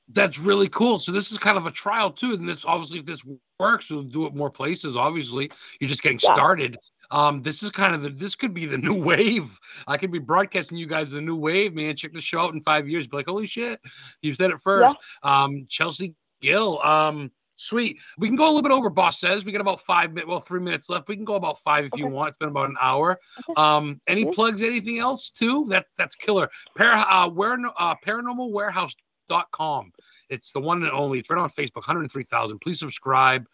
That's 0.09 0.37
really 0.37 0.67
cool. 0.67 0.99
So 0.99 1.11
this 1.11 1.31
is 1.31 1.37
kind 1.37 1.57
of 1.57 1.65
a 1.65 1.71
trial 1.71 2.11
too. 2.11 2.33
And 2.33 2.47
this 2.49 2.65
obviously, 2.65 2.99
if 2.99 3.05
this 3.05 3.23
works, 3.59 3.89
we'll 3.89 4.03
do 4.03 4.25
it 4.25 4.35
more 4.35 4.49
places. 4.51 4.97
Obviously, 4.97 5.49
you're 5.79 5.89
just 5.89 6.03
getting 6.03 6.19
Yeah. 6.21 6.33
started. 6.33 6.77
Um, 7.11 7.41
this 7.41 7.63
is 7.63 7.69
kind 7.71 7.95
of 7.95 8.01
the 8.03 8.09
this 8.09 8.35
could 8.35 8.53
be 8.53 8.65
the 8.65 8.77
new 8.77 8.93
wave. 9.01 9.57
I 9.87 9.97
could 9.97 10.11
be 10.11 10.19
broadcasting 10.19 10.77
you 10.77 10.87
guys 10.87 11.11
the 11.11 11.21
new 11.21 11.35
wave, 11.35 11.73
man. 11.73 11.95
Check 11.95 12.13
the 12.13 12.21
show 12.21 12.39
out 12.39 12.53
in 12.53 12.61
five 12.61 12.89
years. 12.89 13.07
Be 13.07 13.17
like, 13.17 13.27
holy 13.27 13.47
shit, 13.47 13.79
you 14.21 14.33
said 14.33 14.51
it 14.51 14.59
first. 14.59 14.95
Um, 15.21 15.67
Chelsea 15.69 16.15
Gill. 16.41 16.81
Um, 16.81 17.31
sweet. 17.63 17.99
We 18.17 18.27
can 18.27 18.35
go 18.35 18.45
a 18.45 18.47
little 18.47 18.61
bit 18.61 18.71
over. 18.71 18.89
Boss 18.89 19.19
says 19.19 19.45
we 19.45 19.51
got 19.51 19.61
about 19.61 19.81
five 19.81 20.11
minutes. 20.11 20.27
Well, 20.27 20.39
three 20.39 20.59
minutes 20.59 20.89
left. 20.89 21.07
We 21.07 21.15
can 21.15 21.25
go 21.25 21.35
about 21.35 21.59
five 21.59 21.85
if 21.85 21.97
you 21.97 22.07
want. 22.07 22.29
It's 22.29 22.37
been 22.37 22.49
about 22.49 22.69
an 22.69 22.77
hour. 22.81 23.19
Okay. 23.49 23.61
Um, 23.61 24.01
any 24.07 24.25
plugs? 24.25 24.61
Anything 24.61 24.99
else 24.99 25.29
too? 25.29 25.65
That's 25.69 25.95
that's 25.97 26.15
killer. 26.15 26.49
Para, 26.75 27.03
uh, 27.09 27.29
where, 27.29 27.57
uh, 27.77 27.95
paranormalwarehouse.com. 28.05 29.91
It's 30.29 30.51
the 30.51 30.59
one 30.59 30.83
and 30.83 30.91
only. 30.91 31.19
It's 31.19 31.29
right 31.29 31.39
on 31.39 31.49
Facebook, 31.49 31.75
103,000. 31.75 32.59
Please 32.59 32.79
subscribe. 32.79 33.45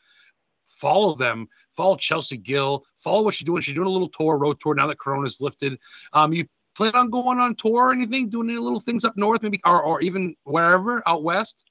Follow 0.68 1.16
them. 1.16 1.48
Follow 1.76 1.98
Chelsea 1.98 2.38
Gill. 2.38 2.86
Follow 2.96 3.24
what 3.24 3.34
she's 3.34 3.46
doing. 3.46 3.62
She's 3.62 3.76
doing 3.76 3.88
a 3.88 3.92
little 3.92 4.10
tour, 4.10 4.38
road 4.38 4.60
tour 4.62 4.76
now 4.76 4.88
that 4.88 4.98
Corona's 4.98 5.42
lifted. 5.42 5.78
Um, 6.14 6.34
you 6.34 6.46
plan 6.76 6.96
on 6.96 7.10
going 7.10 7.40
on 7.40 7.56
tour 7.56 7.88
or 7.88 7.92
anything? 7.92 8.30
Doing 8.30 8.50
any 8.50 8.60
little 8.60 8.80
things 8.80 9.04
up 9.04 9.18
north, 9.18 9.44
maybe, 9.44 9.60
or, 9.66 9.82
or 9.84 10.02
even 10.02 10.36
wherever 10.44 11.04
out 11.08 11.24
west? 11.24 11.69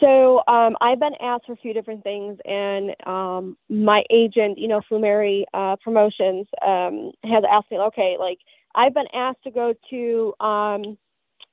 So 0.00 0.42
um, 0.46 0.76
I've 0.80 1.00
been 1.00 1.14
asked 1.20 1.46
for 1.46 1.52
a 1.54 1.56
few 1.56 1.74
different 1.74 2.04
things, 2.04 2.38
and 2.44 2.94
um, 3.06 3.56
my 3.68 4.04
agent, 4.10 4.58
you 4.58 4.68
know, 4.68 4.80
Flumeri 4.90 5.44
uh, 5.54 5.76
Promotions, 5.82 6.46
um, 6.64 7.10
has 7.24 7.42
asked 7.50 7.70
me, 7.70 7.78
okay, 7.78 8.16
like 8.18 8.38
I've 8.76 8.94
been 8.94 9.08
asked 9.12 9.42
to 9.44 9.50
go 9.50 9.74
to, 9.90 10.34
um, 10.44 10.96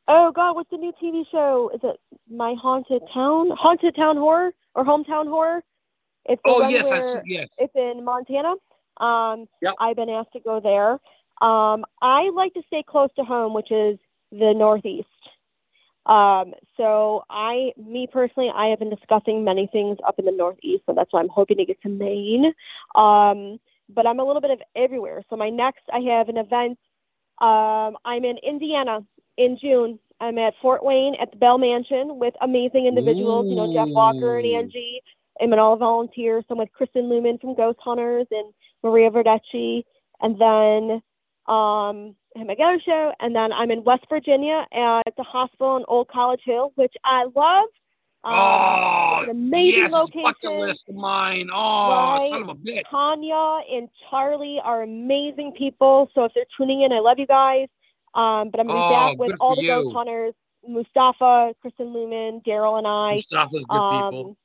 oh 0.08 0.32
God, 0.32 0.54
what's 0.54 0.70
the 0.70 0.78
new 0.78 0.94
TV 1.02 1.24
show? 1.32 1.72
Is 1.74 1.80
it 1.84 2.00
My 2.32 2.54
Haunted 2.62 3.02
Town? 3.14 3.50
Haunted 3.60 3.96
Town 3.96 4.16
Horror 4.16 4.52
or 4.76 4.86
Hometown 4.86 5.28
Horror? 5.28 5.64
It's 6.26 6.42
Oh 6.46 6.68
yes, 6.70 6.86
I 6.88 7.00
where- 7.00 7.24
see. 7.24 7.34
Yes. 7.34 7.50
it's 7.58 7.76
in 7.76 8.04
Montana. 8.06 8.54
Um, 8.98 9.48
Yep. 9.62 9.76
I've 9.80 9.96
been 9.96 10.10
asked 10.10 10.34
to 10.34 10.40
go 10.40 10.60
there. 10.60 11.00
Um, 11.42 11.84
I 12.02 12.30
like 12.36 12.54
to 12.54 12.62
stay 12.68 12.84
close 12.84 13.10
to 13.16 13.24
home, 13.24 13.54
which 13.54 13.72
is 13.72 13.98
the 14.32 14.54
Northeast. 14.54 15.08
Um, 16.06 16.54
so 16.78 17.24
I, 17.30 17.72
me 17.78 18.08
personally, 18.12 18.52
I 18.54 18.68
have 18.68 18.80
been 18.80 18.90
discussing 18.90 19.44
many 19.44 19.68
things 19.72 19.98
up 20.08 20.18
in 20.18 20.26
the 20.26 20.32
Northeast, 20.32 20.84
so 20.86 20.94
that's 20.94 21.12
why 21.14 21.20
I'm 21.20 21.30
hoping 21.30 21.58
to 21.58 21.66
get 21.66 21.82
to 21.82 21.90
Maine. 21.90 22.54
Um, 22.96 23.60
but 23.90 24.08
I'm 24.08 24.20
a 24.20 24.26
little 24.26 24.42
bit 24.42 24.52
of 24.52 24.62
everywhere. 24.76 25.24
So 25.30 25.36
my 25.36 25.50
next, 25.50 25.82
I 25.92 26.00
have 26.00 26.30
an 26.30 26.38
event. 26.38 26.78
Um, 27.42 27.98
I'm 28.06 28.26
in 28.26 28.38
Indiana 28.38 29.00
in 29.38 29.58
June. 29.60 30.00
I'm 30.22 30.38
at 30.38 30.54
Fort 30.62 30.84
Wayne 30.84 31.16
at 31.22 31.32
the 31.32 31.38
Bell 31.38 31.58
Mansion 31.58 32.20
with 32.20 32.34
amazing 32.42 32.86
individuals. 32.88 33.48
You 33.50 33.56
know, 33.56 33.74
Jeff 33.74 33.88
Walker 33.96 34.38
and 34.38 34.46
Angie. 34.46 35.02
I'm 35.42 35.54
an 35.54 35.60
all 35.60 35.78
volunteer. 35.78 36.42
So 36.42 36.54
I'm 36.54 36.58
with 36.58 36.72
Kristen 36.74 37.04
Luman 37.04 37.40
from 37.40 37.56
Ghost 37.56 37.80
Hunters 37.82 38.28
and 38.32 38.54
Maria 38.84 39.10
Verdecci. 39.10 39.84
And 40.22 40.40
then 40.40 41.02
um, 41.48 42.16
Have 42.40 42.48
my 42.48 42.78
show. 42.86 43.12
And 43.20 43.36
then 43.36 43.52
I'm 43.52 43.70
in 43.70 43.84
West 43.84 44.06
Virginia 44.10 44.66
at 44.72 45.14
the 45.18 45.24
hospital 45.24 45.76
in 45.78 45.84
Old 45.88 46.08
College 46.08 46.42
Hill, 46.46 46.72
which 46.76 46.94
I 47.04 47.26
love. 47.36 47.68
Um, 48.24 48.34
oh, 48.36 49.26
amazing 49.30 49.82
yes, 49.82 49.94
it's 49.94 50.12
bucket 50.12 50.44
location. 50.44 50.60
list 50.60 50.90
of 50.90 50.96
mine. 50.96 51.50
Oh, 51.54 51.90
Right. 51.90 52.30
son 52.30 52.42
of 52.44 52.50
a 52.50 52.56
bitch. 52.56 52.84
Tanya 52.90 53.60
and 53.72 53.90
Charlie 54.10 54.60
are 54.64 54.84
amazing 54.84 55.54
people. 55.58 56.10
So 56.16 56.26
if 56.26 56.34
they're 56.34 56.46
tuning 56.58 56.82
in, 56.82 56.92
I 56.94 57.00
love 57.00 57.20
you 57.20 57.28
guys. 57.28 57.68
Um, 58.14 58.50
but 58.50 58.60
I'm 58.60 58.68
going 58.68 58.82
to 58.82 58.88
be 58.88 58.94
Oh, 58.96 59.08
back 59.08 59.20
with 59.20 59.32
all 59.42 59.56
the 59.56 59.62
you. 59.62 59.68
ghost 59.68 59.94
hunters 59.94 60.34
Mustafa, 60.68 61.54
Kristen 61.62 61.88
Luman, 61.88 62.44
Daryl, 62.46 62.78
and 62.78 62.88
I. 62.88 63.16
Mustafa's 63.16 63.66
good 63.66 63.82
people. 63.90 64.38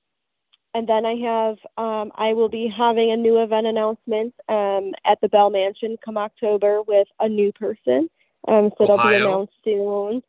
And 0.75 0.89
then 0.89 1.07
I 1.07 1.15
have, 1.15 1.57
um, 1.79 2.11
I 2.17 2.33
will 2.33 2.49
be 2.49 2.67
having 2.69 3.13
a 3.13 3.17
new 3.17 3.41
event 3.41 3.67
announcement 3.67 4.35
um, 4.49 4.93
at 5.07 5.21
the 5.21 5.29
Bell 5.29 5.49
Mansion 5.49 5.97
come 6.05 6.19
October 6.19 6.83
with 6.83 7.07
a 7.21 7.29
new 7.29 7.53
person. 7.53 8.11
Um, 8.49 8.71
so 8.77 8.85
it'll 8.85 8.99
be 8.99 9.15
announced 9.15 9.53
soon. 9.63 10.23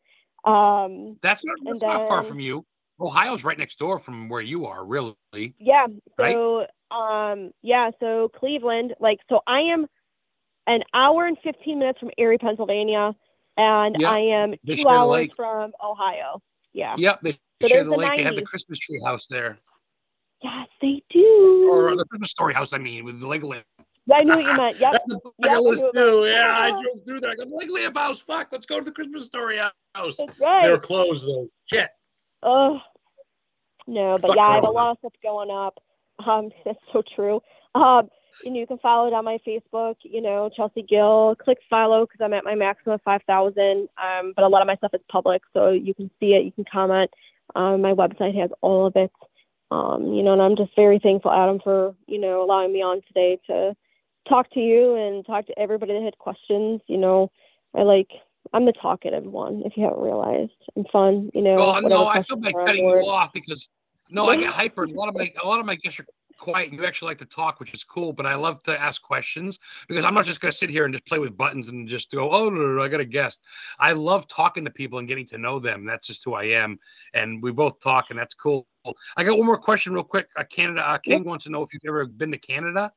Um, 0.44 1.18
That's 1.20 1.44
not, 1.44 1.56
that's 1.64 1.82
and 1.82 1.92
not 1.92 2.08
far 2.08 2.22
from 2.22 2.38
you. 2.38 2.64
Ohio's 3.00 3.44
right 3.44 3.58
next 3.58 3.78
door 3.78 3.98
from 3.98 4.28
where 4.28 4.40
you 4.40 4.66
are, 4.66 4.84
really. 4.84 5.16
yeah. 5.58 5.86
Right? 6.16 6.34
So, 6.34 6.66
um, 6.96 7.52
yeah. 7.62 7.90
So 7.98 8.30
Cleveland, 8.34 8.94
like, 9.00 9.18
so 9.28 9.40
I 9.46 9.60
am 9.60 9.86
an 10.66 10.82
hour 10.94 11.26
and 11.26 11.36
15 11.42 11.78
minutes 11.78 11.98
from 11.98 12.10
Erie, 12.16 12.38
Pennsylvania, 12.38 13.14
and 13.56 13.96
Yeah, 13.98 14.10
I 14.10 14.18
am 14.18 14.54
two 14.64 14.88
hours 14.88 15.28
from 15.36 15.72
Ohio. 15.82 16.40
Yeah. 16.72 16.94
Yep, 16.96 17.20
they 17.22 17.38
So 17.62 17.68
share 17.68 17.84
the 17.84 17.90
the 17.90 17.96
lake. 17.96 18.16
They 18.16 18.22
have 18.22 18.36
the 18.36 18.42
Christmas 18.42 18.78
tree 18.78 19.00
house 19.04 19.26
there, 19.26 19.58
Yes, 20.46 20.68
they 20.80 21.02
do. 21.10 21.68
or 21.72 21.96
the 21.96 22.04
Christmas 22.04 22.30
story 22.30 22.54
house. 22.54 22.72
I 22.72 22.78
mean, 22.78 23.04
with 23.04 23.20
the 23.20 23.26
leg 23.26 23.42
lamp. 23.42 23.64
I 24.12 24.22
knew 24.22 24.34
what 24.36 24.44
you 24.44 24.54
meant. 24.54 24.80
Yep. 24.80 24.92
That's 24.92 25.04
the 25.06 25.20
Yep, 25.24 25.32
bucket 25.40 25.56
I 25.56 25.58
list 25.58 25.82
knew 25.82 25.92
too. 25.92 26.26
Yeah, 26.28 26.54
I 26.56 26.70
drove 26.70 27.04
through 27.04 27.20
there. 27.20 27.32
I 27.32 27.34
go, 27.34 27.44
leg 27.44 27.68
lamp 27.70 27.98
house. 27.98 28.20
Fuck, 28.20 28.52
let's 28.52 28.66
go 28.66 28.78
to 28.78 28.84
the 28.84 28.92
Christmas 28.92 29.24
story 29.24 29.58
house. 29.58 30.16
That's 30.16 30.38
They're 30.38 30.78
closed 30.78 31.26
though. 31.26 31.48
Shit. 31.64 31.90
Oh 32.44 32.78
no, 33.88 34.18
but 34.20 34.28
Fuck 34.28 34.36
yeah, 34.36 34.46
I 34.46 34.54
have 34.54 34.64
a 34.64 34.70
lot 34.70 34.92
of 34.92 34.98
stuff 35.00 35.12
going 35.20 35.50
up. 35.50 35.78
Um, 36.24 36.50
that's 36.64 36.78
so 36.92 37.02
true. 37.14 37.40
Um, 37.74 38.08
and 38.44 38.56
you 38.56 38.66
can 38.66 38.78
follow 38.78 39.08
it 39.08 39.14
on 39.14 39.24
my 39.24 39.38
Facebook. 39.44 39.96
You 40.02 40.20
know, 40.20 40.48
Chelsea 40.56 40.82
Gill. 40.82 41.34
Click 41.42 41.58
follow 41.68 42.06
because 42.06 42.20
I'm 42.24 42.34
at 42.34 42.44
my 42.44 42.54
maximum 42.54 42.94
of 42.94 43.02
five 43.02 43.22
thousand. 43.26 43.88
Um, 44.00 44.32
but 44.36 44.44
a 44.44 44.48
lot 44.48 44.62
of 44.62 44.68
my 44.68 44.76
stuff 44.76 44.94
is 44.94 45.00
public, 45.10 45.42
so 45.52 45.70
you 45.70 45.94
can 45.94 46.08
see 46.20 46.34
it. 46.34 46.44
You 46.44 46.52
can 46.52 46.64
comment. 46.70 47.10
Um, 47.56 47.82
my 47.82 47.94
website 47.94 48.38
has 48.40 48.50
all 48.60 48.86
of 48.86 48.94
it. 48.94 49.10
Um, 49.70 50.12
you 50.12 50.22
know, 50.22 50.32
and 50.32 50.42
I'm 50.42 50.56
just 50.56 50.76
very 50.76 50.98
thankful, 50.98 51.32
Adam, 51.32 51.60
for 51.62 51.94
you 52.06 52.20
know 52.20 52.42
allowing 52.42 52.72
me 52.72 52.82
on 52.82 53.02
today 53.08 53.38
to 53.48 53.74
talk 54.28 54.50
to 54.52 54.60
you 54.60 54.94
and 54.96 55.26
talk 55.26 55.46
to 55.46 55.58
everybody 55.58 55.92
that 55.94 56.02
had 56.02 56.18
questions. 56.18 56.80
You 56.86 56.98
know, 56.98 57.30
I 57.74 57.82
like 57.82 58.10
I'm 58.52 58.64
the 58.64 58.72
talkative 58.72 59.24
one, 59.24 59.62
if 59.64 59.76
you 59.76 59.84
haven't 59.84 60.02
realized. 60.02 60.52
I'm 60.76 60.84
fun, 60.92 61.30
you 61.34 61.42
know. 61.42 61.56
Oh 61.56 61.80
no, 61.80 62.06
I 62.06 62.22
feel 62.22 62.40
like 62.40 62.54
cutting 62.54 62.88
you 62.88 63.06
off 63.06 63.32
because 63.32 63.68
no, 64.10 64.28
I 64.28 64.36
get 64.36 64.50
hyper. 64.52 64.84
A 64.84 64.88
lot 64.88 65.08
of 65.08 65.16
my 65.16 65.32
a 65.42 65.46
lot 65.46 65.60
of 65.60 65.66
my 65.66 65.74
guests 65.74 66.00
are 66.00 66.06
quiet. 66.38 66.70
and 66.70 66.78
You 66.78 66.86
actually 66.86 67.08
like 67.10 67.18
to 67.18 67.26
talk, 67.26 67.60
which 67.60 67.72
is 67.74 67.84
cool. 67.84 68.12
But 68.12 68.26
I 68.26 68.34
love 68.34 68.62
to 68.64 68.80
ask 68.80 69.02
questions 69.02 69.58
because 69.88 70.04
I'm 70.04 70.14
not 70.14 70.24
just 70.24 70.40
gonna 70.40 70.52
sit 70.52 70.70
here 70.70 70.84
and 70.84 70.94
just 70.94 71.06
play 71.06 71.18
with 71.18 71.36
buttons 71.36 71.68
and 71.68 71.88
just 71.88 72.10
go, 72.10 72.30
oh, 72.30 72.48
no, 72.48 72.60
no, 72.60 72.74
no, 72.76 72.82
I 72.82 72.88
got 72.88 73.00
a 73.00 73.04
guest. 73.04 73.42
I 73.78 73.92
love 73.92 74.28
talking 74.28 74.64
to 74.64 74.70
people 74.70 74.98
and 74.98 75.08
getting 75.08 75.26
to 75.26 75.38
know 75.38 75.58
them. 75.58 75.84
That's 75.84 76.06
just 76.06 76.24
who 76.24 76.34
I 76.34 76.44
am, 76.44 76.78
and 77.14 77.42
we 77.42 77.52
both 77.52 77.80
talk, 77.80 78.06
and 78.10 78.18
that's 78.18 78.34
cool. 78.34 78.66
I 79.16 79.24
got 79.24 79.38
one 79.38 79.46
more 79.46 79.58
question, 79.58 79.94
real 79.94 80.04
quick. 80.04 80.28
Uh, 80.36 80.44
Canada 80.44 80.88
uh, 80.88 80.98
King 80.98 81.24
wants 81.24 81.44
to 81.44 81.50
know 81.50 81.62
if 81.62 81.72
you've 81.72 81.82
ever 81.86 82.06
been 82.06 82.32
to 82.32 82.38
Canada. 82.38 82.92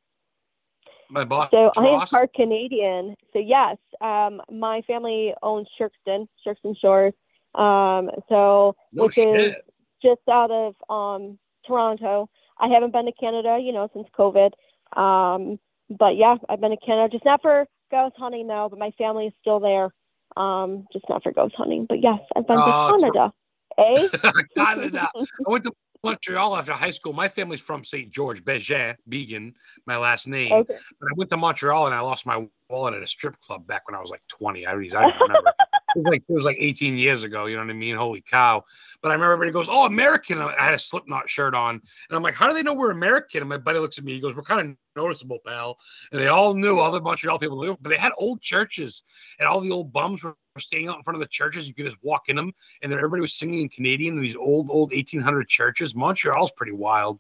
My 1.10 1.24
boss, 1.24 1.50
So 1.50 1.72
I 1.76 1.88
am 1.88 2.02
part 2.02 2.34
Canadian. 2.34 3.16
So 3.34 3.40
yes, 3.40 3.78
um, 4.00 4.42
my 4.52 4.82
family 4.86 5.34
owns 5.42 5.68
Sherkston, 5.80 6.28
Sherkston 6.46 6.76
Shores. 6.80 7.14
Um, 7.56 8.12
so 8.30 8.76
No 8.94 9.06
which 9.06 9.18
is 9.18 9.56
just 10.04 10.22
out 10.32 10.52
of 10.52 10.76
um, 10.88 11.40
Toronto. 11.66 12.30
I 12.60 12.68
haven't 12.68 12.92
been 12.92 13.06
to 13.06 13.12
Canada, 13.12 13.58
you 13.60 13.74
know, 13.74 13.90
since 13.94 14.08
COVID. 14.18 14.52
Um, 14.96 15.60
but 15.90 16.16
yeah, 16.16 16.36
I've 16.48 16.62
been 16.62 16.72
to 16.72 16.78
Canada, 16.78 17.10
just 17.12 17.26
not 17.26 17.42
for 17.42 17.66
ghost 17.90 18.16
hunting 18.18 18.48
though. 18.48 18.68
But 18.70 18.78
my 18.78 18.92
family 18.92 19.28
is 19.28 19.34
still 19.42 19.60
there, 19.60 19.90
um, 20.38 20.86
just 20.94 21.06
not 21.10 21.24
for 21.24 21.32
ghost 21.32 21.56
hunting. 21.58 21.88
But 21.90 22.04
yes, 22.04 22.20
I've 22.36 22.48
been 22.48 22.58
Oh, 22.60 22.92
to 22.92 23.00
Canada. 23.00 23.34
Eh? 23.80 24.10
Canada. 24.56 25.10
I 25.16 25.24
went 25.46 25.64
to 25.66 25.72
Montreal 26.04 26.56
after 26.56 26.74
high 26.74 26.92
school. 26.92 27.14
My 27.14 27.28
family's 27.28 27.62
from 27.62 27.84
St. 27.84 28.12
George, 28.12 28.44
Bejan, 28.44 28.96
Began, 29.08 29.54
my 29.86 29.98
last 29.98 30.28
name. 30.28 30.54
okay. 30.54 30.78
But 31.00 31.08
I 31.08 31.14
went 31.16 31.30
to 31.32 31.38
Montreal 31.38 31.86
and 31.88 31.96
I 31.96 32.00
lost 32.00 32.26
my 32.26 32.48
wallet 32.70 32.94
at 32.94 33.04
a 33.04 33.08
strip 33.08 33.40
club 33.42 33.68
back 33.68 33.88
when 33.88 33.96
I 33.96 34.02
was 34.02 34.10
like 34.10 34.22
20. 34.30 34.66
I, 34.66 34.72
I 34.72 34.74
don't 34.74 34.94
remember. 34.94 35.54
it, 35.96 36.00
was 36.00 36.12
like, 36.12 36.24
it 36.28 36.34
was 36.34 36.46
like 36.46 36.58
18 36.60 36.98
years 36.98 37.24
ago. 37.24 37.46
You 37.46 37.56
know 37.56 37.64
what 37.64 37.72
I 37.72 37.74
mean? 37.74 37.96
Holy 37.96 38.22
cow. 38.22 38.64
But 39.02 39.10
I 39.10 39.14
remember 39.14 39.34
everybody 39.34 39.52
goes, 39.52 39.68
Oh, 39.70 39.86
American. 39.86 40.40
I 40.40 40.54
had 40.58 40.74
a 40.74 40.80
Slipknot 40.80 41.30
shirt 41.30 41.56
on. 41.56 41.76
And 41.76 42.16
I'm 42.16 42.24
like, 42.24 42.36
How 42.36 42.48
do 42.48 42.54
they 42.54 42.64
know 42.64 42.74
we're 42.74 42.92
American? 42.92 43.42
And 43.42 43.50
my 43.50 43.58
buddy 43.58 43.80
looks 43.80 43.98
at 43.98 44.04
me. 44.04 44.14
He 44.14 44.20
goes, 44.20 44.36
We're 44.36 44.44
kind 44.44 44.62
of 44.62 44.76
noticeable, 44.96 45.40
pal. 45.46 45.78
And 46.12 46.22
they 46.22 46.28
all 46.28 46.54
knew, 46.54 46.80
all 46.80 46.92
the 46.92 47.02
Montreal 47.02 47.40
people 47.40 47.62
knew. 47.62 47.78
But 47.82 47.90
they 47.90 47.98
had 47.98 48.12
old 48.18 48.42
churches 48.42 49.04
and 49.40 49.48
all 49.48 49.62
the 49.62 49.72
old 49.72 49.94
bums 49.94 50.24
were 50.24 50.36
staying 50.58 50.88
out 50.88 50.98
in 50.98 51.04
front 51.04 51.16
of 51.16 51.22
the 51.22 51.28
churches. 51.28 51.68
You 51.68 51.74
could 51.74 51.86
just 51.86 52.04
walk 52.04 52.24
in 52.28 52.36
them. 52.36 52.52
And 52.82 52.92
then 52.92 53.00
everybody 53.00 53.22
was 53.22 53.34
singing 53.34 53.62
in 53.62 53.70
Canadian 53.70 54.16
in 54.16 54.22
these 54.22 54.36
old, 54.36 54.70
old 54.70 54.92
1800 54.92 55.48
churches. 55.48 55.96
Montreal's 55.96 56.52
pretty 56.52 56.74
wild. 56.74 57.20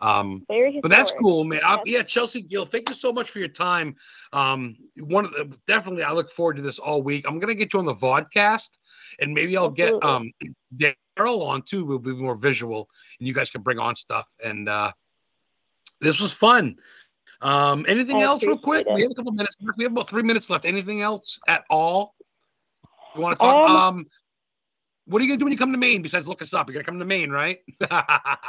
Um, 0.00 0.46
but 0.48 0.90
that's 0.90 1.12
cool, 1.12 1.44
man. 1.44 1.60
Yes. 1.62 1.80
yeah, 1.84 2.02
Chelsea 2.02 2.40
Gill, 2.40 2.64
thank 2.64 2.88
you 2.88 2.94
so 2.94 3.12
much 3.12 3.30
for 3.30 3.38
your 3.38 3.48
time. 3.48 3.96
Um, 4.32 4.76
one 4.96 5.26
of 5.26 5.32
the, 5.32 5.56
definitely, 5.66 6.04
I 6.04 6.12
look 6.12 6.30
forward 6.30 6.56
to 6.56 6.62
this 6.62 6.78
all 6.78 7.02
week. 7.02 7.26
I'm 7.28 7.38
gonna 7.38 7.54
get 7.54 7.72
you 7.72 7.78
on 7.78 7.84
the 7.84 7.94
vodcast, 7.94 8.78
and 9.20 9.34
maybe 9.34 9.56
I'll 9.56 9.68
get 9.70 10.02
um 10.02 10.32
Daryl 10.74 11.46
on 11.46 11.62
too. 11.62 11.84
We'll 11.84 11.98
be 11.98 12.12
more 12.12 12.36
visual, 12.36 12.88
and 13.18 13.28
you 13.28 13.34
guys 13.34 13.50
can 13.50 13.62
bring 13.62 13.78
on 13.78 13.94
stuff. 13.94 14.26
And 14.42 14.68
uh, 14.68 14.92
this 16.00 16.20
was 16.20 16.32
fun. 16.32 16.76
Um, 17.42 17.84
anything 17.88 18.16
I 18.16 18.22
else, 18.22 18.42
real 18.42 18.58
quick? 18.58 18.86
it. 18.86 18.94
We 18.94 19.02
have 19.02 19.10
a 19.10 19.14
couple 19.14 19.32
minutes. 19.32 19.56
We 19.76 19.84
have 19.84 19.92
about 19.92 20.08
three 20.08 20.22
minutes 20.22 20.48
left. 20.50 20.64
Anything 20.64 21.02
else 21.02 21.38
at 21.46 21.64
all? 21.68 22.14
You 23.14 23.20
want 23.22 23.38
to 23.38 23.44
talk? 23.44 23.68
Um, 23.68 23.76
Um, 23.76 24.06
what 25.10 25.20
are 25.20 25.24
you 25.24 25.30
gonna 25.30 25.38
do 25.38 25.44
when 25.44 25.52
you 25.52 25.58
come 25.58 25.72
to 25.72 25.78
Maine? 25.78 26.02
Besides 26.02 26.28
look 26.28 26.40
us 26.40 26.54
up, 26.54 26.68
you're 26.68 26.74
gonna 26.74 26.84
come 26.84 26.98
to 26.98 27.04
Maine, 27.04 27.30
right? 27.30 27.58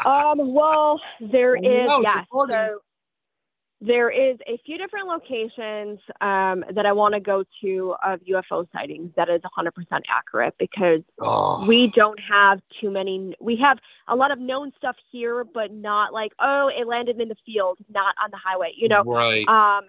Um, 0.05 0.53
well, 0.53 0.99
there 1.19 1.55
Oh, 1.57 1.61
is, 1.63 1.87
no, 1.87 2.01
yes. 2.01 2.25
So 2.31 2.79
there 3.81 4.11
is 4.11 4.37
a 4.47 4.59
few 4.63 4.77
different 4.77 5.07
locations 5.07 5.99
um, 6.21 6.63
that 6.73 6.85
I 6.85 6.91
want 6.91 7.15
to 7.15 7.19
go 7.19 7.43
to 7.61 7.95
of 8.05 8.19
UFO 8.21 8.67
sightings 8.71 9.11
that 9.15 9.27
is 9.27 9.41
100% 9.41 9.71
accurate 10.07 10.53
because 10.59 11.01
oh, 11.19 11.65
we 11.65 11.87
don't 11.87 12.19
have 12.19 12.61
too 12.79 12.91
many. 12.91 13.35
We 13.39 13.55
have 13.57 13.79
a 14.07 14.15
lot 14.15 14.31
of 14.31 14.37
known 14.37 14.71
stuff 14.77 14.95
here, 15.11 15.43
but 15.43 15.71
not 15.71 16.13
like, 16.13 16.31
oh, 16.39 16.69
it 16.75 16.87
landed 16.87 17.19
in 17.19 17.27
the 17.27 17.35
field, 17.43 17.79
not 17.89 18.13
on 18.23 18.29
the 18.29 18.37
highway, 18.37 18.73
you 18.75 18.87
know. 18.87 19.03
right. 19.03 19.47
Um, 19.47 19.85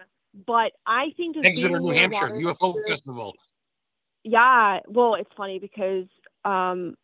but 0.47 0.71
I 0.87 1.11
think 1.15 1.37
Exeter, 1.43 1.79
New 1.79 1.91
Hampshire, 1.91 2.29
UFO 2.29 2.75
Festival. 2.87 3.35
yeah, 4.23 4.79
well, 4.87 5.13
it's 5.13 5.29
funny 5.37 5.59
because 5.59 6.05
um, 6.45 6.95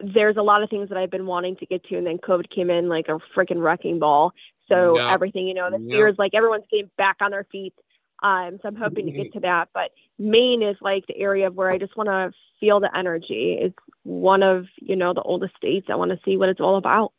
there's 0.00 0.36
a 0.36 0.42
lot 0.42 0.62
of 0.62 0.70
things 0.70 0.88
that 0.88 0.98
I've 0.98 1.10
been 1.10 1.26
wanting 1.26 1.56
to 1.56 1.66
get 1.66 1.84
to, 1.84 1.96
and 1.96 2.06
then 2.06 2.18
COVID 2.18 2.50
came 2.50 2.70
in 2.70 2.88
like 2.88 3.08
a 3.08 3.18
freaking 3.36 3.62
wrecking 3.62 3.98
ball. 3.98 4.32
So 4.68 4.98
Yeah. 4.98 5.12
everything, 5.12 5.46
you 5.46 5.54
know, 5.54 5.70
the 5.70 5.78
Yeah. 5.78 6.08
is 6.08 6.18
like 6.18 6.34
everyone's 6.34 6.66
getting 6.70 6.90
back 6.96 7.16
on 7.20 7.30
their 7.30 7.44
feet. 7.44 7.74
Um, 8.22 8.58
so 8.62 8.68
I'm 8.68 8.76
hoping 8.76 9.06
to 9.06 9.12
get 9.12 9.32
to 9.34 9.40
that. 9.40 9.68
But 9.74 9.90
Maine 10.18 10.62
is 10.62 10.76
like 10.80 11.06
the 11.06 11.16
area 11.18 11.50
where 11.50 11.70
I 11.70 11.78
just 11.78 11.96
want 11.96 12.08
to 12.08 12.32
feel 12.58 12.80
the 12.80 12.96
energy. 12.96 13.58
It's 13.60 13.78
one 14.02 14.42
of 14.42 14.66
you 14.76 14.96
know 14.96 15.12
the 15.12 15.22
oldest 15.22 15.56
states. 15.56 15.88
I 15.90 15.96
want 15.96 16.10
to 16.10 16.20
see 16.24 16.36
what 16.36 16.48
it's 16.48 16.60
all 16.60 16.76
about. 16.76 17.12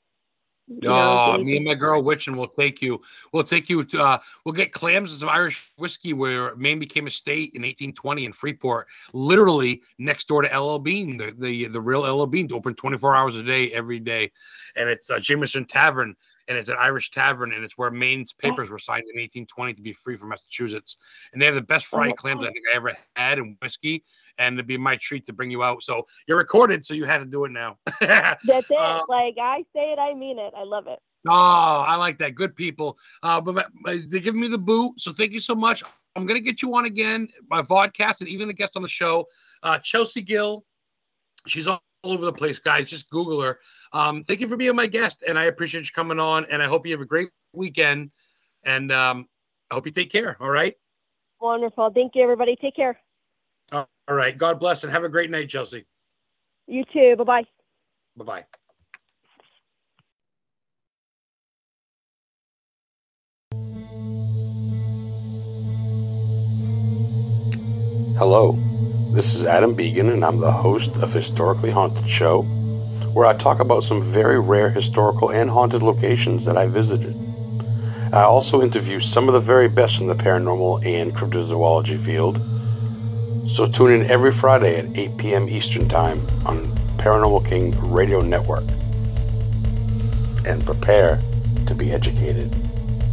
You 0.68 0.90
know, 0.90 1.20
Oh, 1.20 1.38
so 1.38 1.44
me 1.44 1.58
and 1.58 1.66
my 1.66 1.76
girl 1.76 2.02
Witchin 2.02 2.36
will 2.36 2.48
take 2.48 2.82
you. 2.82 3.00
We'll 3.32 3.44
take 3.44 3.70
you 3.70 3.84
to. 3.84 4.02
Uh, 4.02 4.18
we'll 4.44 4.54
get 4.54 4.72
clams 4.72 5.12
and 5.12 5.20
some 5.20 5.30
Irish 5.30 5.72
whiskey 5.78 6.14
where 6.14 6.56
Maine 6.56 6.80
became 6.80 7.06
a 7.06 7.12
state 7.12 7.52
in 7.54 7.62
1820 7.62 8.26
in 8.26 8.34
Freeport, 8.34 8.88
literally 9.14 9.84
next 10.00 10.28
door 10.28 10.42
to 10.42 10.60
LL 10.60 10.80
Bean, 10.80 11.18
the 11.18 11.36
the, 11.38 11.66
the 11.68 11.82
real 11.82 12.02
LL 12.02 12.26
Bean, 12.26 12.52
open 12.52 12.74
24 12.74 13.16
hours 13.16 13.36
a 13.36 13.44
day 13.44 13.72
every 13.74 14.00
day, 14.00 14.32
and 14.76 14.90
it's 14.90 15.12
uh, 15.12 15.20
Jameson 15.20 15.66
Tavern, 15.66 16.16
and 16.48 16.58
it's 16.58 16.70
an 16.70 16.76
Irish 16.80 17.12
tavern, 17.12 17.54
and 17.54 17.64
it's 17.64 17.78
where 17.78 17.92
Maine's 17.92 18.34
papers 18.34 18.70
were 18.70 18.80
signed 18.80 19.04
in 19.04 19.20
1820 19.20 19.74
to 19.74 19.82
be 19.82 19.94
free 19.94 20.16
from 20.16 20.30
Massachusetts, 20.30 20.98
and 21.34 21.42
they 21.42 21.46
have 21.46 21.56
the 21.56 21.62
best 21.62 21.88
fried 21.88 22.12
Oh, 22.12 22.16
clams 22.16 22.44
I 22.44 22.52
think 22.52 22.66
I 22.72 22.76
ever 22.76 22.94
had 23.16 23.40
and 23.40 23.58
whiskey, 23.62 24.04
and 24.38 24.56
it'd 24.56 24.68
be 24.68 24.78
my 24.78 24.96
treat 24.98 25.26
to 25.28 25.34
bring 25.34 25.52
you 25.52 25.64
out. 25.64 25.82
So 25.82 26.06
you're 26.28 26.38
recorded, 26.38 26.86
so 26.86 26.94
you 26.94 27.06
have 27.06 27.22
to 27.22 27.28
do 27.28 27.46
it 27.46 27.52
now. 27.52 27.78
That's 28.00 28.44
it. 28.46 28.72
Uh, 28.78 29.02
like 29.10 29.36
I 29.42 29.64
say 29.74 29.92
it, 29.92 30.00
I 30.00 30.14
mean 30.14 30.40
it. 30.40 30.54
I 30.56 30.64
love 30.64 30.88
it. 30.88 31.00
Oh, 31.28 31.86
I 31.88 31.96
like 31.96 32.20
that. 32.20 32.36
Good 32.36 32.56
people. 32.56 32.98
Uh, 33.24 33.42
but, 33.42 33.68
but- 33.84 34.10
they're 34.10 34.20
giving 34.20 34.42
me 34.42 34.48
the 34.48 34.58
boot. 34.58 35.00
So 35.00 35.12
thank 35.12 35.32
you 35.32 35.40
so 35.40 35.56
much. 35.56 35.84
I'm 36.16 36.26
going 36.26 36.40
to 36.40 36.44
get 36.46 36.62
you 36.62 36.74
on 36.76 36.86
again, 36.86 37.28
my 37.50 37.62
vodcast, 37.62 38.22
and 38.22 38.30
even 38.30 38.48
the 38.48 38.54
guest 38.54 38.78
on 38.78 38.82
the 38.82 38.88
show, 38.88 39.26
uh, 39.64 39.80
Chelsea 39.80 40.22
Gill. 40.22 40.66
She's 41.48 41.68
all 41.68 41.84
over 42.06 42.26
the 42.26 42.34
place, 42.34 42.60
guys. 42.60 42.90
Just 42.90 43.10
Google 43.10 43.42
her. 43.42 43.60
Um, 43.92 44.24
thank 44.24 44.40
you 44.40 44.48
for 44.48 44.58
being 44.58 44.76
my 44.76 44.88
guest, 44.88 45.24
and 45.28 45.38
I 45.38 45.46
appreciate 45.46 45.86
you 45.86 45.92
coming 45.94 46.20
on. 46.20 46.46
And 46.46 46.62
I 46.62 46.68
hope 46.68 46.86
you 46.86 46.94
have 46.94 47.02
a 47.02 47.06
great 47.06 47.30
weekend. 47.54 48.12
And 48.64 48.92
um, 48.92 49.28
I 49.72 49.76
hope 49.76 49.86
you 49.86 49.92
take 49.92 50.12
care. 50.12 50.38
All 50.40 50.50
right. 50.50 50.76
Wonderful. 51.42 51.92
Thank 51.92 52.16
you, 52.16 52.24
everybody. 52.24 52.56
Take 52.56 52.76
care. 52.76 52.98
All 53.72 53.88
right. 54.10 54.38
God 54.38 54.60
bless 54.60 54.84
and 54.84 54.94
have 54.94 55.04
a 55.04 55.10
great 55.10 55.32
night, 55.32 55.50
Chelsea. 55.50 55.86
You 56.68 56.84
too. 56.94 57.16
Bye 57.18 57.24
bye. 57.24 57.44
Bye 58.16 58.26
bye. 58.26 58.46
Hello, 68.18 68.58
this 69.16 69.34
is 69.34 69.46
Adam 69.46 69.74
Began, 69.74 70.10
and 70.10 70.26
I'm 70.26 70.42
the 70.42 70.52
host 70.52 70.94
of 70.98 71.14
Historically 71.14 71.72
Haunted 71.72 72.06
Show, 72.06 72.42
where 73.14 73.26
I 73.26 73.34
talk 73.34 73.62
about 73.62 73.86
some 73.86 74.02
very 74.02 74.42
rare 74.42 74.70
historical 74.70 75.32
and 75.32 75.50
haunted 75.50 75.82
locations 75.82 76.44
that 76.44 76.58
I 76.58 76.68
visited. 76.68 77.16
I 78.12 78.24
also 78.24 78.62
interview 78.62 79.00
some 79.00 79.30
of 79.30 79.34
the 79.34 79.40
very 79.40 79.70
best 79.70 80.02
in 80.02 80.08
the 80.08 80.16
paranormal 80.16 80.86
and 80.86 81.16
cryptozoology 81.16 81.98
field. 81.98 82.42
So 83.50 83.66
tune 83.66 83.94
in 83.94 84.06
every 84.08 84.32
Friday 84.32 84.80
at 84.80 84.98
8 84.98 85.18
p.m. 85.18 85.48
Eastern 85.48 85.88
Time 85.88 86.20
on 86.46 86.68
Paranormal 86.98 87.48
King 87.48 87.74
Radio 87.90 88.22
Network. 88.22 88.66
And 90.46 90.66
prepare 90.66 91.22
to 91.68 91.74
be 91.74 91.94
educated 91.94 92.54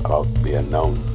about 0.00 0.26
the 0.42 0.54
unknown. 0.54 1.11